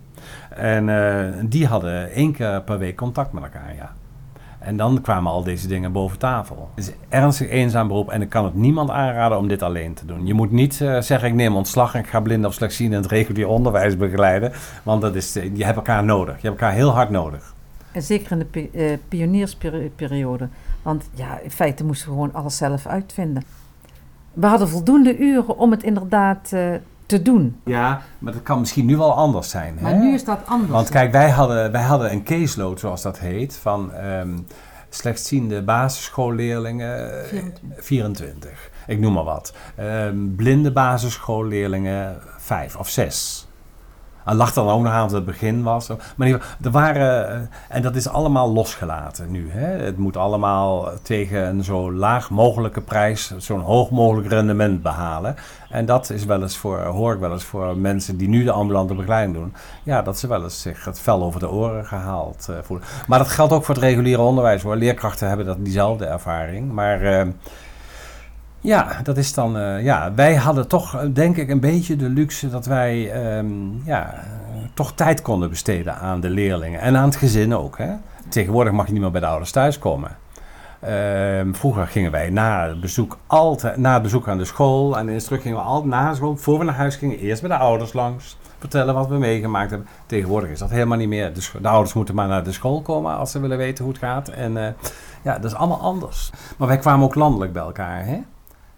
En 0.50 0.88
eh, 0.88 1.42
die 1.44 1.66
hadden 1.66 2.10
één 2.10 2.32
keer 2.32 2.62
per 2.62 2.78
week 2.78 2.96
contact 2.96 3.32
met 3.32 3.42
elkaar, 3.42 3.74
ja. 3.74 3.92
En 4.60 4.76
dan 4.76 5.00
kwamen 5.00 5.32
al 5.32 5.42
deze 5.42 5.68
dingen 5.68 5.92
boven 5.92 6.18
tafel. 6.18 6.70
Het 6.74 6.84
is 6.84 6.90
een 6.90 6.98
ernstig 7.08 7.48
eenzaam 7.48 7.88
beroep 7.88 8.10
en 8.10 8.22
ik 8.22 8.28
kan 8.28 8.44
het 8.44 8.54
niemand 8.54 8.90
aanraden 8.90 9.38
om 9.38 9.48
dit 9.48 9.62
alleen 9.62 9.94
te 9.94 10.06
doen. 10.06 10.26
Je 10.26 10.34
moet 10.34 10.50
niet 10.50 10.80
eh, 10.80 11.00
zeggen 11.00 11.28
ik 11.28 11.34
neem 11.34 11.56
ontslag 11.56 11.94
en 11.94 12.00
ik 12.00 12.06
ga 12.06 12.20
blind 12.20 12.44
of 12.44 12.54
slechtziend 12.54 12.92
in 12.92 12.98
het 12.98 13.10
regulier 13.10 13.48
onderwijs 13.48 13.96
begeleiden. 13.96 14.52
Want 14.82 15.02
dat 15.02 15.14
is, 15.14 15.32
je 15.32 15.64
hebt 15.64 15.76
elkaar 15.76 16.04
nodig. 16.04 16.34
Je 16.40 16.48
hebt 16.48 16.60
elkaar 16.60 16.74
heel 16.74 16.90
hard 16.90 17.10
nodig. 17.10 17.54
En 17.92 18.02
zeker 18.02 18.32
in 18.32 18.38
de 18.38 18.44
pi- 18.44 18.70
eh, 18.74 18.98
pioniersperiode. 19.08 20.48
Want 20.82 21.04
ja, 21.14 21.38
in 21.38 21.50
feite 21.50 21.84
moesten 21.84 22.06
we 22.08 22.12
gewoon 22.14 22.34
alles 22.34 22.56
zelf 22.56 22.86
uitvinden. 22.86 23.42
We 24.32 24.46
hadden 24.46 24.68
voldoende 24.68 25.18
uren 25.18 25.56
om 25.58 25.70
het 25.70 25.82
inderdaad 25.82 26.52
eh, 26.52 26.74
te 27.06 27.22
doen. 27.22 27.60
Ja, 27.64 28.02
maar 28.18 28.32
dat 28.32 28.42
kan 28.42 28.60
misschien 28.60 28.86
nu 28.86 28.96
wel 28.96 29.12
anders 29.14 29.50
zijn. 29.50 29.78
Maar 29.80 29.92
hè? 29.92 29.98
nu 29.98 30.14
is 30.14 30.24
dat 30.24 30.38
anders. 30.46 30.70
Want 30.70 30.88
kijk, 30.88 31.12
wij 31.12 31.30
hadden, 31.30 31.72
wij 31.72 31.82
hadden 31.82 32.12
een 32.12 32.22
caseload, 32.24 32.80
zoals 32.80 33.02
dat 33.02 33.18
heet, 33.18 33.56
van 33.56 33.92
ehm 33.92 34.38
slechtziende 34.92 35.62
basisschoolleerlingen, 35.62 37.22
eh, 37.22 37.28
24. 37.28 37.84
24. 37.84 38.70
Ik 38.86 38.98
noem 38.98 39.12
maar 39.12 39.24
wat. 39.24 39.52
Ehm, 39.76 40.34
blinde 40.36 40.72
basisschoolleerlingen, 40.72 42.16
5 42.38 42.76
of 42.76 42.88
6. 42.88 43.48
En 44.24 44.36
lag 44.36 44.52
dan 44.52 44.68
ook 44.68 44.82
nog 44.82 44.92
aan 44.92 45.14
het 45.14 45.24
begin 45.24 45.62
was. 45.62 45.88
Maar 46.16 46.28
er 46.62 46.70
waren, 46.70 47.30
eh, 47.30 47.36
en 47.68 47.82
dat 47.82 47.96
is 47.96 48.08
allemaal 48.08 48.52
losgelaten 48.52 49.30
nu. 49.30 49.50
Hè? 49.50 49.84
Het 49.84 49.98
moet 49.98 50.16
allemaal 50.16 50.88
tegen 51.02 51.46
een 51.46 51.64
zo 51.64 51.92
laag 51.92 52.30
mogelijke 52.30 52.80
prijs, 52.80 53.32
zo'n 53.36 53.60
hoog 53.60 53.90
mogelijk 53.90 54.28
rendement 54.28 54.82
behalen. 54.82 55.36
En 55.70 55.86
dat 55.86 56.10
is 56.10 56.24
wel 56.24 56.42
eens 56.42 56.56
voor, 56.56 56.78
hoor 56.78 57.14
ik 57.14 57.20
wel 57.20 57.32
eens 57.32 57.44
voor 57.44 57.76
mensen 57.76 58.16
die 58.16 58.28
nu 58.28 58.44
de 58.44 58.52
ambulante 58.52 58.94
begeleiding 58.94 59.36
doen. 59.36 59.54
Ja, 59.82 60.02
dat 60.02 60.18
ze 60.18 60.26
wel 60.26 60.42
eens 60.42 60.60
zich 60.60 60.84
het 60.84 61.00
vel 61.00 61.22
over 61.22 61.40
de 61.40 61.50
oren 61.50 61.86
gehaald 61.86 62.46
eh, 62.50 62.56
voelen. 62.62 62.86
Maar 63.06 63.18
dat 63.18 63.28
geldt 63.28 63.52
ook 63.52 63.64
voor 63.64 63.74
het 63.74 63.84
reguliere 63.84 64.22
onderwijs 64.22 64.62
hoor. 64.62 64.76
Leerkrachten 64.76 65.28
hebben 65.28 65.46
dat, 65.46 65.64
diezelfde 65.64 66.06
ervaring. 66.06 66.72
Maar 66.72 67.02
eh, 67.02 67.26
ja, 68.60 69.00
dat 69.02 69.16
is 69.16 69.34
dan. 69.34 69.58
eh, 69.58 69.82
ja, 69.82 70.12
wij 70.14 70.34
hadden 70.34 70.68
toch, 70.68 70.94
eh, 70.96 71.08
denk 71.12 71.36
ik, 71.36 71.48
een 71.48 71.60
beetje 71.60 71.96
de 71.96 72.08
luxe 72.08 72.50
dat 72.50 72.66
wij 72.66 73.10
ehm, 73.10 73.46
ja, 73.84 74.12
eh, 74.14 74.20
toch 74.74 74.92
tijd 74.92 75.22
konden 75.22 75.48
besteden 75.48 75.96
aan 75.96 76.20
de 76.20 76.30
leerlingen 76.30 76.80
en 76.80 76.96
aan 76.96 77.04
het 77.04 77.16
gezin 77.16 77.54
ook. 77.54 77.78
Hè? 77.78 77.90
Tegenwoordig 78.28 78.72
mag 78.72 78.86
je 78.86 78.92
niet 78.92 79.02
meer 79.02 79.10
bij 79.10 79.20
de 79.20 79.26
ouders 79.26 79.50
thuiskomen. 79.50 80.16
Ehm, 80.80 81.52
vroeger 81.52 81.86
gingen 81.86 82.10
wij 82.10 82.30
na 82.30 82.68
het 82.68 82.80
bezoek 82.80 83.18
altijd, 83.26 83.76
na 83.76 83.92
het 83.92 84.02
bezoek 84.02 84.28
aan 84.28 84.38
de 84.38 84.44
school 84.44 84.98
en 84.98 85.06
de 85.06 85.12
instructie 85.12 85.48
gingen 85.48 85.64
we 85.64 85.70
altijd 85.70 85.90
na 85.90 86.14
school, 86.14 86.36
voor 86.36 86.58
we 86.58 86.64
naar 86.64 86.74
huis 86.74 86.96
gingen, 86.96 87.18
eerst 87.18 87.40
bij 87.40 87.50
de 87.50 87.62
ouders 87.62 87.92
langs, 87.92 88.36
vertellen 88.58 88.94
wat 88.94 89.08
we 89.08 89.18
meegemaakt 89.18 89.70
hebben. 89.70 89.88
Tegenwoordig 90.06 90.50
is 90.50 90.58
dat 90.58 90.70
helemaal 90.70 90.98
niet 90.98 91.08
meer. 91.08 91.32
De, 91.34 91.48
de 91.62 91.68
ouders 91.68 91.94
moeten 91.94 92.14
maar 92.14 92.28
naar 92.28 92.44
de 92.44 92.52
school 92.52 92.82
komen 92.82 93.16
als 93.16 93.30
ze 93.30 93.40
willen 93.40 93.58
weten 93.58 93.84
hoe 93.84 93.92
het 93.92 94.02
gaat. 94.02 94.28
En 94.28 94.76
ja, 95.22 95.38
dat 95.38 95.44
is 95.44 95.54
allemaal 95.54 95.80
anders. 95.80 96.30
Maar 96.56 96.68
wij 96.68 96.78
kwamen 96.78 97.04
ook 97.04 97.14
landelijk 97.14 97.52
bij 97.52 97.62
elkaar, 97.62 98.04
hè? 98.04 98.20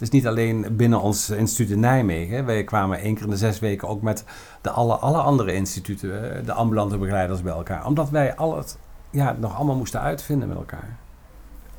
Het 0.03 0.13
is 0.13 0.21
niet 0.21 0.27
alleen 0.31 0.67
binnen 0.77 1.01
ons 1.01 1.31
instituut 1.31 1.71
in 1.71 1.81
Nijmegen. 1.81 2.37
hè. 2.37 2.43
Wij 2.43 2.65
kwamen 2.65 2.99
één 2.99 3.15
keer 3.15 3.25
in 3.25 3.31
de 3.31 3.37
zes 3.37 3.59
weken 3.59 3.89
ook 3.89 4.03
met 4.03 4.25
de 4.61 4.71
alle, 4.71 4.95
alle 4.95 5.19
andere 5.19 5.55
instituten, 5.55 6.45
de 6.45 6.53
ambulante 6.53 6.99
begeleiders 6.99 7.43
bij 7.43 7.53
elkaar. 7.53 7.87
Omdat 7.87 8.11
wij 8.11 8.37
al 8.37 8.57
het 8.57 8.79
ja, 9.11 9.37
nog 9.41 9.57
allemaal 9.57 9.77
moesten 9.77 10.01
uitvinden 10.01 10.49
met 10.49 10.57
elkaar. 10.57 10.97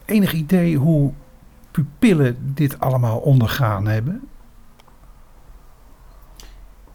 Enig 0.06 0.34
idee 0.34 0.78
hoe 0.78 1.12
pupillen 1.72 2.54
dit 2.54 2.80
allemaal 2.80 3.18
ondergaan 3.20 3.88
hebben? 3.88 4.28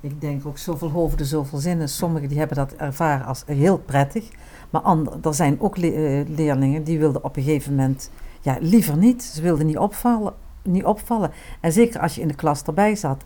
Ik 0.00 0.20
denk 0.20 0.46
ook 0.46 0.58
zoveel 0.58 0.90
hoofden, 0.90 1.26
zoveel 1.26 1.58
zinnen. 1.58 1.88
Sommigen 1.88 2.28
die 2.28 2.38
hebben 2.38 2.56
dat 2.56 2.72
ervaren 2.72 3.26
als 3.26 3.42
heel 3.46 3.78
prettig. 3.78 4.28
Maar 4.70 4.80
ander, 4.80 5.12
er 5.22 5.34
zijn 5.34 5.60
ook 5.60 5.76
le- 5.76 6.20
eh, 6.20 6.28
leerlingen 6.28 6.84
die 6.84 6.98
wilden 6.98 7.24
op 7.24 7.36
een 7.36 7.42
gegeven 7.42 7.74
moment 7.74 8.10
ja, 8.40 8.56
liever 8.60 8.96
niet. 8.96 9.22
Ze 9.22 9.42
wilden 9.42 9.66
niet 9.66 9.78
opvallen, 9.78 10.32
niet 10.62 10.84
opvallen. 10.84 11.30
En 11.60 11.72
zeker 11.72 12.00
als 12.00 12.14
je 12.14 12.20
in 12.20 12.28
de 12.28 12.34
klas 12.34 12.62
erbij 12.62 12.96
zat. 12.96 13.24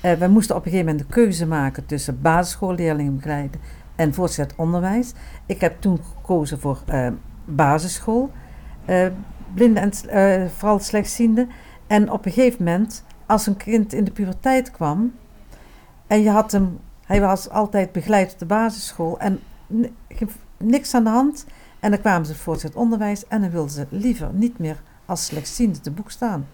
Eh 0.00 0.12
we 0.12 0.28
moesten 0.28 0.56
op 0.56 0.64
een 0.64 0.70
gegeven 0.70 0.90
moment 0.90 1.08
de 1.08 1.14
keuze 1.14 1.46
maken 1.46 1.86
tussen 1.86 2.20
basisschoolleerlingen 2.20 3.16
begeleiden 3.16 3.60
en 3.96 4.14
voortgezet 4.14 4.54
onderwijs. 4.56 5.12
Ik 5.46 5.60
heb 5.60 5.80
toen 5.80 6.00
gekozen 6.16 6.60
voor 6.60 6.82
eh, 6.86 7.08
basisschool, 7.44 8.30
eh 8.84 9.06
blinden 9.54 9.92
en 10.08 10.50
vooral 10.50 10.78
slechtzienden. 10.78 11.48
En 11.86 12.10
op 12.10 12.26
een 12.26 12.32
gegeven 12.32 12.64
moment, 12.64 13.04
als 13.26 13.46
een 13.46 13.56
kind 13.56 13.92
in 13.92 14.04
de 14.04 14.10
puberteit 14.10 14.70
kwam, 14.70 15.12
en 16.06 16.22
je 16.22 16.30
had 16.30 16.52
hem, 16.52 16.78
hij 17.04 17.20
was 17.20 17.50
altijd 17.50 17.92
begeleid 17.92 18.32
op 18.32 18.38
de 18.38 18.46
basisschool 18.46 19.18
en 19.18 19.40
niks 20.56 20.94
aan 20.94 21.04
de 21.04 21.10
hand. 21.10 21.46
En 21.80 21.90
dan 21.90 22.00
kwamen 22.00 22.26
ze 22.26 22.34
voor 22.34 22.54
het 22.54 22.74
onderwijs 22.74 23.26
en 23.26 23.40
dan 23.40 23.50
wilden 23.50 23.70
ze 23.70 23.86
liever 23.88 24.30
niet 24.32 24.58
meer 24.58 24.82
als 25.06 25.24
slechtziende 25.24 25.80
te 25.80 25.90
boek 25.90 26.10
staan. 26.10 26.46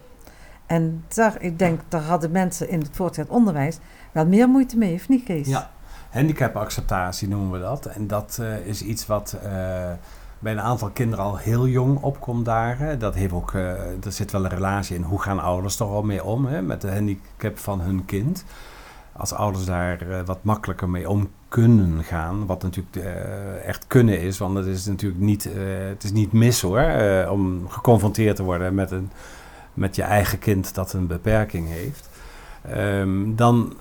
En 0.69 1.03
daar, 1.07 1.35
ik 1.39 1.59
denk, 1.59 1.79
daar 1.87 2.01
hadden 2.01 2.31
mensen 2.31 2.69
in 2.69 2.79
het 2.79 2.89
voortgezet 2.91 3.29
onderwijs 3.31 3.77
wel 4.11 4.25
meer 4.25 4.49
moeite 4.49 4.77
mee, 4.77 4.93
of 4.93 5.09
niet 5.09 5.23
Kees? 5.23 5.47
Ja, 5.47 5.69
handicapacceptatie 6.09 7.27
noemen 7.27 7.51
we 7.51 7.59
dat. 7.59 7.85
En 7.85 8.07
dat 8.07 8.37
eh, 8.41 8.65
is 8.65 8.81
iets 8.81 9.05
wat 9.05 9.37
eh, 9.43 9.51
bij 10.39 10.51
een 10.51 10.61
aantal 10.61 10.89
kinderen 10.89 11.25
al 11.25 11.37
heel 11.37 11.67
jong 11.67 12.01
opkomt 12.01 12.45
daar. 12.45 12.97
Dat 12.97 13.15
heeft 13.15 13.33
ook, 13.33 13.53
eh, 13.53 14.05
er 14.05 14.11
zit 14.11 14.31
wel 14.31 14.43
een 14.43 14.49
relatie 14.49 14.95
in. 14.95 15.01
Hoe 15.01 15.21
gaan 15.21 15.39
ouders 15.39 15.79
er 15.79 15.85
al 15.85 16.03
mee 16.03 16.23
om 16.23 16.45
hè, 16.45 16.61
met 16.61 16.81
de 16.81 16.91
handicap 16.91 17.57
van 17.57 17.81
hun 17.81 18.05
kind? 18.05 18.45
Als 19.11 19.33
ouders 19.33 19.65
daar 19.65 20.23
wat 20.25 20.43
makkelijker 20.43 20.89
mee 20.89 21.09
om 21.09 21.29
kunnen 21.47 22.03
gaan, 22.03 22.45
wat 22.45 22.63
natuurlijk 22.63 23.05
echt 23.65 23.87
kunnen 23.87 24.21
is, 24.21 24.37
want 24.37 24.57
het 24.57 24.65
is 24.65 24.85
natuurlijk 24.85 25.21
niet, 25.21 25.49
het 25.89 26.03
is 26.03 26.11
niet 26.11 26.31
mis 26.31 26.61
hoor, 26.61 26.83
om 27.29 27.69
geconfronteerd 27.69 28.35
te 28.35 28.43
worden 28.43 28.75
met, 28.75 28.91
een, 28.91 29.11
met 29.73 29.95
je 29.95 30.03
eigen 30.03 30.39
kind 30.39 30.73
dat 30.73 30.93
een 30.93 31.07
beperking 31.07 31.67
heeft. 31.67 32.09
Ehm, 32.61 33.35
dan 33.35 33.73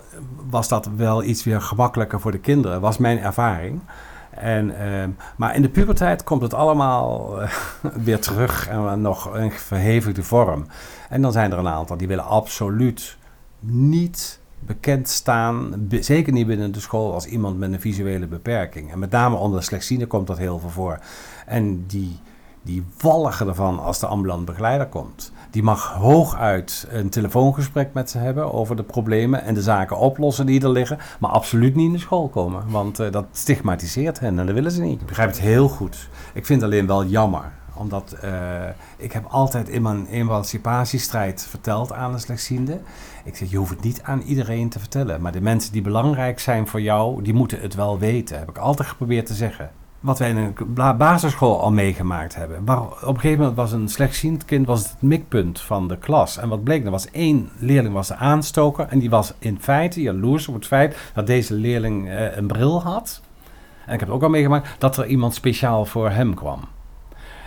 was 0.51 0.69
dat 0.69 0.89
wel 0.97 1.23
iets 1.23 1.45
weer 1.45 1.61
gemakkelijker 1.61 2.21
voor 2.21 2.33
de 2.33 2.39
kinderen, 2.39 2.81
was 2.81 2.99
mijn 2.99 3.19
ervaring. 3.19 3.81
En, 4.31 4.81
ehm, 4.81 5.11
maar 5.37 5.55
in 5.55 5.63
de 5.63 5.69
puberteit 5.69 6.25
komt 6.25 6.43
het 6.43 6.55
allemaal 6.55 7.41
eh, 7.41 7.51
weer 8.07 8.21
terug 8.21 8.69
en 8.69 9.01
nog 9.01 9.35
een 9.35 9.51
verhevigde 9.51 10.23
vorm. 10.23 10.67
En 11.09 11.23
dan 11.23 11.33
zijn 11.33 11.53
er 11.53 11.59
een 11.59 11.69
aantal 11.69 11.97
die 11.97 12.09
willen 12.09 12.25
absoluut 12.25 13.17
niet 13.61 14.41
bekend 14.59 15.09
staan, 15.09 15.89
zeker 16.01 16.33
niet 16.33 16.47
binnen 16.47 16.73
de 16.73 16.81
school, 16.81 17.13
als 17.13 17.27
iemand 17.27 17.59
met 17.59 17.73
een 17.73 17.81
visuele 17.81 18.27
beperking. 18.27 18.93
En 18.93 18.99
met 18.99 19.11
name 19.11 19.37
onder 19.37 19.59
de 19.59 19.65
slechtzienden 19.65 20.09
komt 20.09 20.27
dat 20.27 20.39
heel 20.39 20.59
veel 20.59 20.71
voor. 20.71 20.99
En 21.47 21.87
die, 21.87 22.19
die 22.63 22.85
walgen 23.01 23.49
ervan 23.49 23.79
als 23.79 23.99
de 23.99 24.07
ambulant 24.07 24.45
begeleider 24.45 24.87
komt. 24.87 25.33
Die 25.51 25.63
mag 25.63 25.93
hooguit 25.93 26.87
een 26.91 27.11
telefoongesprek 27.11 27.93
met 27.93 28.11
ze 28.11 28.19
hebben 28.19 28.53
over 28.53 28.77
de 28.77 28.83
problemen 28.83 29.43
en 29.43 29.55
de 29.55 29.63
zaken 29.63 29.99
oplossen 29.99 30.47
die 30.47 30.63
er 30.63 30.71
liggen, 30.71 30.99
maar 31.21 31.31
absoluut 31.31 31.75
niet 31.75 31.87
in 31.87 31.93
de 31.93 31.99
school 31.99 32.29
komen, 32.29 32.71
want 32.71 32.99
eh, 32.99 33.11
dat 33.11 33.27
stigmatiseert 33.33 34.21
hen 34.21 34.39
en 34.39 34.47
dat 34.47 34.55
willen 34.55 34.71
ze 34.71 34.83
niet. 34.83 35.01
Ik 35.01 35.07
begrijp 35.07 35.29
het 35.29 35.41
heel 35.41 35.69
goed. 35.69 36.09
Ik 36.35 36.47
vind 36.47 36.61
het 36.61 36.71
alleen 36.71 36.87
wel 36.87 37.05
jammer, 37.05 37.53
omdat 37.75 38.13
eh, 38.13 38.31
ik 38.97 39.13
heb 39.13 39.25
altijd 39.29 39.69
in 39.69 39.83
mijn 39.83 40.07
emancipatiestrijd 40.07 41.47
verteld 41.49 41.93
aan 41.93 42.13
de 42.13 42.19
slechtziende. 42.19 42.81
Ik 43.25 43.37
zeg, 43.37 43.51
je 43.51 43.57
hoeft 43.57 43.71
het 43.71 43.85
niet 43.85 44.03
aan 44.03 44.21
iedereen 44.21 44.69
te 44.69 44.79
vertellen, 44.79 45.21
maar 45.21 45.33
de 45.33 45.41
mensen 45.41 45.73
die 45.73 45.83
belangrijk 45.83 46.41
zijn 46.41 46.67
voor 46.67 46.81
jou, 46.81 47.23
die 47.23 47.35
moeten 47.35 47.61
het 47.61 47.75
wel 47.75 47.99
weten, 47.99 48.39
heb 48.39 48.49
ik 48.49 48.59
altijd 48.59 48.89
geprobeerd 48.89 49.27
te 49.27 49.35
zeggen 49.35 49.71
wat 50.01 50.19
wij 50.19 50.29
in 50.29 50.37
een 50.37 50.97
basisschool 50.97 51.61
al 51.61 51.73
meegemaakt 51.73 52.35
hebben. 52.35 52.65
Maar 52.65 52.81
op 52.83 53.03
een 53.03 53.21
gegeven 53.21 53.39
moment 53.39 53.57
was 53.57 53.73
een 53.73 53.89
slechtziend 53.89 54.45
kind 54.45 54.67
was 54.67 54.83
het 54.83 55.03
mikpunt 55.03 55.61
van 55.61 55.89
de 55.89 55.97
klas. 55.97 56.37
En 56.37 56.49
wat 56.49 56.65
bleek, 56.65 56.85
er 56.85 56.91
was 56.91 57.11
één 57.11 57.51
leerling 57.59 57.95
was 57.95 58.09
de 58.09 58.17
aanstoker. 58.17 58.87
En 58.89 58.99
die 58.99 59.11
was 59.11 59.33
in 59.39 59.61
feite 59.61 60.03
jaloers 60.03 60.49
op 60.49 60.55
het 60.55 60.67
feit 60.67 60.97
dat 61.15 61.27
deze 61.27 61.55
leerling 61.55 62.09
eh, 62.09 62.37
een 62.37 62.47
bril 62.47 62.83
had. 62.83 63.23
En 63.87 63.95
ik 63.95 64.01
heb 64.01 64.09
het 64.09 64.17
ook 64.17 64.23
al 64.23 64.29
meegemaakt 64.29 64.69
dat 64.79 64.97
er 64.97 65.07
iemand 65.07 65.35
speciaal 65.35 65.85
voor 65.85 66.11
hem 66.11 66.35
kwam. 66.35 66.61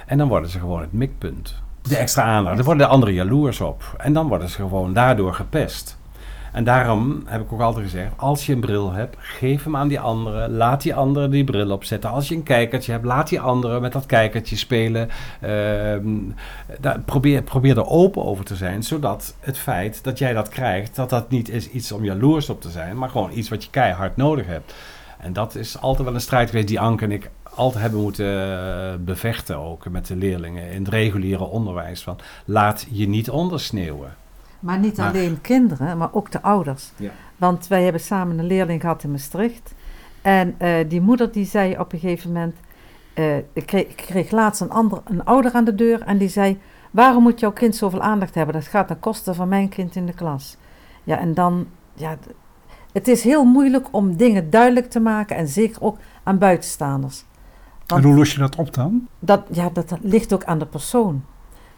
En 0.05 0.17
dan 0.17 0.27
worden 0.27 0.49
ze 0.49 0.59
gewoon 0.59 0.81
het 0.81 0.93
mikpunt. 0.93 1.61
De 1.81 1.97
extra 1.97 2.23
aandacht. 2.23 2.55
Dan 2.55 2.65
worden 2.65 2.85
de 2.85 2.93
anderen 2.93 3.13
jaloers 3.13 3.61
op. 3.61 3.95
En 3.97 4.13
dan 4.13 4.27
worden 4.27 4.49
ze 4.49 4.55
gewoon 4.55 4.93
daardoor 4.93 5.33
gepest. 5.33 5.99
En 6.51 6.63
daarom 6.63 7.23
heb 7.25 7.41
ik 7.41 7.53
ook 7.53 7.61
altijd 7.61 7.85
gezegd: 7.85 8.11
als 8.17 8.45
je 8.45 8.53
een 8.53 8.59
bril 8.59 8.91
hebt, 8.91 9.15
geef 9.19 9.63
hem 9.63 9.75
aan 9.75 9.87
die 9.87 9.99
anderen. 9.99 10.51
Laat 10.51 10.81
die 10.81 10.95
anderen 10.95 11.29
die 11.29 11.43
bril 11.43 11.71
opzetten. 11.71 12.09
Als 12.09 12.27
je 12.27 12.35
een 12.35 12.43
kijkertje 12.43 12.91
hebt, 12.91 13.05
laat 13.05 13.29
die 13.29 13.39
anderen 13.39 13.81
met 13.81 13.91
dat 13.91 14.05
kijkertje 14.05 14.55
spelen. 14.55 15.09
Ehm, 15.41 16.17
probeer, 17.05 17.43
probeer 17.43 17.77
er 17.77 17.87
open 17.87 18.25
over 18.25 18.45
te 18.45 18.55
zijn, 18.55 18.83
zodat 18.83 19.35
het 19.39 19.57
feit 19.57 20.03
dat 20.03 20.17
jij 20.17 20.33
dat 20.33 20.49
krijgt, 20.49 20.95
dat 20.95 21.09
dat 21.09 21.29
niet 21.29 21.49
is 21.49 21.69
iets 21.69 21.91
om 21.91 22.03
jaloers 22.03 22.49
op 22.49 22.61
te 22.61 22.69
zijn, 22.69 22.97
maar 22.97 23.09
gewoon 23.09 23.31
iets 23.33 23.49
wat 23.49 23.63
je 23.63 23.69
keihard 23.69 24.17
nodig 24.17 24.45
hebt. 24.45 24.73
En 25.19 25.33
dat 25.33 25.55
is 25.55 25.81
altijd 25.81 26.03
wel 26.07 26.15
een 26.15 26.21
strijd 26.21 26.49
geweest 26.49 26.67
die 26.67 26.79
Anke 26.79 27.03
en 27.03 27.11
ik 27.11 27.29
altijd 27.55 27.81
hebben 27.81 28.01
moeten 28.01 28.25
eh, 28.25 28.93
bevechten, 28.99 29.57
ook 29.57 29.89
met 29.89 30.07
de 30.07 30.15
leerlingen 30.15 30.71
in 30.71 30.83
het 30.83 30.93
reguliere 30.93 31.43
onderwijs. 31.43 32.01
Van 32.01 32.17
laat 32.45 32.87
je 32.89 33.07
niet 33.07 33.29
ondersneeuwen. 33.29 34.15
Maar 34.61 34.79
niet 34.79 34.97
Maar- 34.97 35.07
alleen 35.09 35.41
kinderen, 35.41 35.97
maar 35.97 36.09
ook 36.13 36.31
de 36.31 36.41
ouders. 36.41 36.91
Ja. 36.95 37.11
Want 37.37 37.67
wij 37.67 37.83
hebben 37.83 38.01
samen 38.01 38.39
een 38.39 38.45
leerling 38.45 38.81
gehad 38.81 39.03
in 39.03 39.11
Maastricht. 39.11 39.73
En 40.21 40.55
eh, 40.57 40.75
die 40.89 41.01
moeder 41.01 41.31
die 41.31 41.45
zei 41.45 41.77
op 41.77 41.93
een 41.93 41.99
gegeven 41.99 42.31
moment... 42.31 42.55
eh, 43.13 43.37
ik, 43.37 43.65
kreeg, 43.65 43.83
ik 43.87 43.95
kreeg 43.95 44.31
laatst 44.31 44.61
een, 44.61 44.69
ander, 44.71 45.01
een 45.05 45.25
ouder 45.25 45.51
aan 45.53 45.63
de 45.65 45.75
deur 45.75 46.01
en 46.01 46.17
die 46.17 46.29
zei... 46.29 46.59
Waarom 46.91 47.23
moet 47.23 47.39
jouw 47.39 47.51
kind 47.51 47.75
zoveel 47.75 48.01
aandacht 48.01 48.35
hebben? 48.35 48.53
Dat 48.53 48.63
gaat 48.63 48.87
ten 48.87 48.99
koste 48.99 49.33
van 49.33 49.47
mijn 49.47 49.69
kind 49.69 49.95
in 49.95 50.05
de 50.05 50.13
klas. 50.13 50.57
Ja, 51.03 51.17
en 51.17 51.33
dan... 51.33 51.67
Ja, 51.93 52.17
het 52.93 53.07
is 53.07 53.23
heel 53.23 53.43
moeilijk 53.45 53.87
om 53.91 54.15
dingen 54.15 54.49
duidelijk 54.49 54.89
te 54.89 54.99
maken 54.99 55.35
en 55.35 55.47
zeker 55.47 55.81
ook 55.81 55.97
aan 56.23 56.37
buitenstaanders. 56.37 57.23
Want- 57.87 58.01
En 58.03 58.07
hoe 58.09 58.17
los 58.17 58.31
je 58.33 58.39
dat 58.39 58.55
op 58.55 58.73
dan? 58.73 59.07
Dat, 59.19 59.41
ja, 59.51 59.69
dat 59.73 59.97
ligt 60.01 60.33
ook 60.33 60.43
aan 60.43 60.59
de 60.59 60.65
persoon. 60.65 61.23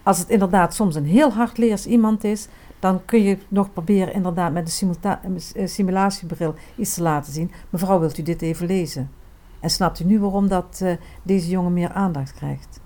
Als 0.04 0.20
het 0.20 0.30
inderdaad 0.30 0.74
soms 0.76 0.96
een 0.96 1.06
heel 1.06 1.32
hardleers 1.32 1.86
iemand 1.86 2.24
is, 2.24 2.48
dan 2.84 3.06
kun 3.06 3.24
je 3.24 3.38
nog 3.48 3.74
proberen 3.74 4.14
inderdaad 4.14 4.54
met 4.54 4.86
een 5.04 5.40
eh, 5.56 5.68
simulatiebril 5.68 6.56
iets 6.76 6.94
te 6.94 7.02
laten 7.02 7.34
zien. 7.34 7.52
Mevrouw, 7.70 8.00
wilt 8.00 8.18
u 8.18 8.22
dit 8.22 8.42
even 8.42 8.68
lezen? 8.68 9.12
En 9.60 9.70
snapt 9.70 10.00
u 10.00 10.04
nu 10.04 10.20
waarom 10.20 10.48
dat, 10.48 10.80
eh, 10.84 10.96
deze 11.24 11.50
jongen 11.50 11.74
meer 11.74 11.92
aandacht 11.92 12.34
krijgt? 12.34 12.80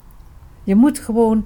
Je 0.64 0.76
moet 0.76 1.00
gewoon 1.00 1.45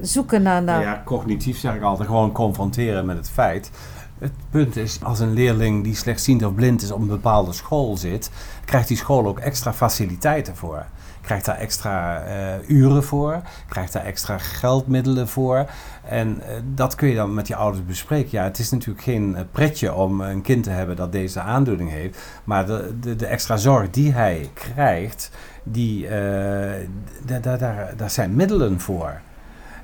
zoeken 0.00 0.42
naar... 0.42 0.62
Nou 0.62 0.82
ja, 0.82 1.02
cognitief 1.04 1.58
zeg 1.58 1.74
ik 1.74 1.82
altijd 1.82 2.08
gewoon 2.08 2.32
confronteren 2.32 3.06
met 3.06 3.16
het 3.16 3.30
feit. 3.30 3.70
Het 4.18 4.32
punt 4.50 4.76
is, 4.76 5.04
als 5.04 5.20
een 5.20 5.32
leerling 5.32 5.84
die 5.84 5.94
slechtziend 5.94 6.44
of 6.44 6.54
blind 6.54 6.82
is 6.82 6.92
op 6.92 7.00
een 7.00 7.06
bepaalde 7.06 7.52
school 7.52 7.96
zit, 7.96 8.30
krijgt 8.64 8.88
die 8.88 8.96
school 8.96 9.26
ook 9.26 9.38
extra 9.38 9.72
faciliteiten 9.72 10.56
voor. 10.56 10.86
Krijgt 11.20 11.44
daar 11.44 11.56
extra 11.58 12.22
eh, 12.22 12.68
uren 12.68 13.04
voor, 13.04 13.40
krijgt 13.68 13.92
daar 13.92 14.04
extra 14.04 14.38
geldmiddelen 14.38 15.28
voor. 15.28 15.66
En 16.04 16.40
eh, 16.40 16.54
dat 16.74 16.94
kun 16.94 17.08
je 17.08 17.14
dan 17.14 17.34
met 17.34 17.46
je 17.48 17.56
ouders 17.56 17.84
bespreken. 17.86 18.30
Ja, 18.30 18.44
het 18.44 18.58
is 18.58 18.70
natuurlijk 18.70 19.04
geen 19.04 19.36
eh, 19.36 19.42
pretje 19.50 19.94
om 19.94 20.20
een 20.20 20.42
kind 20.42 20.64
te 20.64 20.70
hebben 20.70 20.96
dat 20.96 21.12
deze 21.12 21.40
aandoening 21.40 21.90
heeft. 21.90 22.18
Maar 22.44 22.66
de, 22.66 22.94
de, 23.00 23.16
de 23.16 23.26
extra 23.26 23.56
zorg 23.56 23.90
die 23.90 24.12
hij 24.12 24.50
krijgt, 24.54 25.30
die, 25.62 26.06
eh, 26.08 26.86
da- 27.26 27.38
da- 27.38 27.56
daar, 27.56 27.92
daar 27.96 28.10
zijn 28.10 28.34
middelen 28.34 28.80
voor. 28.80 29.20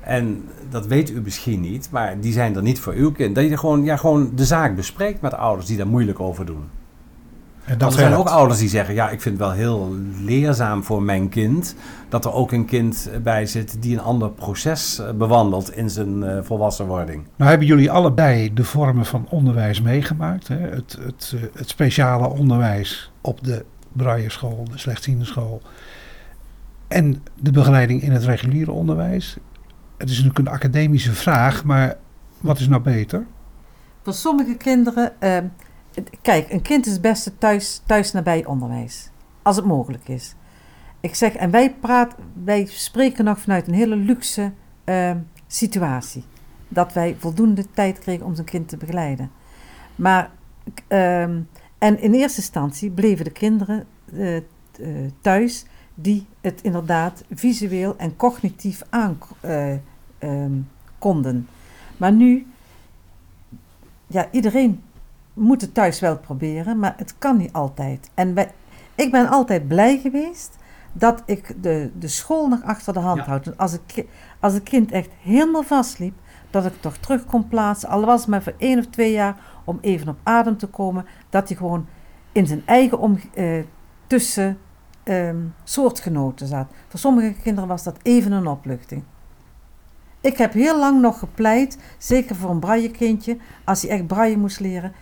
En 0.01 0.49
dat 0.69 0.85
weet 0.85 1.09
u 1.09 1.21
misschien 1.21 1.61
niet, 1.61 1.87
maar 1.91 2.19
die 2.19 2.33
zijn 2.33 2.55
er 2.55 2.61
niet 2.61 2.79
voor 2.79 2.93
uw 2.93 3.11
kind. 3.11 3.35
Dat 3.35 3.49
je 3.49 3.57
gewoon, 3.57 3.83
ja, 3.83 3.97
gewoon 3.97 4.31
de 4.35 4.45
zaak 4.45 4.75
bespreekt 4.75 5.21
met 5.21 5.33
ouders 5.33 5.67
die 5.67 5.77
daar 5.77 5.87
moeilijk 5.87 6.19
over 6.19 6.45
doen. 6.45 6.69
En 7.67 7.77
Dat 7.77 7.93
er 7.93 7.99
zijn 7.99 8.13
ook 8.13 8.27
ouders 8.27 8.59
die 8.59 8.69
zeggen, 8.69 8.93
ja, 8.93 9.09
ik 9.09 9.21
vind 9.21 9.37
het 9.39 9.47
wel 9.47 9.55
heel 9.55 9.95
leerzaam 10.21 10.83
voor 10.83 11.01
mijn 11.01 11.29
kind... 11.29 11.75
dat 12.09 12.25
er 12.25 12.33
ook 12.33 12.51
een 12.51 12.65
kind 12.65 13.09
bij 13.23 13.45
zit 13.45 13.81
die 13.81 13.93
een 13.93 14.03
ander 14.03 14.29
proces 14.29 14.99
eh, 14.99 15.11
bewandelt 15.11 15.75
in 15.75 15.89
zijn 15.89 16.23
eh, 16.23 16.37
volwassenwording. 16.43 17.23
Nou 17.35 17.49
hebben 17.49 17.67
jullie 17.67 17.91
allebei 17.91 18.53
de 18.53 18.63
vormen 18.63 19.05
van 19.05 19.25
onderwijs 19.29 19.81
meegemaakt. 19.81 20.47
Hè? 20.47 20.57
Het, 20.57 20.97
het, 21.01 21.33
eh, 21.35 21.41
het 21.53 21.69
speciale 21.69 22.27
onderwijs 22.27 23.11
op 23.21 23.43
de 23.43 23.65
brailleschool, 23.93 24.65
de 24.71 24.77
slechtziende 24.77 25.25
school. 25.25 25.61
En 26.87 27.23
de 27.35 27.51
begeleiding 27.51 28.01
in 28.01 28.11
het 28.11 28.23
reguliere 28.23 28.71
onderwijs. 28.71 29.37
Het 29.97 30.09
is 30.09 30.15
natuurlijk 30.15 30.47
een 30.47 30.53
academische 30.53 31.13
vraag, 31.13 31.63
maar 31.63 31.95
wat 32.39 32.59
is 32.59 32.67
nou 32.67 32.81
beter? 32.81 33.25
Voor 34.03 34.13
sommige 34.13 34.55
kinderen... 34.55 35.21
eh, 35.21 35.37
kijk, 36.21 36.51
een 36.51 36.61
kind 36.61 36.85
is 36.85 36.91
het 36.91 37.01
beste 37.01 37.37
thuis, 37.37 37.81
thuis 37.85 38.11
nabij 38.11 38.45
onderwijs. 38.45 39.09
Als 39.41 39.55
het 39.55 39.65
mogelijk 39.65 40.07
is. 40.07 40.35
Ik 40.99 41.15
zeg, 41.15 41.33
en 41.33 41.51
wij, 41.51 41.73
praat, 41.73 42.15
wij 42.43 42.65
spreken 42.65 43.25
nog 43.25 43.39
vanuit 43.39 43.67
een 43.67 43.73
hele 43.73 43.95
luxe 43.95 44.51
eh, 44.83 45.11
situatie. 45.47 46.23
Dat 46.67 46.93
wij 46.93 47.15
voldoende 47.19 47.71
tijd 47.71 47.99
kregen 47.99 48.25
om 48.25 48.35
zijn 48.35 48.47
kind 48.47 48.69
te 48.69 48.77
begeleiden. 48.77 49.31
Maar, 49.95 50.31
ehm, 50.87 51.39
en 51.77 52.01
in 52.01 52.13
eerste 52.13 52.41
instantie 52.41 52.89
bleven 52.89 53.25
de 53.25 53.31
kinderen 53.31 53.85
eh, 54.13 54.37
eh, 54.37 54.43
thuis 55.21 55.65
die 55.95 56.25
het 56.41 56.61
inderdaad 56.61 57.23
visueel 57.31 57.97
en 57.97 58.15
cognitief 58.15 58.81
aan 58.89 59.17
eh, 59.39 59.73
ehm, 60.17 60.51
konden. 60.99 61.47
Maar 61.97 62.11
nu, 62.11 62.47
ja, 64.07 64.27
iedereen 64.31 64.81
moet 65.37 65.61
het 65.61 65.73
thuis 65.73 65.99
wel 65.99 66.17
proberen, 66.17 66.79
maar 66.79 66.93
het 66.97 67.15
kan 67.17 67.37
niet 67.37 67.53
altijd. 67.53 68.09
En 68.13 68.35
ik 68.95 69.11
ben 69.11 69.27
altijd 69.29 69.67
blij 69.67 69.97
geweest 69.99 70.55
dat 70.93 71.23
ik 71.25 71.63
de, 71.63 71.91
de 71.99 72.07
school 72.07 72.47
nog 72.47 72.63
achter 72.63 72.93
de 72.93 72.99
hand 72.99 73.17
Ja. 73.19 73.25
houd. 73.25 73.47
En 73.47 73.57
Als, 73.57 73.73
ik, 73.73 74.05
als 74.39 74.53
een 74.53 74.63
kind 74.63 74.91
echt 74.91 75.09
helemaal 75.21 75.63
vastliep, 75.63 76.13
dat 76.49 76.65
ik 76.65 76.81
toch 76.81 76.97
terug 76.97 77.25
kon 77.25 77.47
plaatsen, 77.47 77.89
al 77.89 78.05
was 78.05 78.19
het 78.19 78.29
maar 78.29 78.43
voor 78.43 78.53
één 78.57 78.79
of 78.79 78.85
twee 78.85 79.11
jaar, 79.11 79.37
om 79.63 79.77
even 79.81 80.07
op 80.09 80.17
adem 80.23 80.57
te 80.57 80.67
komen, 80.67 81.05
dat 81.29 81.47
hij 81.47 81.57
gewoon 81.57 81.87
in 82.31 82.47
zijn 82.47 82.61
eigen 82.65 82.99
om, 82.99 83.19
eh, 83.33 83.59
tussen 84.07 84.57
ehm, 85.03 85.37
soortgenoten 85.63 86.47
zat. 86.47 86.67
Voor 86.87 86.99
sommige 86.99 87.33
kinderen 87.41 87.69
was 87.69 87.83
dat 87.83 87.97
even 88.01 88.31
een 88.31 88.47
opluchting. 88.47 89.03
Ik 90.21 90.37
heb 90.37 90.53
heel 90.53 90.79
lang 90.79 91.01
nog 91.01 91.19
gepleit, 91.19 91.77
zeker 91.97 92.35
voor 92.35 92.49
een 92.49 92.59
braillekindje, 92.59 93.37
als 93.63 93.81
hij 93.81 93.91
echt 93.91 94.07
braille 94.07 94.37
moest 94.37 94.59
leren, 94.59 94.93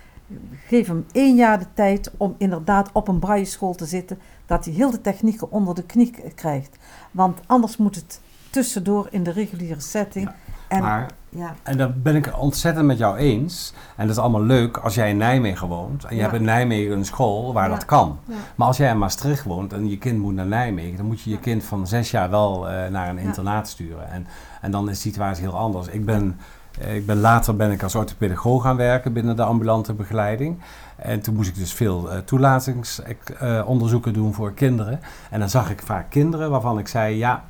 geef 0.68 0.88
hem 0.88 1.06
één 1.12 1.36
jaar 1.36 1.60
de 1.60 1.66
tijd 1.74 2.12
om 2.18 2.36
inderdaad 2.38 2.90
op 2.94 3.08
een 3.08 3.20
brailleschool 3.20 3.76
te 3.76 3.86
zitten, 3.86 4.20
dat 4.46 4.66
hij 4.66 4.74
heel 4.74 4.92
de 4.92 5.02
technieken 5.02 5.52
onder 5.52 5.76
de 5.76 5.84
knie 5.84 6.14
krijgt. 6.36 6.78
Want 7.12 7.40
anders 7.46 7.78
moet 7.78 7.96
het 7.96 8.20
tussendoor 8.50 9.08
in 9.12 9.24
de 9.24 9.32
reguliere 9.32 9.80
setting. 9.80 10.26
Ja, 10.26 10.36
en, 10.68 10.82
Maar, 10.82 11.12
ja, 11.30 11.56
en 11.64 11.78
daar 11.78 11.94
ben 11.94 12.16
ik 12.16 12.40
ontzettend 12.40 12.86
met 12.86 12.98
jou 12.98 13.18
eens. 13.18 13.74
En 13.98 14.08
dat 14.08 14.16
is 14.16 14.22
allemaal 14.22 14.42
leuk 14.44 14.78
als 14.78 14.96
jij 14.96 15.10
in 15.10 15.18
Nijmegen 15.18 15.68
woont. 15.68 16.04
En 16.04 16.10
je 16.10 16.16
Ja. 16.16 16.22
hebt 16.22 16.36
in 16.36 16.44
Nijmegen 16.46 16.98
een 16.98 17.06
school 17.06 17.54
waar 17.54 17.70
dat 17.70 17.86
kan. 17.86 18.20
Maar 18.56 18.68
als 18.68 18.78
jij 18.78 18.90
in 18.90 18.98
Maastricht 18.98 19.44
woont 19.44 19.74
en 19.74 19.90
je 19.90 19.98
kind 19.98 20.20
moet 20.20 20.34
naar 20.34 20.46
Nijmegen, 20.46 20.98
dan 20.98 21.06
moet 21.06 21.22
je 21.22 21.30
je 21.30 21.40
kind 21.40 21.64
van 21.64 21.88
zes 21.88 22.12
jaar 22.12 22.30
wel 22.30 22.70
eh, 22.70 22.90
naar 22.90 23.10
een 23.10 23.18
internaat 23.18 23.68
sturen. 23.68 24.10
En, 24.12 24.28
en 24.62 24.72
dan 24.72 24.90
is 24.90 24.96
de 25.02 25.10
situatie 25.10 25.44
heel 25.44 25.58
anders. 25.58 25.88
Ik 25.88 26.06
ben, 26.06 26.40
ik 26.80 27.06
ben 27.06 27.20
later 27.20 27.56
ben 27.56 27.72
ik 27.72 27.84
als 27.84 27.96
orthopedagoog 27.96 28.64
gaan 28.64 28.76
werken 28.76 29.14
binnen 29.14 29.36
de 29.36 29.44
ambulante 29.44 29.94
begeleiding. 29.94 30.62
En 30.96 31.22
toen 31.22 31.36
moest 31.36 31.50
ik 31.50 31.56
dus 31.56 31.74
veel 31.74 32.12
eh 32.12 32.18
toelatingsonderzoeken 32.18 34.14
doen 34.14 34.34
voor 34.34 34.54
kinderen. 34.54 35.00
En 35.30 35.40
dan 35.40 35.50
zag 35.50 35.70
ik 35.70 35.82
vaak 35.82 36.10
kinderen 36.10 36.50
waarvan 36.50 36.80
ik 36.80 36.88
zei, 36.88 37.18
ja, 37.18 37.44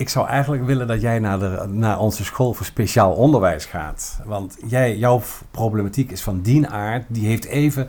ik 0.00 0.08
zou 0.08 0.26
eigenlijk 0.26 0.64
willen 0.64 0.86
dat 0.86 1.00
jij 1.00 1.18
naar, 1.18 1.38
de, 1.38 1.66
naar 1.68 1.98
onze 1.98 2.24
school 2.24 2.54
voor 2.54 2.66
speciaal 2.66 3.12
onderwijs 3.12 3.64
gaat. 3.64 4.20
Want 4.24 4.56
jij, 4.66 4.96
jouw 4.96 5.22
problematiek 5.50 6.10
is 6.10 6.22
van 6.22 6.40
die 6.40 6.68
aard, 6.68 7.04
die 7.08 7.26
heeft 7.26 7.44
even 7.44 7.88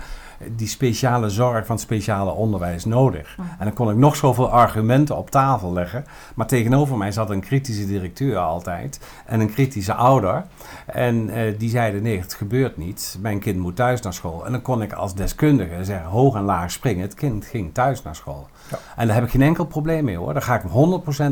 die 0.55 0.67
speciale 0.67 1.29
zorg 1.29 1.65
van 1.65 1.75
het 1.75 1.83
speciale 1.83 2.31
onderwijs 2.31 2.85
nodig. 2.85 3.37
Mhm. 3.37 3.47
En 3.59 3.65
dan 3.65 3.73
kon 3.73 3.89
ik 3.89 3.95
nog 3.95 4.15
zoveel 4.15 4.49
argumenten 4.49 5.17
op 5.17 5.29
tafel 5.29 5.73
leggen. 5.73 6.05
Maar 6.35 6.47
tegenover 6.47 6.97
mij 6.97 7.11
zat 7.11 7.29
een 7.29 7.39
kritische 7.39 7.85
directeur 7.85 8.37
altijd 8.37 8.99
en 9.25 9.39
een 9.39 9.51
kritische 9.51 9.93
ouder. 9.93 10.45
En 10.85 11.29
eh, 11.29 11.59
die 11.59 11.69
zeiden, 11.69 12.01
nee, 12.01 12.19
het 12.19 12.33
gebeurt 12.33 12.77
niet. 12.77 13.17
Mijn 13.21 13.39
kind 13.39 13.57
moet 13.57 13.75
thuis 13.75 14.01
naar 14.01 14.13
school. 14.13 14.45
En 14.45 14.51
dan 14.51 14.61
kon 14.61 14.81
ik 14.81 14.93
als 14.93 15.15
deskundige 15.15 15.83
zeggen, 15.83 16.09
hoog 16.09 16.35
en 16.35 16.43
laag 16.43 16.71
springen. 16.71 17.01
Het 17.01 17.13
kind 17.13 17.45
ging 17.45 17.73
thuis 17.73 18.03
naar 18.03 18.15
school. 18.15 18.47
Ja. 18.69 18.77
En 18.95 19.05
daar 19.07 19.15
heb 19.15 19.25
ik 19.25 19.31
geen 19.31 19.41
enkel 19.41 19.65
probleem 19.65 20.03
mee 20.03 20.17
hoor. 20.17 20.33
Daar 20.33 20.41
ga 20.41 20.55
ik 20.55 20.63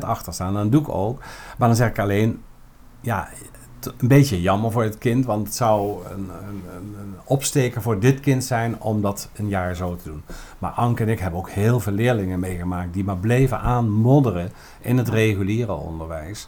100% 0.01 0.05
achter 0.05 0.33
staan. 0.33 0.47
En 0.47 0.61
dat 0.63 0.71
doe 0.71 0.81
ik 0.81 0.89
ook. 0.89 1.19
Maar 1.57 1.67
dan 1.67 1.77
zeg 1.77 1.89
ik 1.89 1.99
alleen, 1.99 2.41
ja, 3.01 3.27
een 3.85 4.07
beetje 4.07 4.41
jammer 4.41 4.71
voor 4.71 4.83
het 4.83 4.97
kind. 4.97 5.25
Want 5.25 5.47
het 5.47 5.55
zou 5.55 6.05
een, 6.05 6.29
een, 6.47 6.63
een, 6.75 7.15
opsteken 7.23 7.81
voor 7.81 7.99
dit 7.99 8.19
kind 8.19 8.43
zijn 8.43 8.81
om 8.81 9.01
dat 9.01 9.29
een 9.35 9.47
jaar 9.47 9.75
zo 9.75 9.95
te 9.95 10.09
doen. 10.09 10.23
Maar 10.59 10.71
Anke 10.71 11.03
en 11.03 11.09
ik 11.09 11.19
hebben 11.19 11.39
ook 11.39 11.49
heel 11.49 11.79
veel 11.79 11.93
leerlingen 11.93 12.39
meegemaakt 12.39 12.93
die 12.93 13.03
maar 13.03 13.17
bleven 13.17 13.59
aanmodderen 13.59 14.51
in 14.81 14.97
het 14.97 15.09
reguliere 15.09 15.73
onderwijs. 15.73 16.47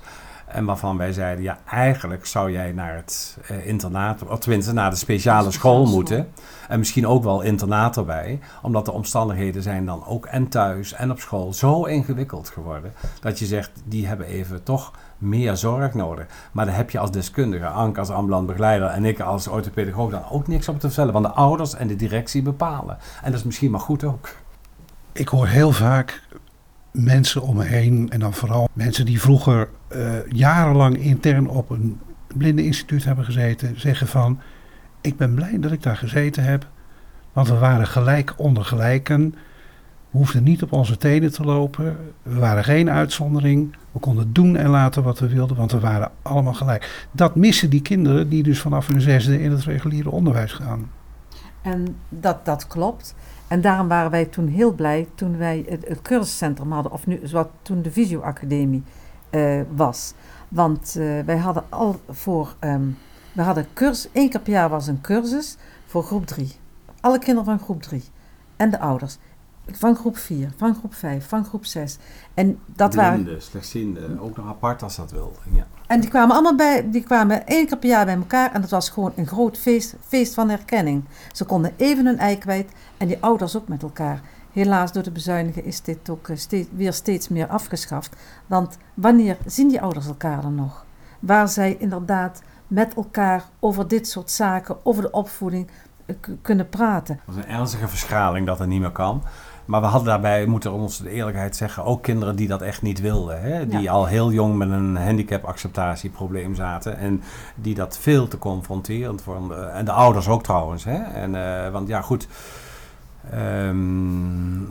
En 0.52 0.66
waarvan 0.66 0.98
wij 0.98 1.14
zeiden, 1.14 1.44
ja, 1.44 1.60
eigenlijk 1.66 2.26
zou 2.26 2.52
jij 2.52 2.72
naar 2.72 2.96
het 2.96 3.38
uh, 3.52 3.68
internaat, 3.68 4.24
of 4.28 4.40
tenminste 4.40 4.74
naar 4.74 4.90
de 4.90 4.96
speciale 4.96 5.52
school 5.52 5.86
moeten. 5.86 6.28
En 6.68 6.80
misschien 6.80 7.08
ook 7.08 7.24
wel 7.24 7.42
internaat 7.42 7.98
erbij. 7.98 8.40
Omdat 8.62 8.86
de 8.86 8.92
omstandigheden 8.92 9.64
zijn 9.64 9.86
dan 9.86 10.06
ook 10.06 10.26
en 10.26 10.48
thuis 10.48 10.94
en 10.94 11.12
op 11.12 11.20
school 11.20 11.54
zo 11.54 11.84
ingewikkeld 11.84 12.50
geworden. 12.50 12.94
Dat 13.20 13.40
je 13.40 13.46
zegt, 13.46 13.72
die 13.84 14.08
hebben 14.08 14.26
even 14.26 14.64
toch 14.64 14.92
meer 15.22 15.58
zorg 15.58 15.94
nodig. 15.94 16.26
Maar 16.52 16.66
daar 16.66 16.76
heb 16.76 16.90
je 16.90 17.00
als 17.00 17.12
deskundige, 17.12 17.68
Anke 17.68 18.00
als 18.00 18.10
ambulant 18.10 18.48
begeleider 18.48 18.88
en 18.88 19.06
ik 19.06 19.20
als 19.20 19.48
orthopedagoog 19.48 20.12
dan 20.12 20.30
ook 20.30 20.48
niks 20.48 20.68
op 20.68 20.80
te 20.80 20.88
vertellen. 20.88 21.14
Want 21.14 21.26
de 21.26 21.32
ouders 21.32 21.76
en 21.76 21.88
de 21.88 21.96
directie 21.96 22.42
bepalen. 22.42 22.98
En 23.24 23.32
dat 23.32 23.40
is 23.40 23.46
misschien 23.46 23.72
maar 23.72 23.80
goed 23.80 24.04
ook. 24.04 24.30
Ik 25.12 25.28
hoor 25.28 25.48
heel 25.48 25.72
vaak 25.72 26.22
mensen 26.92 27.42
om 27.42 27.56
me 27.56 27.64
heen 27.64 28.10
en 28.10 28.20
dan 28.20 28.34
vooral 28.34 28.70
mensen 28.74 29.06
die 29.06 29.22
vroeger 29.22 29.70
uh, 29.96 30.28
jarenlang 30.28 30.98
intern 30.98 31.48
op 31.48 31.70
een 31.70 32.00
blindeninstituut 32.38 33.04
hebben 33.04 33.26
gezeten, 33.26 33.80
zeggen 33.80 34.08
van 34.08 34.40
ik 35.02 35.18
ben 35.18 35.34
blij 35.34 35.60
dat 35.60 35.72
ik 35.72 35.84
daar 35.84 35.98
gezeten 35.98 36.44
heb, 36.44 36.68
want 37.34 37.48
we 37.48 37.58
waren 37.58 37.88
gelijk 37.88 38.34
onder 38.38 38.66
gelijken. 38.66 39.36
We 40.12 40.18
hoefden 40.18 40.44
niet 40.44 40.64
op 40.64 40.72
onze 40.72 40.98
tenen 40.98 41.32
te 41.32 41.44
lopen. 41.44 41.98
We 42.24 42.40
waren 42.40 42.64
geen 42.64 42.90
uitzondering. 42.90 43.76
We 43.92 44.00
konden 44.00 44.34
doen 44.34 44.56
en 44.56 44.70
laten 44.70 45.04
wat 45.04 45.20
we 45.20 45.28
wilden, 45.28 45.58
want 45.58 45.72
we 45.72 45.80
waren 45.80 46.12
allemaal 46.22 46.54
gelijk. 46.54 47.08
Dat 47.12 47.36
missen 47.36 47.70
die 47.70 47.82
kinderen 47.82 48.30
die 48.30 48.44
dus 48.44 48.62
vanaf 48.62 48.88
hun 48.88 49.02
zesde 49.02 49.42
in 49.42 49.52
het 49.52 49.64
reguliere 49.64 50.12
onderwijs 50.12 50.54
gaan. 50.54 50.90
En 51.62 51.96
dat, 52.10 52.46
dat 52.46 52.68
klopt. 52.68 53.16
En 53.48 53.62
daarom 53.62 53.88
waren 53.88 54.12
wij 54.12 54.26
toen 54.26 54.48
heel 54.48 54.74
blij 54.74 55.08
toen 55.16 55.38
wij 55.38 55.66
het, 55.68 55.88
het 55.88 56.02
cursuscentrum 56.02 56.72
hadden, 56.72 56.92
of 56.92 57.08
nu, 57.08 57.22
wat 57.32 57.50
toen 57.62 57.82
de 57.82 57.92
Visio-academie 57.92 58.84
uh, 59.32 59.62
was. 59.76 60.14
Want 60.48 60.96
uh, 60.98 61.20
wij 61.26 61.38
hadden 61.38 61.64
al 61.70 62.02
voor, 62.10 62.56
um, 62.60 62.98
we 63.34 63.42
hadden 63.42 63.68
cursus, 63.74 64.12
één 64.12 64.30
keer 64.30 64.40
per 64.40 64.54
jaar 64.54 64.70
was 64.70 64.88
een 64.88 65.02
cursus 65.02 65.58
voor 65.86 66.04
groep 66.04 66.26
drie. 66.26 66.52
Alle 67.00 67.20
kinderen 67.20 67.46
van 67.46 67.60
groep 67.60 67.82
drie 67.82 68.04
en 68.56 68.70
de 68.70 68.80
ouders. 68.80 69.18
Van 69.68 69.96
groep 69.96 70.18
4, 70.18 70.52
van 70.58 70.76
groep 70.76 70.94
5, 70.94 71.28
van 71.28 71.46
groep 71.46 71.66
6. 71.66 71.98
En 72.34 72.60
dat 72.66 72.96
waren. 72.96 73.42
slechtziende, 73.42 74.20
ook 74.20 74.38
nog 74.38 74.48
apart 74.48 74.84
als 74.84 74.96
dat 74.96 75.12
wil. 75.12 75.36
Ja. 75.52 75.66
En 75.88 76.00
die 76.00 76.10
kwamen 76.10 76.34
allemaal 76.34 76.56
bij, 76.56 76.90
die 76.90 77.04
kwamen 77.04 77.48
één 77.48 77.68
keer 77.68 77.78
per 77.78 77.90
jaar 77.90 78.06
bij 78.06 78.16
elkaar 78.16 78.52
en 78.54 78.62
dat 78.62 78.70
was 78.70 78.90
gewoon 78.90 79.12
een 79.16 79.28
groot 79.28 79.58
feest, 79.58 79.96
feest 80.08 80.34
van 80.34 80.50
herkenning. 80.50 81.04
Ze 81.32 81.46
konden 81.46 81.74
even 81.78 82.06
hun 82.06 82.18
ei 82.18 82.38
kwijt 82.38 82.72
en 82.98 83.08
die 83.08 83.18
ouders 83.20 83.56
ook 83.58 83.68
met 83.68 83.84
elkaar. 83.84 84.22
Helaas 84.52 84.92
door 84.92 85.04
de 85.04 85.12
bezuinigen 85.12 85.66
is 85.66 85.82
dit 85.82 86.10
ook 86.10 86.28
eh, 86.28 86.38
steeds, 86.38 86.68
weer 86.76 86.94
steeds 86.94 87.28
meer 87.28 87.48
afgeschaft. 87.48 88.16
Want 88.46 88.78
wanneer 88.94 89.38
zien 89.46 89.68
die 89.68 89.82
ouders 89.82 90.08
elkaar 90.08 90.42
dan 90.42 90.56
nog? 90.56 90.86
Waar 91.20 91.48
zij 91.48 91.76
inderdaad 91.80 92.42
met 92.68 92.94
elkaar 92.94 93.44
over 93.60 93.88
dit 93.88 94.08
soort 94.08 94.32
zaken, 94.32 94.86
over 94.86 95.02
de 95.02 95.12
opvoeding 95.12 95.68
eh, 96.06 96.16
kunnen 96.42 96.70
praten. 96.70 97.20
Dat 97.26 97.36
is 97.36 97.44
een 97.44 97.50
ernstige 97.50 97.88
verschraling 97.88 98.48
dat 98.48 98.60
er 98.60 98.68
niet 98.68 98.82
meer 98.82 98.92
kan. 98.92 99.24
Maar 99.72 99.82
we 99.82 99.88
hadden 99.88 100.08
daarbij, 100.08 100.46
moeten 100.46 100.72
we 100.72 100.78
ons 100.78 100.98
de 100.98 101.10
eerlijkheid 101.10 101.56
zeggen, 101.56 101.84
ook 101.84 102.04
kinderen 102.04 102.36
die 102.36 102.48
dat 102.48 102.62
echt 102.62 102.82
niet 102.82 103.02
wilden. 103.02 103.42
Hè? 103.42 103.68
Die 103.68 103.92
al 103.92 104.06
heel 104.06 104.32
jong 104.32 104.58
met 104.58 104.70
een 104.70 104.96
handicapacceptatieprobleem 104.96 106.56
zaten. 106.56 106.98
En 106.98 107.22
die 107.56 107.76
dat 107.76 107.98
veel 107.98 108.28
te 108.28 108.38
confronterend 108.38 109.22
vonden. 109.22 109.74
En 109.74 109.86
de 109.86 109.92
ouders 109.92 110.28
ook 110.28 110.44
trouwens. 110.44 110.84
Hè? 110.84 110.96
En, 110.96 111.34
uh, 111.34 111.70
want 111.70 111.88
ja, 111.88 112.02
goed. 112.02 112.28
Um, 113.34 114.68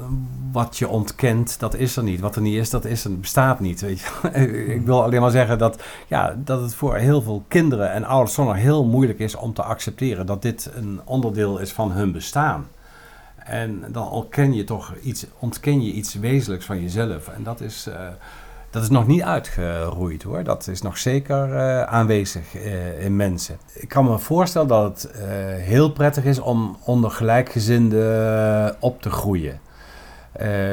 wat 0.52 0.78
je 0.78 0.88
ontkent, 0.88 1.58
dat 1.58 1.74
is 1.74 1.96
er 1.96 2.02
niet. 2.02 2.20
Wat 2.20 2.36
er 2.36 2.42
niet 2.42 2.56
is, 2.56 2.70
dat 2.70 2.84
is 2.84 3.04
er, 3.04 3.18
bestaat 3.20 3.60
niet. 3.60 3.80
Weet 3.80 4.00
je? 4.00 4.30
Ik 4.74 4.86
wil 4.86 5.02
alleen 5.02 5.20
maar 5.20 5.30
zeggen 5.30 5.58
dat, 5.58 5.82
ja, 6.06 6.36
dat 6.44 6.60
het 6.60 6.74
voor 6.74 6.96
heel 6.96 7.22
veel 7.22 7.44
kinderen 7.48 7.92
en 7.92 8.04
ouders 8.04 8.34
soms 8.34 8.58
heel 8.58 8.84
moeilijk 8.84 9.18
is 9.18 9.36
om 9.36 9.52
te 9.52 9.62
accepteren 9.62 10.26
dat 10.26 10.42
dit 10.42 10.70
een 10.74 11.00
onderdeel 11.04 11.58
is 11.58 11.72
van 11.72 11.92
hun 11.92 12.12
bestaan. 12.12 12.66
En 13.44 13.84
dan 13.88 14.10
ontken 14.10 14.54
je 14.54 14.64
toch 14.64 14.94
iets, 15.02 15.26
ontken 15.38 15.82
je 15.82 15.92
iets 15.92 16.14
wezenlijks 16.14 16.64
van 16.64 16.80
jezelf. 16.80 17.28
En 17.28 17.42
dat 17.42 17.60
is, 17.60 17.86
uh, 17.88 17.94
dat 18.70 18.82
is 18.82 18.88
nog 18.88 19.06
niet 19.06 19.22
uitgeroeid 19.22 20.22
hoor. 20.22 20.44
Dat 20.44 20.66
is 20.66 20.82
nog 20.82 20.98
zeker 20.98 21.48
uh, 21.48 21.82
aanwezig 21.82 22.54
uh, 22.54 23.04
in 23.04 23.16
mensen. 23.16 23.58
Ik 23.74 23.88
kan 23.88 24.04
me 24.04 24.18
voorstellen 24.18 24.68
dat 24.68 25.02
het 25.02 25.12
heel 25.60 25.92
prettig 25.92 26.24
is 26.24 26.38
om 26.38 26.76
onder 26.84 27.10
gelijkgezinden 27.10 28.76
op 28.80 29.02
te 29.02 29.10
groeien. 29.10 29.60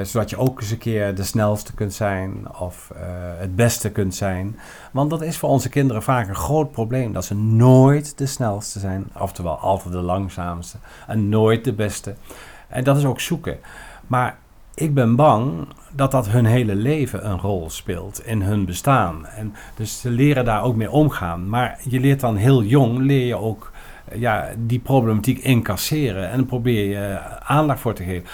zodat 0.04 0.30
je 0.30 0.38
ook 0.38 0.62
eens 0.62 0.72
een 0.72 0.78
keer 0.78 1.16
de 1.16 1.24
snelste 1.24 1.74
kunt 1.74 1.94
zijn 1.94 2.56
of 2.60 2.92
het 3.38 3.56
beste 3.56 3.92
kunt 3.92 4.16
zijn. 4.16 4.60
Want 4.92 5.10
dat 5.10 5.22
is 5.22 5.38
voor 5.38 5.50
onze 5.50 5.70
kinderen 5.70 6.04
vaak 6.04 6.28
een 6.28 6.36
groot 6.36 6.72
probleem. 6.72 7.14
Dat 7.14 7.26
ze 7.26 7.36
nooit 7.36 8.18
de 8.18 8.26
snelste 8.26 8.80
zijn, 8.80 9.10
oftewel 9.20 9.58
altijd 9.58 9.94
de 9.94 10.02
langzaamste 10.02 10.78
en 11.08 11.30
nooit 11.30 11.64
de 11.64 11.74
beste. 11.74 12.16
En 12.68 12.84
dat 12.84 12.98
is 12.98 13.06
ook 13.06 13.20
zoeken. 13.20 13.58
Maar 14.08 14.38
ik 14.74 14.94
ben 14.94 15.16
bang 15.16 15.68
dat 15.92 16.12
dat 16.12 16.30
hun 16.30 16.46
hele 16.46 16.76
leven 16.76 17.30
een 17.30 17.40
rol 17.40 17.70
speelt 17.70 18.26
in 18.26 18.42
hun 18.42 18.66
bestaan. 18.66 19.26
En 19.26 19.54
dus 19.76 20.02
ze 20.02 20.10
leren 20.10 20.46
daar 20.46 20.64
ook 20.64 20.76
mee 20.76 20.92
omgaan. 20.92 21.50
Maar 21.50 21.80
je 21.90 22.00
leert 22.00 22.20
dan 22.20 22.36
heel 22.36 22.64
jong, 22.64 23.00
leer 23.00 23.26
je 23.26 23.36
ook 23.36 23.72
ja, 24.14 24.50
die 24.58 24.80
problematiek 24.80 25.40
incasseren. 25.40 26.30
En 26.30 26.46
probeer 26.46 26.90
je 26.90 27.20
aandacht 27.40 27.80
voor 27.80 27.94
te 27.94 28.04
geven. 28.04 28.30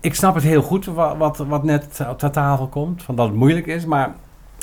Ik 0.00 0.14
snap 0.14 0.34
het 0.34 0.44
heel 0.44 0.62
goed 0.62 0.84
wat, 0.84 1.36
wat, 1.36 1.64
net 1.64 2.00
op 2.08 2.18
tafel 2.18 2.66
komt, 2.66 3.02
van 3.02 3.14
dat 3.14 3.26
het 3.26 3.36
moeilijk 3.36 3.66
is. 3.66 3.84
Maar 3.84 4.14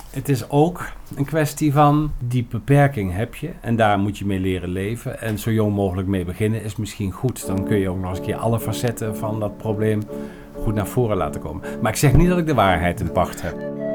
het 0.09 0.29
is 0.29 0.49
ook 0.49 0.91
een 1.15 1.25
kwestie 1.25 1.73
van 1.73 2.11
die 2.19 2.47
beperking 2.49 3.15
heb 3.15 3.35
je 3.35 3.49
en 3.61 3.75
daar 3.75 3.99
moet 3.99 4.17
je 4.17 4.25
mee 4.25 4.39
leren 4.39 4.69
leven. 4.69 5.21
En 5.21 5.39
zo 5.39 5.51
jong 5.51 5.75
mogelijk 5.75 6.07
mee 6.07 6.25
beginnen 6.25 6.63
is 6.63 6.75
misschien 6.75 7.11
goed. 7.11 7.47
Dan 7.47 7.65
kun 7.65 7.77
je 7.77 7.89
ook 7.89 7.99
nog 7.99 8.09
eens 8.09 8.19
een 8.19 8.25
keer 8.25 8.35
alle 8.35 8.59
facetten 8.59 9.17
van 9.17 9.39
dat 9.39 9.57
probleem 9.57 10.01
goed 10.63 10.73
naar 10.73 10.87
voren 10.87 11.17
laten 11.17 11.41
komen. 11.41 11.63
Maar 11.81 11.91
ik 11.91 11.97
zeg 11.97 12.13
niet 12.13 12.29
dat 12.29 12.37
ik 12.37 12.45
de 12.45 12.53
waarheid 12.53 12.99
in 12.99 13.11
pacht 13.11 13.41
heb. 13.41 13.86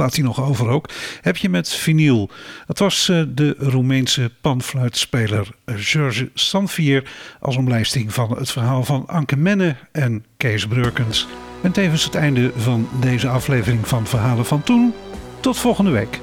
Slaat 0.00 0.14
hij 0.14 0.24
nog 0.24 0.42
over 0.42 0.68
ook, 0.68 0.88
heb 1.20 1.36
je 1.36 1.48
met 1.48 1.68
vinyl. 1.68 2.30
Het 2.66 2.78
was 2.78 3.08
eh, 3.08 3.22
de 3.28 3.54
Roemeense 3.58 4.30
panfluitspeler 4.40 5.48
George 5.66 6.30
Sanvier 6.34 7.10
als 7.40 7.56
omlijsting 7.56 8.14
van 8.14 8.36
het 8.36 8.50
verhaal 8.50 8.84
van 8.84 9.06
Anke 9.06 9.36
Menne 9.36 9.76
en 9.92 10.24
Kees 10.36 10.66
Breukens. 10.66 11.26
En 11.62 11.72
tevens 11.72 12.04
het 12.04 12.14
einde 12.14 12.52
van 12.56 12.88
deze 13.00 13.28
aflevering 13.28 13.88
van 13.88 14.06
Verhalen 14.06 14.46
van 14.46 14.62
Toen. 14.62 14.94
Tot 15.40 15.58
volgende 15.58 15.90
week. 15.90 16.20